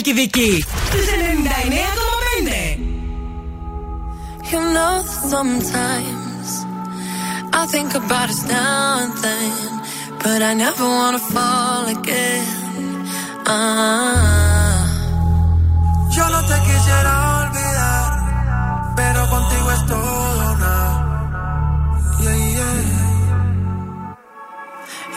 [0.00, 0.64] Χαλκιδική.
[0.88, 2.78] Στους 99,5.
[4.50, 6.48] You know that sometimes
[7.60, 9.70] I think about us now and then,
[10.22, 12.48] but I never wanna fall again.
[13.52, 14.84] Ah.
[16.16, 18.10] Yo no te quisiera olvidar,
[18.98, 20.76] pero contigo es todo nada.
[22.22, 22.80] Yeah, yeah.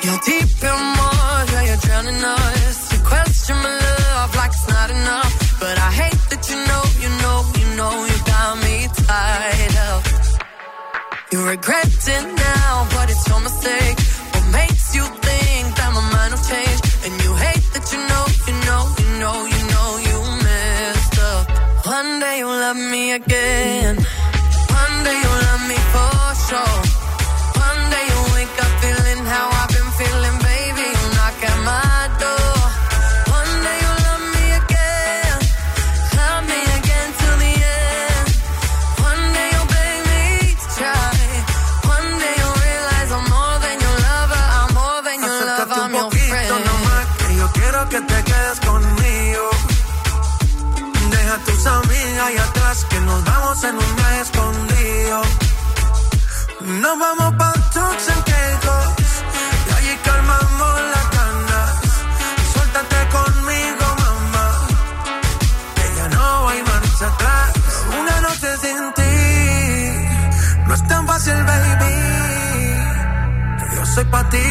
[0.04, 0.93] You're deep in
[5.65, 8.77] but I hate that you know, you know, you know you got me
[9.09, 10.03] tied up.
[11.33, 13.99] You regret it now, but it's your mistake.
[14.33, 16.81] What makes you think that my mind will change?
[17.05, 20.17] And you hate that you know, you know, you know, you know you
[20.47, 21.45] messed up.
[21.97, 24.04] One day you'll love me again.
[53.55, 55.23] Vamos en un viaje escondido.
[56.83, 58.87] Nos vamos pa' and Caicos,
[59.67, 61.71] y allí calmamos las ganas.
[62.53, 64.49] Suéltate conmigo, mamá,
[65.77, 67.53] que ya no hay marcha atrás.
[68.01, 69.15] Una noche sin ti,
[70.67, 71.95] no es tan fácil, baby.
[73.75, 74.47] Yo soy pa' ti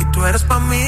[0.00, 0.86] y tú eres pa' mí.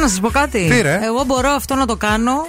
[0.00, 0.68] Να σας πω κάτι.
[0.70, 2.46] Τι, ρε; Εγώ μπορώ αυτό να το κάνω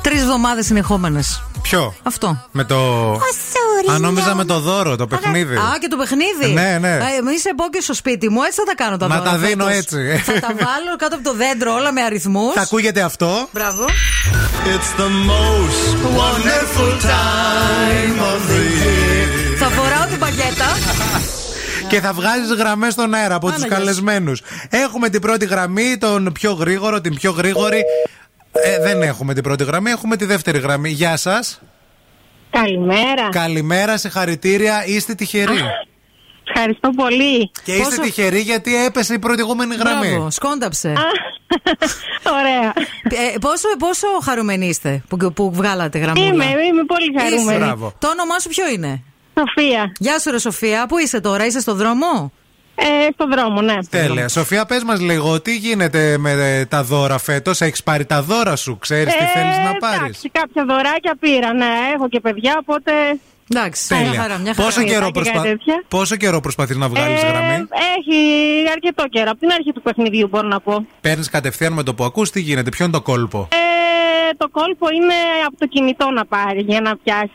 [0.00, 1.42] τρεις εβδομάδες συνεχόμενες.
[1.62, 2.46] Ποιο; Αυτό.
[2.50, 2.76] Με το.
[3.12, 3.94] Ασούρι.
[3.94, 5.54] Α, νόμιζα με το δώρο, το παιχνίδι.
[5.56, 6.52] Α, και το παιχνίδι.
[6.54, 6.98] Ναι, ναι.
[7.18, 9.36] Εμείς σε πω και στο σπίτι μου, έτσι θα τα κάνω τα Να δώρα τα
[9.36, 9.78] δίνω φέτος.
[9.78, 10.22] έτσι.
[10.24, 12.52] Θα τα βάλω κάτω από το δέντρο όλα με αριθμούς.
[12.54, 13.48] Θα ακούγεται αυτό.
[13.52, 13.84] Μπράβο.
[14.74, 15.88] It's the most
[16.20, 18.64] wonderful time of the
[21.92, 23.78] Και θα βγάζεις γραμμές στον αέρα από τους Άναγες.
[23.78, 24.42] καλεσμένους.
[24.70, 27.82] Έχουμε την πρώτη γραμμή, τον πιο γρήγορο, την πιο γρήγορη.
[28.52, 30.90] Ε, δεν έχουμε την πρώτη γραμμή, έχουμε τη δεύτερη γραμμή.
[30.90, 31.60] Γεια σας.
[32.50, 33.28] Καλημέρα.
[33.30, 34.86] Καλημέρα, συγχαρητήρια.
[34.86, 35.60] Είστε τυχεροί.
[36.54, 37.50] Ευχαριστώ πολύ.
[37.64, 40.08] Και είστε τυχεροί γιατί έπεσε η προηγούμενη γραμμή.
[40.08, 40.92] Μπράβο, σκόνταψε.
[42.38, 42.72] Ωραία.
[43.02, 47.56] Ε, πόσο, πόσο χαρούμενοι είστε που, που βγάλατε γραμμούλα; Είμαι, είμαι πολύ χαρούμενη.
[47.56, 47.64] Είσαι.
[47.64, 47.92] Μπράβο.
[47.98, 49.02] Το όνομά σου ποιο είναι;
[49.38, 49.92] Σοφία.
[49.98, 52.32] Γεια σου ρε Σοφία, πού είσαι τώρα, είσαι στο δρόμο;
[52.74, 53.76] Ε, στο δρόμο, ναι.
[53.90, 54.28] Τέλεια.
[54.28, 58.56] Σοφία, πες μας λίγο, τι γίνεται με ε, τα δώρα φέτος; Έχεις πάρει τα δώρα
[58.56, 61.66] σου, ξέρεις τι θέλεις να πάρεις; Ε, Εντάξει, κάποια δωράκια πήρα, ναι.
[61.94, 62.92] Έχω και παιδιά, οπότε.
[63.54, 64.66] Εντάξει, μια χαρά, μια χαρά.
[64.68, 65.40] Πόσο, καιρό Και κάτι προσπα...
[65.42, 65.82] τέτοια.
[65.88, 67.66] Πόσο καιρό προσπαθείς να βγάλεις Ε, γραμμή;
[67.98, 68.18] Έχει
[68.70, 69.30] αρκετό καιρό.
[69.30, 70.86] Από την αρχή του παιχνιδιού, μπορώ να πω.
[71.00, 74.86] Παίρνεις κατευθείαν με το που ακούς τι γίνεται, ποιο είναι το κόλπο; Ε, το κόλπο
[74.94, 75.14] είναι
[75.46, 77.30] από το κινητό να πάρει για να πιάσει.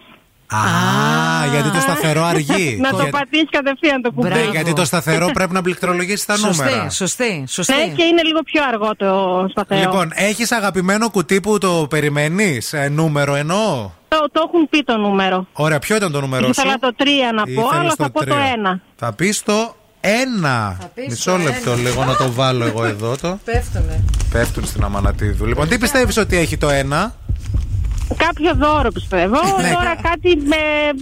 [0.55, 0.59] Α,
[1.51, 2.77] γιατί το σταθερό αργεί.
[2.81, 4.29] Να το Για- πατήσεις κατευθείαν το κουμπί.
[4.29, 6.89] Ναι, γιατί το σταθερό πρέπει να πληκτρολογήσει τα νούμερα.
[6.89, 7.73] σωστή, σωστή.
[7.73, 9.79] Ναι, και είναι λίγο πιο αργό το σταθερό.
[9.79, 15.47] Λοιπόν, έχεις αγαπημένο κουτί που το περιμένεις, νούμερο εννοώ; Το, το έχουν πει το νούμερο.
[15.53, 17.03] Ωραία, ποιο ήταν το νούμερο σου; Ήθελα το 3
[17.35, 18.35] να πω, Ήθελες αλλά το θα πω το τρία.
[18.75, 18.79] 1.
[18.95, 20.77] Θα πεις το ένα.
[20.93, 21.81] πεις Μισό το λεπτό ένα.
[21.81, 23.39] λίγο να το βάλω εγώ εδώ το.
[23.45, 24.03] Πέφτουνε.
[24.31, 25.45] Πέφτουν στην Αμανατίδου.
[25.45, 27.15] Λοιπόν, τι πιστεύεις ότι έχει το ένα;
[28.17, 29.35] Κάποιο δώρο πιστεύω.
[29.61, 29.69] Ναι.
[29.73, 30.55] Τώρα κάτι με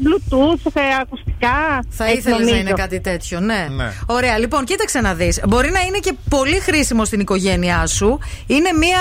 [0.04, 1.84] bluetooth, σε ακουστικά.
[1.90, 2.56] Θα Έτσι ήθελες να νομίζω.
[2.60, 3.68] είναι κάτι τέτοιο, ναι.
[3.76, 3.92] Ναι.
[4.06, 5.42] Ωραία, λοιπόν, κοίταξε να δεις.
[5.48, 8.20] Μπορεί να είναι και πολύ χρήσιμο στην οικογένειά σου.
[8.48, 9.00] Είναι μια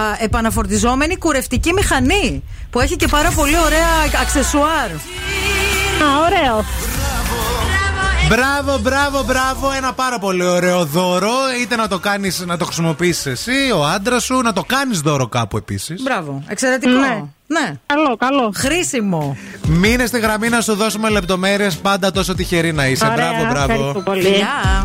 [0.00, 4.90] α, επαναφορτιζόμενη κουρευτική μηχανή που έχει και πάρα πολύ ωραία αξεσουάρ.
[4.90, 6.64] Α, ωραίο.
[8.28, 9.72] Μπράβο, μπράβο, μπράβο.
[9.76, 11.32] Ένα πάρα πολύ ωραίο δώρο.
[11.60, 15.26] Είτε να το κάνεις, να το χρησιμοποιήσει εσύ, ο άντρας σου, να το κάνεις δώρο
[15.28, 16.02] κάπου επίσης.
[16.02, 16.92] Μπράβο, εξαιρετικό.
[16.92, 17.24] Ναι.
[17.46, 17.78] ναι.
[17.86, 18.52] Καλό, καλό.
[18.54, 19.36] Χρήσιμο.
[19.66, 21.76] Μείνε στη γραμμή να σου δώσουμε λεπτομέρειες.
[21.76, 23.06] Πάντα τόσο τυχερή να είσαι.
[23.06, 23.72] Ωραία, μπράβο, μπράβο.
[23.72, 24.28] ευχαριστώ πολύ.
[24.28, 24.82] Γεια.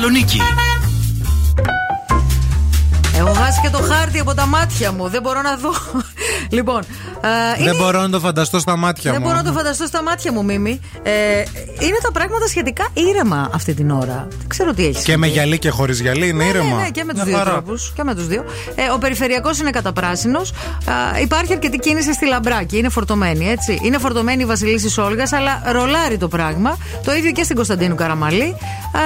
[0.00, 0.40] Θεσσαλονίκη.
[3.16, 5.08] Έχω χάσει και το χάρτη από τα μάτια μου.
[5.08, 5.70] Δεν μπορώ να δω.
[6.56, 6.82] λοιπόν.
[7.58, 9.26] ε, Δεν μπορώ να το φανταστώ στα μάτια Δεν μου.
[9.26, 10.80] μπορώ να το φανταστώ στα μάτια μου, Μίμη.
[11.02, 11.10] Ε,
[11.80, 14.28] είναι τα πράγματα σχετικά ήρεμα αυτή την ώρα.
[14.50, 15.04] Δεν ξέρω τι έχεις.
[15.04, 16.76] Και με γυαλί και χωρίς γυαλί είναι ήρεμα.
[16.76, 17.50] Ναι, ναι, και με τους Μια δύο χαρά.
[17.50, 17.92] τρόπους.
[17.96, 18.44] Και με τους δύο.
[18.74, 20.52] Ε, ο περιφερειακός είναι καταπράσινος.
[21.22, 22.78] Υπάρχει αρκετή κίνηση στη Λαμπράκη.
[22.78, 23.78] Είναι φορτωμένη, έτσι.
[23.82, 26.78] Είναι φορτωμένη η Βασιλίση Όλγας, αλλά ρολάρει το πράγμα.
[27.04, 28.42] Το ίδιο και στην Κωνσταντίνου Καραμαλή.
[28.42, 29.00] Α,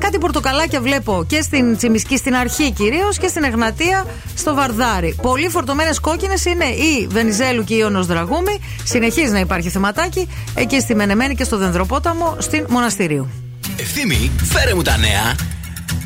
[0.00, 4.04] κάτι πορτοκαλάκια βλέπω και στην Τσιμισκή στην αρχή κυρίως και στην Εγνατία
[4.34, 5.18] στο Βαρδάρι.
[5.22, 8.60] Πολύ φορτωμένες κόκκινες είναι η Βενιζέλου και η Ιωνος Δραγούμη.
[8.84, 13.28] Συνεχίζει να υπάρχει θεματάκι εκεί στη Μενεμένη και στο Δενδροπόταμο στην Μοναστηρίου.
[13.80, 15.34] Ευθύμη, φέρε μου τα νέα.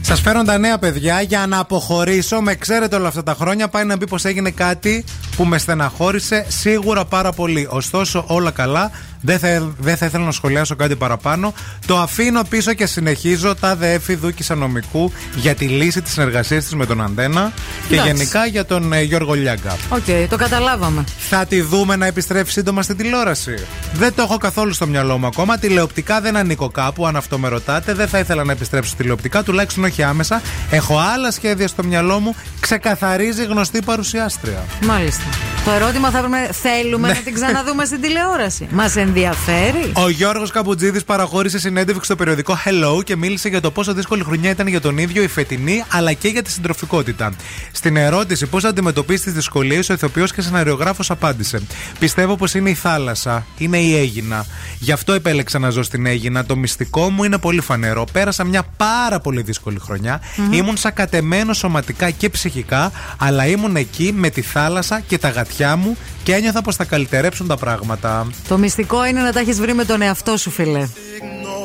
[0.00, 2.40] Σας φέρω τα νέα παιδιά για να αποχωρήσω.
[2.40, 3.68] Με ξέρετε όλα αυτά τα χρόνια.
[3.68, 5.04] Πάει να πει πως έγινε κάτι
[5.36, 7.66] που με στεναχώρησε σίγουρα πάρα πολύ.
[7.70, 8.90] Ωστόσο, όλα καλά.
[9.24, 11.54] Δεν θα, δεν θα ήθελα να σχολιάσω κάτι παραπάνω.
[11.86, 16.74] Το αφήνω πίσω και συνεχίζω τα ΔΕΦΗ Δούκης Ανομικού για τη λύση της συνεργασίας της
[16.74, 17.52] με τον Αντένα
[17.88, 18.12] και Εντάξει.
[18.12, 19.76] γενικά για τον ε, Γιώργο Λιάγκα.
[19.88, 21.04] Οκ, το καταλάβαμε.
[21.28, 23.54] Θα τη δούμε να επιστρέψει σύντομα στην τηλεόραση.
[23.94, 25.58] Δεν το έχω καθόλου στο μυαλό μου ακόμα.
[25.58, 27.94] Τηλεοπτικά δεν ανήκω κάπου, αν αυτό με ρωτάτε.
[27.94, 30.42] Δεν θα ήθελα να επιστρέψω τηλεοπτικά, τουλάχιστον όχι άμεσα.
[30.70, 32.34] Έχω άλλα σχέδια στο μυαλό μου.
[32.60, 34.64] Ξεκαθαρίζει γνωστή παρουσιάστρια.
[34.82, 35.24] Μάλιστα.
[35.64, 37.14] Το ερώτημα θα έπρεπε, θέλουμε Ναι.
[37.14, 38.66] να την ξαναδούμε στην τηλεόραση.
[38.70, 43.94] Μας ενδιαφέρεις; Ο Γιώργος Καμπουτζίδη παραχώρησε συνέντευξη στο περιοδικό Hello και μίλησε για το πόσο
[43.94, 47.32] δύσκολη χρονιά ήταν για τον ίδιο η φετινή, αλλά και για τη συντροφικότητα.
[47.72, 51.62] Στην ερώτηση πώς αντιμετωπίσει τις δυσκολίες, ο ηθοποιός και σεναριογράφος απάντησε:
[51.98, 54.47] Πιστεύω πως είναι η θάλασσα, είναι η Έγινα.
[54.78, 56.44] Γι' αυτό επέλεξα να ζω στην Έγινα.
[56.44, 58.05] Το μυστικό μου είναι πολύ φανερό.
[58.12, 60.20] Πέρασα μια πάρα πολύ δύσκολη χρονιά.
[60.36, 60.52] Μμμ.
[60.52, 65.97] Ήμουν σακατεμένο σωματικά και ψυχικά, αλλά ήμουν εκεί με τη θάλασσα και τα γατιά μου
[66.22, 68.26] και ένιωθα πως θα καλυτερέψουν τα πράγματα.
[68.48, 70.88] Το μυστικό είναι να τα έχεις βρει με τον εαυτό σου, φιλέ.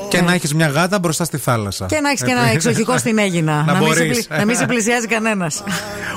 [0.10, 1.86] Και να έχεις μια γάτα μπροστά στη θάλασσα.
[1.86, 3.64] Και να έχεις και ένα εξοχικό στην Έγινα.
[3.64, 4.26] Να μην, σε, μπορείς.
[4.28, 5.64] πλη- να μην σε πλησιάζει κανένας.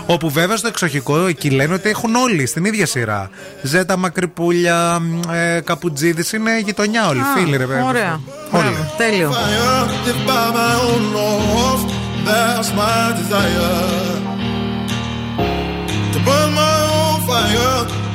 [0.06, 3.30] Όπου βέβαια στο εξοχικό εκεί λένε ότι έχουν όλοι στην ίδια σειρά.
[3.62, 7.20] Ζέτα Μακρυπούλια, μ, ε, Καπουτζίδης είναι γειτονιά όλοι.
[7.36, 7.84] φίλοι, ρε βέβαια.
[7.84, 8.20] Ωραία.
[8.50, 8.62] Όλοι.
[8.62, 9.32] Μπράβο, Τέλειο.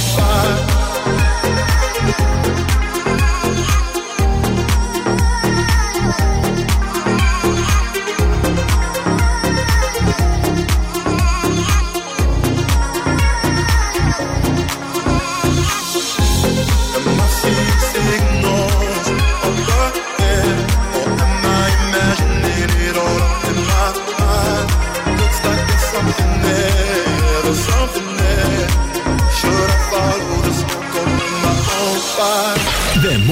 [0.00, 0.79] fire.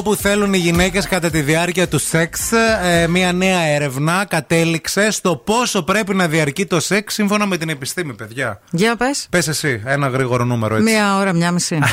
[0.00, 2.52] Αυτό που θέλουν οι γυναίκες κατά τη διάρκεια του σεξ.
[2.52, 7.68] Ε, μια νέα έρευνα κατέληξε στο πόσο πρέπει να διαρκεί το σεξ σύμφωνα με την
[7.68, 8.60] επιστήμη, παιδιά.
[8.70, 9.26] Για πες.
[9.30, 10.90] Πες εσύ, ένα γρήγορο νούμερο έτσι.
[10.92, 11.78] Μία ώρα, μία μισή.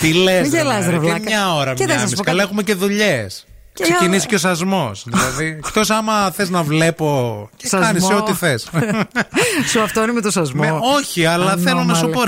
[0.00, 1.18] Τι λες Μην γελάς, ρε βλάκα.
[1.24, 2.16] Μια ώρα, Κοίτα, μια να σας μισή.
[2.16, 2.48] πω Καλά, κάτι.
[2.48, 3.46] έχουμε και δουλειές.
[3.72, 5.04] Και Ξεκινήσει για- και ο σασμός.
[5.06, 7.48] δηλαδή, εκτός άμα θες να βλέπω.
[7.56, 7.86] Και Σασμό.
[7.86, 8.68] κάνεις ό,τι θες.
[9.70, 10.80] Σου αυτό είναι με το σασμό.
[10.96, 12.20] όχι, αλλά θέλω να σου πω.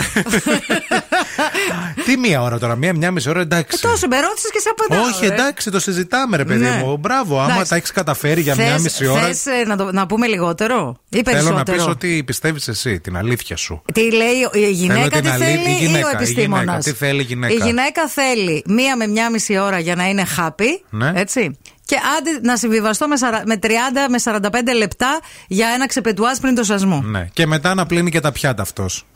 [1.96, 2.02] Ρε.
[2.02, 3.78] Τι μία ώρα τώρα, μία, μία μισή ώρα, εντάξει.
[3.84, 5.04] Ε, Τόσο με ρώτησες και σε απαντάω.
[5.08, 5.34] Όχι, ρε.
[5.34, 6.82] εντάξει, το συζητάμε, ρε παιδί Ναι.
[6.84, 6.96] μου.
[6.96, 7.70] Μπράβο, άμα Εντάξει.
[7.70, 9.20] τα έχεις καταφέρει για μία Θες- μισή ώρα.
[9.20, 13.00] θες, ε, να, το- να πούμε λιγότερο ή Θέλω να περισσότερο; πει ότι πιστεύεις εσύ,
[13.00, 13.82] την αλήθεια σου.
[13.92, 16.62] Τι λέει η γυναίκα, Θέλω την τι αλήθεια- θέλει η γυναίκα, ή ο η επιστήμονας;
[16.64, 20.08] γυναίκα, τι θέλει η γυναίκα; Η γυναίκα θέλει μία με μία μισή ώρα για να
[20.08, 20.80] είναι happy.
[20.90, 21.12] Ναι.
[21.14, 21.58] Έτσι.
[21.84, 26.54] Και άντε να συμβιβαστώ με, σαρα- με 30 με 45 λεπτά για ένα ξεπετουάζ πριν
[26.54, 27.02] το σασμό.
[27.04, 27.28] Ναι.
[27.32, 29.06] Και μετά να πλύνει και τα πιάτα αυτός.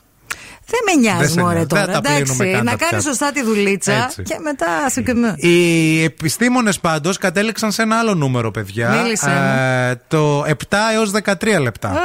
[0.67, 1.67] Δεν με Δεν νοιάζει σε μωρέ νοιάζει.
[1.67, 1.85] τώρα.
[1.85, 3.01] Δεν τα πλύνουμε Εντάξει, καν να τα κάνει πιάτα.
[3.01, 4.23] σωστά τη δουλίτσα Έτσι.
[4.23, 5.35] και μετά σε και με.
[5.37, 8.89] Οι επιστήμονες πάντως κατέληξαν σε ένα άλλο νούμερο, παιδιά.
[8.91, 9.31] Μίλησε
[9.91, 10.53] Ε, το 7
[10.95, 12.01] έως 13 λεπτά.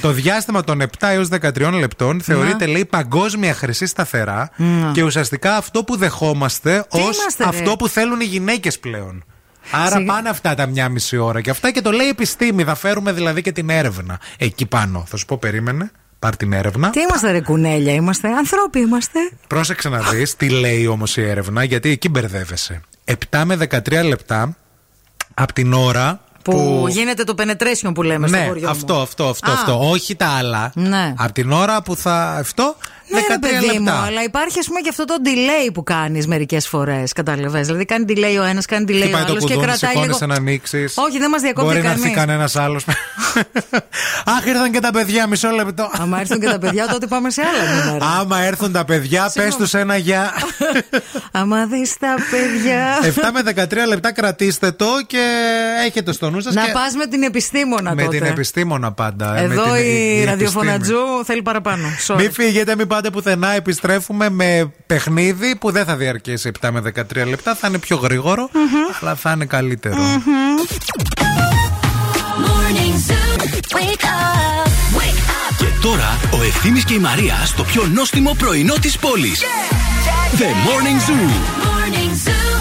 [0.00, 4.90] το διάστημα των 7 έως 13 λεπτών θεωρείται, λέει, παγκόσμια χρυσή σταθερά Να.
[4.92, 9.24] και ουσιαστικά αυτό που δεχόμαστε ως είμαστε, ρε; αυτό που θέλουν οι γυναίκες πλέον.
[9.70, 11.40] Άρα Σιγά- πάνε αυτά τα μια μισή ώρα.
[11.40, 12.64] Και αυτά και το λέει η επιστήμη.
[12.64, 15.04] Θα φέρουμε δηλαδή και την έρευνα εκεί πάνω.
[15.08, 15.90] Θα σου πω, περίμενε.
[16.24, 16.90] Πάρ την έρευνα.
[16.90, 19.18] Τι είμαστε ρε κουνέλια, είμαστε ανθρώποι είμαστε.
[19.46, 22.80] Πρόσεξε να δεις τι λέει όμως η έρευνα, γιατί εκεί μπερδεύεσαι.
[23.30, 24.56] 7 με 13 λεπτά
[25.34, 28.70] από την ώρα Που, γίνεται το penetration που λέμε στο ναι, χωριό μου.
[28.70, 29.54] αυτό, αυτό, αυτό, Α.
[29.54, 29.88] αυτό.
[29.90, 30.72] Όχι τα άλλα.
[30.74, 31.14] Ναι.
[31.16, 32.30] Από την ώρα που θα.
[32.30, 32.76] Αυτό.
[33.08, 34.02] Ναι, 13 ρε παιδί μου, λεπτά.
[34.06, 37.12] αλλά υπάρχει ας πούμε και αυτό το delay που κάνεις μερικές φορές.
[37.12, 37.66] Κατάλαβες.
[37.66, 40.02] Δηλαδή κάνει delay ο ένας, κάνει delay ο Χτυπάει το άλλος και κουδούνι, κρατάει λίγο.
[40.02, 40.94] σηκώνεσαι να ανοίξεις.
[40.96, 42.16] Όχι, δεν μας διακόπτει Μπορεί να έρθει κανείς.
[42.16, 42.84] κανένας άλλος.
[44.36, 45.90] Αχ, ήρθαν και τα παιδιά, μισό λεπτό.
[45.92, 48.06] Άμα έρθουν και τα παιδιά, τότε πάμε σε άλλα νούμερα.
[48.20, 50.32] Άμα έρθουν τα παιδιά, πες τους ένα γεια.
[51.32, 52.98] Άμα δεις τα παιδιά.
[53.02, 55.22] 7 με 13 λεπτά κρατήστε το και
[55.86, 56.54] έχετε στο νου σας.
[56.54, 58.16] Να πας με την επιστήμονα Με τότε.
[58.16, 59.36] την επιστήμονα πάντα.
[59.36, 60.24] ε, με Εδώ την- η, επιστήμη.
[60.24, 61.88] ραδιοφωνατζού θέλει παραπάνω.
[62.06, 62.16] Sorry.
[62.16, 63.48] Μην φύγετε, μην πάτε πουθενά.
[63.48, 67.54] Επιστρέφουμε με παιχνίδι που δεν θα διαρκέσει 7 με 13 λεπτά.
[67.54, 68.50] Θα είναι πιο γρήγορο,
[69.00, 69.96] αλλά θα είναι καλύτερο.
[72.44, 73.42] Morning Zoo.
[73.76, 74.68] Wake up.
[74.98, 75.56] Wake up.
[75.58, 79.42] Και τώρα ο Ευθύμης και η Μαρία στο πιο νόστιμο πρωινό της πόλης.
[80.38, 81.30] The Morning Zoo.
[81.66, 82.53] Morning Zoo.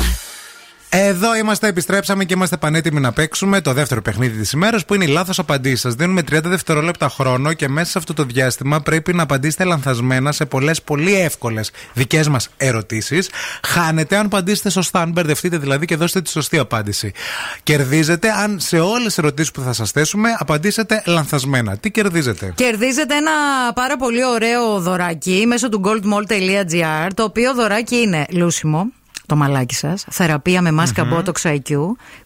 [0.96, 5.04] Εδώ είμαστε, επιστρέψαμε και είμαστε πανέτοιμοι να παίξουμε το δεύτερο παιχνίδι της ημέρας που είναι
[5.04, 5.76] οι λάθος απαντήσει.
[5.76, 10.32] Σας δίνουμε 30 δευτερόλεπτα χρόνο και μέσα σε αυτό το διάστημα πρέπει να απαντήσετε λανθασμένα
[10.32, 13.30] σε πολλές πολύ εύκολες δικές μας ερωτήσεις.
[13.64, 17.12] Χάνετε αν απαντήσετε σωστά, αν μπερδευτείτε δηλαδή και δώσετε τη σωστή απάντηση.
[17.64, 21.78] Κερδίζετε αν σε όλες τις ερωτήσεις που θα σας θέσουμε απαντήσετε λανθασμένα.
[21.78, 23.32] Τι κερδίζετε; Κερδίζετε ένα
[23.74, 28.92] πάρα πολύ ωραίο δωράκι μέσω του goldmall.gr το οποίο δωράκι είναι λούσιμο,
[29.26, 31.78] το μαλάκι σας, θεραπεία με μάσκα Botox IQ,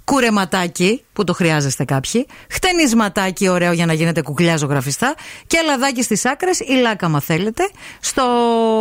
[0.03, 5.15] κουρεματάκι που το χρειάζεστε κάποιοι, χτενισματάκι ωραίο για να γίνετε κουκλιά ζωγραφιστά
[5.47, 7.69] και λαδάκι στις άκρες ή λάκα θέλετε
[7.99, 8.23] στο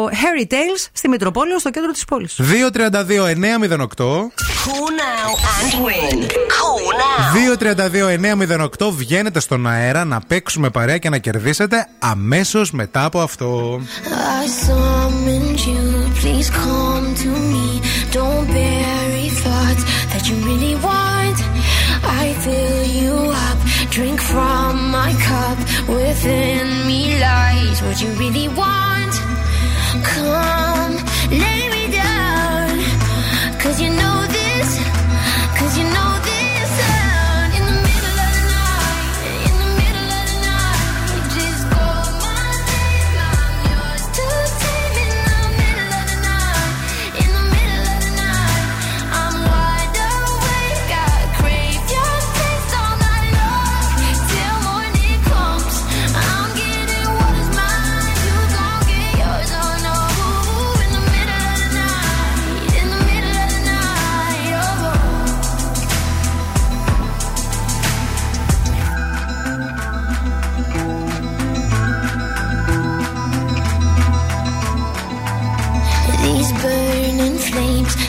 [0.05, 2.41] Harry Tales στη Μητροπόλαιο στο κέντρο της πόλης.
[2.41, 4.31] 232-908.
[4.67, 6.19] Cool now and win.
[6.57, 7.27] Cool now.
[8.81, 13.81] 232-908 βγαίνετε στον αέρα να παίξουμε παρέα και να κερδίσετε αμέσως μετά από αυτό.
[14.05, 15.83] I summoned you,
[16.21, 17.76] please come to me.
[20.29, 21.39] You really want.
[22.03, 23.15] I fill you
[23.47, 23.59] up,
[23.91, 25.59] drink from my cup.
[25.89, 29.15] Within me lies what you really want.
[30.03, 30.95] Come,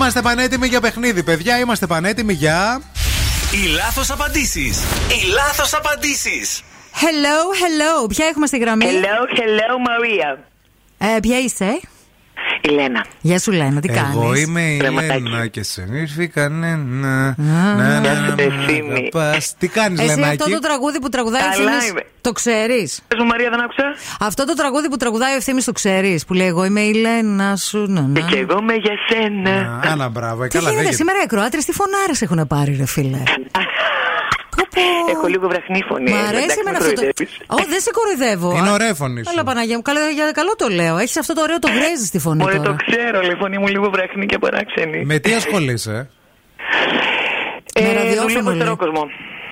[0.00, 1.58] Είμαστε πανέτοιμοι για παιχνίδι, παιδιά.
[1.58, 2.82] Είμαστε πανέτοιμοι για.
[3.52, 4.78] Οι λάθος απαντήσεις.
[5.08, 6.62] Οι λάθος απαντήσεις.
[6.92, 8.08] Hello, hello.
[8.08, 10.38] Ποια έχουμε στη γραμμή; Hello, hello, Maria.
[10.98, 11.80] Ε, ποια είσαι;
[12.60, 13.04] Η Λένα.
[13.20, 15.22] Γεια σου, Λένα, τι κάνεις; Εγώ είμαι η Κρεματάκι.
[15.22, 17.34] Λένα και σε μυρφή κανένα.
[17.38, 18.88] Να, Γεια να, σου, να, Ευθύμη.
[19.12, 19.54] μ' αγαπάς.
[19.58, 22.00] Τι κάνεις Εσύ αυτό Λενάκη; το τραγούδι που τραγουδάει ο Καλά Ευθύμης, είμαι.
[22.20, 23.84] το ξέρεις; Πες μου Μαρία δεν άκουσα.
[24.20, 26.24] Αυτό το τραγούδι που τραγουδάει ο Ευθύμης το ξέρεις.
[26.24, 27.84] Που λέει Εγώ είμαι η Λένα σου.
[27.88, 28.20] Να, να.
[28.20, 29.80] Και εγώ είμαι για σένα.
[29.84, 30.42] Άνα, μπράβο.
[30.44, 30.96] ε, Τι Καλά, δεν γίνεται γίνεται.
[30.96, 33.22] σήμερα οι ακροάτρε, τι φωνάρες έχουν πάρει, ρε φίλε;
[35.10, 36.10] Έχω λίγο βραχνή φωνή.
[36.10, 37.00] Μ' αρέσει Εντάξει, εμένα με αυτό το.
[37.00, 37.32] κοροϊδεύεις.
[37.46, 38.50] Ω, δεν σε κοροϊδεύω.
[38.58, 39.30] Είναι Α, ωραία φωνή σου.
[39.30, 40.96] Καλά, Παναγία μου, καλά, για καλό το λέω.
[40.98, 42.76] Έχεις αυτό το ωραίο το γκρέζι στη φωνή Μωρέ, το τώρα.
[42.86, 45.04] ξέρω, λέει, η φωνή μου λίγο βραχνή και παράξενη.
[45.04, 46.10] Με τι ασχολείσαι,
[47.74, 48.60] Ε, Με ραδιόφωνο, δουλεύω λέει.
[48.66, 49.02] στον κόσμο.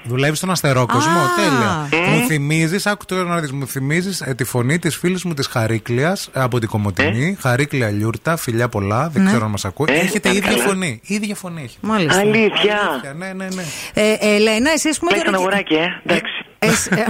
[0.09, 1.29] Δουλεύεις στον αστερόκοσμο; Α.
[1.37, 1.89] Τέλεια.
[2.07, 2.11] Ε.
[2.11, 6.17] Μου θυμίζεις, άκου τώρα να δεις, μου θυμίζεις τη φωνή της φίλης μου της Χαρίκλια
[6.33, 7.37] από την Κομωτινή.
[7.41, 9.29] Χαρίκλια Λιούρτα, φιλιά πολλά, δεν Ναι.
[9.31, 9.87] ξέρω αν μας ακούει.
[9.91, 10.63] Ε, Έχετε πάλι ίδια καλά.
[10.63, 11.01] φωνή.
[11.05, 11.77] ίδια φωνή έχει.
[11.81, 12.21] Μάλιστα.
[12.21, 12.79] Αλήθεια.
[13.19, 13.63] Ναι, ναι, ναι.
[13.95, 15.11] Ε, ε, Λένα, εσύ, ας πούμε.
[15.11, 15.87] Λέει τον τώρα- αγοράκι, ε.
[16.07, 16.33] Εντάξει.
[16.59, 17.05] Εσύ- ε,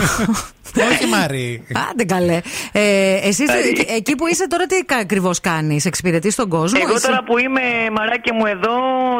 [0.90, 1.66] Όχι Μαρή.
[1.90, 2.40] Άντε καλέ.
[2.72, 3.68] Ε, εσύ Άρη.
[3.68, 6.80] εκεί- εκεί που είσαι τώρα τι ακριβώς κάνεις, εξυπηρετείς τον κόσμο.
[6.82, 7.60] Εγώ εσύ- τώρα που είμαι
[7.92, 8.74] μαράκι μου εδώ,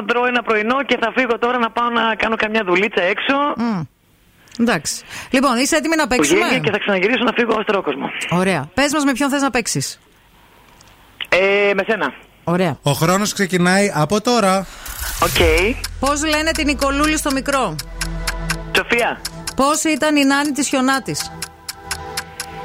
[0.07, 3.35] τρώω ένα πρωινό και θα φύγω τώρα να πάω να κάνω καμιά δουλίτσα έξω.
[3.57, 3.81] Μμ.
[4.61, 4.95] Εντάξει.
[5.31, 8.07] Λοιπόν, είσαι έτοιμη να παίξουμε; Οικογένεια και θα ξαναγυρίσω να φύγω στον κόσμο.
[8.31, 8.69] Ωραία.
[8.75, 10.01] Πες μας με ποιον θες να παίξεις.
[11.29, 12.13] Ε, με σένα.
[12.45, 12.79] Ωραία.
[12.83, 14.67] Ο χρόνος ξεκινάει από τώρα.
[15.23, 15.41] Οκ.
[16.01, 17.77] Πώς λένε την Νικολούλη στο μικρό;
[18.77, 19.21] Σοφία.
[19.59, 21.17] Πόσοι ήταν οι νάνοι της Χιονάτης.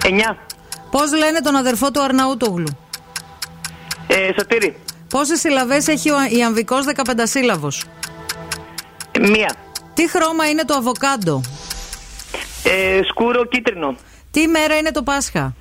[0.03, 0.09] 9.
[0.91, 2.77] Πώς λένε τον αδερφό του Αρναούτογλου.
[4.07, 4.75] Ε, Σωτήρη.
[5.09, 7.67] Πόσες συλλαβές έχει ο ιαμβικό 15σύλλαβος.
[9.19, 9.55] Μία.
[9.93, 11.41] Τι χρώμα είναι το αβοκάντο.
[12.63, 13.95] Ε, σκούρο κίτρινο.
[14.31, 15.55] Τι μέρα είναι το Πάσχα.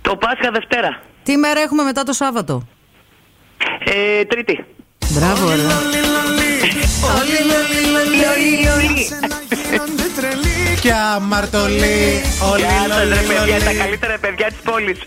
[0.00, 1.02] Το Πάσχα Δευτέρα.
[1.22, 2.66] Τι μέρα έχουμε μετά το Σάββατο.
[3.84, 4.64] Ε, τρίτη.
[5.10, 6.43] Μπράβο, ρε.
[10.80, 12.22] Και αμαρτωλή.
[12.52, 13.62] Όλοι Γεια σας ρε λολί, παιδιά, λολί.
[13.64, 14.98] τα καλύτερα παιδιά της πόλης.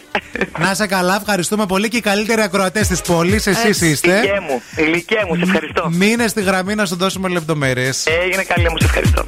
[0.59, 3.47] Να σε καλά, ευχαριστούμε πολύ και οι καλύτεροι ακροατές της πόλης.
[3.47, 4.09] Εσείς είστε.
[4.17, 5.89] Ηλικέ μου, ηλικέ μου, σε ευχαριστώ.
[5.91, 8.05] Μείνε στη γραμμή να σου δώσουμε λεπτομέρειες.
[8.23, 9.25] Έγινε καλή μου, σε ευχαριστώ.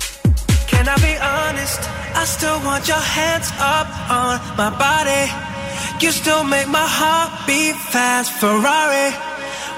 [0.72, 1.82] Can I be honest?
[2.22, 3.90] I still want your hands up
[4.22, 5.24] on my body.
[6.04, 8.30] You still make my heart beat fast.
[8.42, 9.08] Ferrari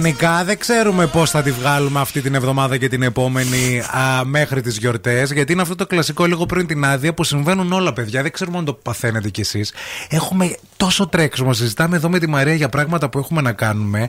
[0.00, 4.60] Γενικά δεν ξέρουμε πώς θα τη βγάλουμε αυτή την εβδομάδα και την επόμενη α, μέχρι
[4.60, 5.32] τις γιορτές.
[5.32, 8.22] Γιατί είναι αυτό το κλασικό λίγο πριν την άδεια που συμβαίνουν όλα, παιδιά.
[8.22, 9.72] Δεν ξέρουμε αν το παθαίνετε κι εσείς.
[10.08, 11.52] Έχουμε τόσο τρέξιμο.
[11.52, 14.08] Συζητάμε εδώ με τη Μαρία για πράγματα που έχουμε να κάνουμε.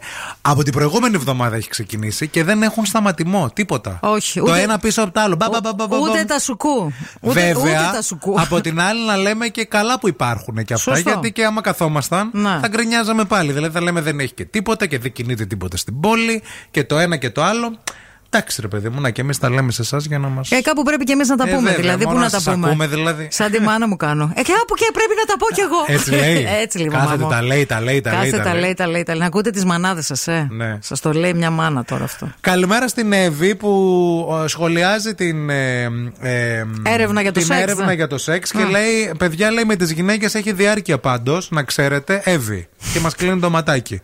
[0.52, 3.50] Από την προηγούμενη εβδομάδα έχει ξεκινήσει και δεν έχουν σταματημό.
[3.54, 4.00] Τίποτα.
[4.02, 4.40] Όχι.
[4.40, 5.36] Το ούτε- ένα πίσω από το άλλο.
[5.36, 5.98] Μπα, μπα, μπα, μπα, μπα.
[5.98, 6.94] Ούτε τα σουκού.
[7.22, 8.42] Ούτε, Βέβαια, ούτε τα σουκού.
[8.42, 10.94] από την άλλη να λέμε και καλά που υπάρχουν και αυτά.
[10.96, 11.10] Σωστό.
[11.10, 12.58] Γιατί και άμα καθόμασταν, Ναι.
[12.62, 13.52] θα γκρινιάζαμε πάλι.
[13.52, 16.98] Δηλαδή θα λέμε δεν έχει και τίποτα και δεν κινείται τίποτα στην πόλη και το
[17.00, 17.78] ένα και το άλλο.
[18.32, 20.42] Εντάξει, ρε παιδί μου, να και εμείς τα λέμε σε εσάς για να μα.
[20.50, 21.62] Ε, κάπου πρέπει και εμείς να τα Ε, πούμε.
[21.62, 22.68] βέβαια, δηλαδή, πού μόνο να να τα σας πούμε.
[22.68, 23.28] ακούμε, δηλαδή.
[23.32, 24.24] Σαν τη μάνα μου κάνω.
[24.36, 25.84] Ε, κάπου και πρέπει να τα πω κι εγώ.
[25.88, 26.46] Έτσι λέει.
[26.64, 26.92] Έτσι λίγο.
[26.92, 27.30] Κάθεται, μαμώ.
[27.30, 28.20] τα λέει, τα λέει, τα λέει.
[28.32, 29.22] Κάθεται, τα λέει, τα λέει, τα λέει.
[29.22, 30.48] Να ακούτε τις μανάδες σας, ε.
[30.52, 30.78] Ναι.
[30.82, 32.32] Σας το λέει μια μάνα τώρα αυτό.
[32.42, 35.84] Καλημέρα στην Εύη που ε, σχολιάζει την ε,
[36.22, 37.94] ε, Έρευνα για το την σεξ, έρευνα ναι.
[37.94, 38.70] για το σεξ και Α.
[38.70, 42.68] λέει: Παιδιά, λέει με τις γυναίκες έχει διάρκεια πάντως, να ξέρετε, Εύη.
[42.94, 44.02] Και μας κλείνει το ματάκι.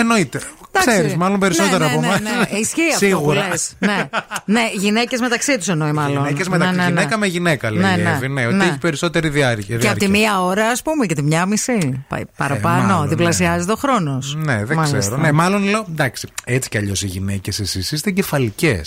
[0.00, 0.40] Εννοείται.
[0.86, 2.20] Ξέρεις, μάλλον περισσότερο ναι, από ναι, εμάς.
[2.20, 2.58] ναι, ναι.
[2.58, 3.48] Ισχύει αυτό που Σίγουρα.
[3.48, 3.72] λες.
[3.78, 4.08] ναι,
[4.44, 6.16] ναι γυναίκες μεταξύ τους εννοεί μάλλον.
[6.16, 6.88] Γυναίκες μετα- Ναι, ναι, ναι.
[6.88, 8.64] Γυναίκα με γυναίκα λέει Ναι, η ναι, Εύη, ναι, ότι ναι.
[8.64, 9.76] έχει περισσότερη διάρκεια.
[9.76, 10.08] Και από τη διάρκεια.
[10.08, 12.04] μία ώρα, ας πούμε, και τη μία μισή.
[12.08, 12.82] Πάει παραπάνω.
[12.86, 14.36] μάλλον, διπλασιάζεται ο χρόνος.
[14.44, 15.16] Ναι, δεν ξέρω.
[15.16, 18.80] Ναι, μάλλον λέω, εντάξει, έτσι κι αλλιώς οι γυναίκες εσείς είστε εγκεφαλικέ.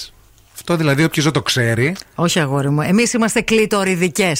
[0.53, 1.95] Αυτό δηλαδή όποιος δεν το ξέρει.
[2.15, 2.81] Όχι, αγόρι μου.
[2.81, 4.31] Εμείς είμαστε κλειτοριδικέ.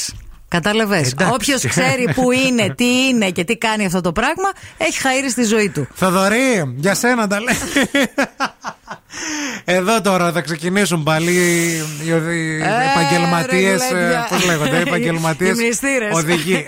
[0.51, 1.11] Κατάλαβες.
[1.11, 1.33] Εντάξει.
[1.33, 5.43] Όποιος ξέρει που είναι, τι είναι και τι κάνει αυτό το πράγμα, έχει χαΐρει στη
[5.43, 5.88] ζωή του.
[5.93, 7.55] Θοδωρή, για σένα τα λέει.
[9.65, 11.73] Εδώ τώρα θα ξεκινήσουν πάλι οι,
[12.05, 12.61] οι
[12.91, 13.81] επαγγελματίες.
[13.89, 14.25] γλέντια.
[14.29, 15.57] Πώς λέγονται, οι επαγγελματίες.
[15.59, 16.15] Οι μνηστήρες.
[16.15, 16.65] Οδηγοί.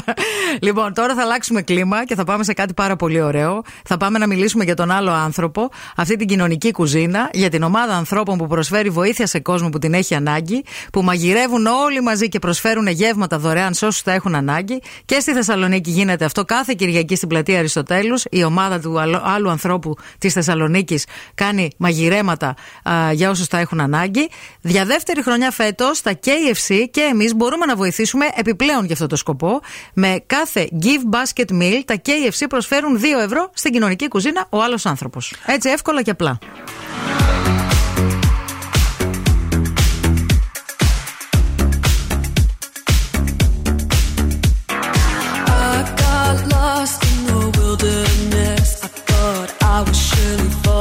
[0.66, 3.62] λοιπόν, τώρα θα αλλάξουμε κλίμα και θα πάμε σε κάτι πάρα πολύ ωραίο.
[3.84, 7.94] Θα πάμε να μιλήσουμε για τον άλλο άνθρωπο, αυτή την κοινωνική κουζίνα, για την ομάδα
[7.94, 12.38] ανθρώπων που προσφέρει βοήθεια σε κόσμο που την έχει ανάγκη, που μαγειρεύουν όλοι μαζί και
[12.38, 14.82] προσφέρουν γεύματα δωρεάν σε όσους τα έχουν ανάγκη.
[15.04, 18.24] Και στη Θεσσαλονίκη γίνεται αυτό κάθε Κυριακή στην πλατεία Αριστοτέλους.
[18.30, 21.04] Η ομάδα του άλλου- άλλου ανθρώπου της Θεσσαλονίκης
[21.34, 22.54] κάνει μαγειρέματα
[22.90, 24.30] α, για όσους τα έχουν ανάγκη.
[24.60, 29.16] Για δεύτερη χρονιά φέτος, τα KFC και εμείς μπορούμε να βοηθήσουμε επιπλέον για αυτό το
[29.16, 29.60] σκοπό.
[29.94, 34.86] Με κάθε Give Basket Meal, τα KFC προσφέρουν 2 ευρώ στην κοινωνική κουζίνα ο άλλος
[34.86, 35.34] άνθρωπος.
[35.46, 36.38] Έτσι εύκολα και απλά.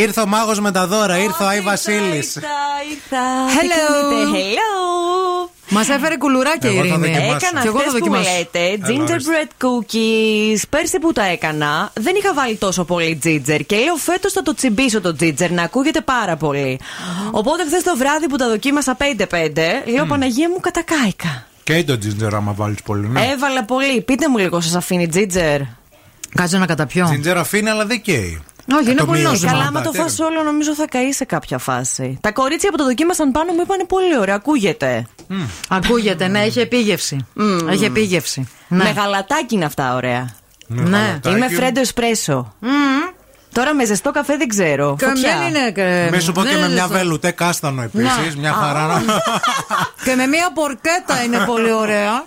[0.00, 2.34] Ήρθε ο μάγος με τα δώρα, ήρθε ο Άι Βασίλης.
[2.90, 3.22] Ήρθα.
[3.48, 4.08] Hello.
[4.10, 5.50] Τι κάνετε; Hello.
[5.68, 7.06] Μας έφερε κουλουράκια η Εγώ θα Ειρήνη.
[7.06, 7.36] δοκιμάσω.
[7.36, 8.30] Έκανα Και εγώ θα αυτές που δοκιμάσω.
[8.38, 10.60] λέτε Έλα, gingerbread cookies.
[10.70, 13.60] Πέρσι που τα έκανα, δεν είχα βάλει τόσο πολύ ginger.
[13.66, 16.80] Και λέω φέτος θα το τσιμπήσω το ginger, να ακούγεται πάρα πολύ.
[17.30, 21.46] Οπότε χθες το βράδυ που τα δοκίμασα 5-5, λέω Παναγία μου κατακάηκα.
[21.64, 23.06] Και το ginger, άμα βάλεις πολύ.
[23.08, 23.26] Ναι.
[23.32, 24.00] Έβαλα πολύ.
[24.00, 25.60] Πείτε μου λίγο, σας αφήνει ginger;
[26.34, 27.10] Κάτσε να καταπιώ.
[27.12, 28.42] Ginger αφήνει, αλλά δεν καίει.
[28.78, 29.30] Όχι, είναι Το πολύ μείωσε.
[29.32, 29.52] νόστιμο.
[29.52, 32.18] Καλά, άμα το τι φας όλο, νομίζω θα καεί σε κάποια φάση.
[32.20, 35.06] Τα κορίτσια που το δοκίμασαν πάνω μου είπαν πολύ ωραία, ακούγεται.
[35.68, 37.26] Ακούγεται, ναι, έχει επίγευση.
[37.70, 38.48] Έχει επίγευση.
[38.68, 38.84] Ναι.
[38.84, 40.28] Με γαλατάκι είναι αυτά ωραία.
[40.66, 40.96] Με Ναι.
[40.98, 41.36] γαλατάκι.
[41.36, 42.54] Είμαι φρέντο εσπρέσο.
[43.52, 44.96] Τώρα με ζεστό καφέ δεν ξέρω.
[44.98, 45.38] Και Φωτιά.
[45.38, 45.72] δεν είναι.
[46.06, 48.34] ε, Μη σου πω δεν και με είναι μια στο- βελουτέ κάστανο επίσης.
[48.34, 48.40] Να.
[48.40, 49.02] Μια Α, χαρά.
[50.04, 52.24] Και με μια πορκέτα είναι πολύ ωραία.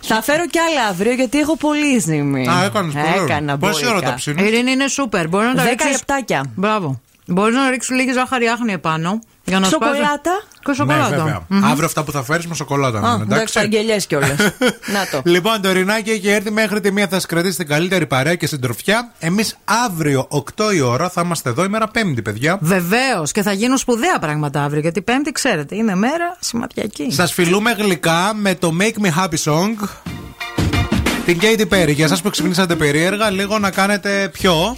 [0.00, 2.48] Θα φέρω κι άλλα αύριο γιατί έχω πολύ ζύμη.
[2.48, 3.24] Α, έκανες πολύ.
[3.24, 4.06] Έκανα Πόση ώρα μπόλικα.
[4.08, 5.28] τα Η ψήνεις; Ειρήνη είναι σούπερ.
[5.28, 6.44] Μπορεί να τα Δέκα ρίξεις- λεπτάκια.
[6.54, 7.00] Μπράβο.
[7.26, 9.18] Μπορείς να ρίξεις λίγη ζάχαρη άχνη επάνω.
[9.44, 10.42] Για να σοκολάτα.
[10.52, 11.24] Και ναι, σοκολάτα.
[11.24, 11.70] Ναι, mm-hmm.
[11.70, 12.98] Αύριο αυτά που θα φέρεις με σοκολάτα.
[12.98, 13.58] Α, ναι, εντάξει.
[13.58, 14.36] Αγγελιές κιόλας.
[14.94, 15.20] να το.
[15.24, 17.06] Λοιπόν, το Ρινάκι έχει έρθει μέχρι τη μία.
[17.06, 19.12] Θα σας κρατήσει την καλύτερη παρέα και συντροφιά.
[19.18, 21.64] Εμείς αύριο 8 η ώρα θα είμαστε εδώ.
[21.64, 22.58] Ημέρα Πέμπτη, παιδιά.
[22.60, 24.80] Βεβαίως και θα γίνουν σπουδαία πράγματα αύριο.
[24.80, 27.12] Γιατί Πέμπτη, ξέρετε, είναι μέρα σημαντική.
[27.12, 29.88] Σας φιλούμε γλυκά με το Make Me Happy Song.
[31.24, 31.94] Την Katy Perry.
[31.94, 34.76] Για εσάς που ξυπνήσατε περίεργα, λίγο να κάνετε πιο.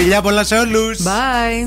[0.00, 1.66] Φιλιά πολλά σε όλους Bye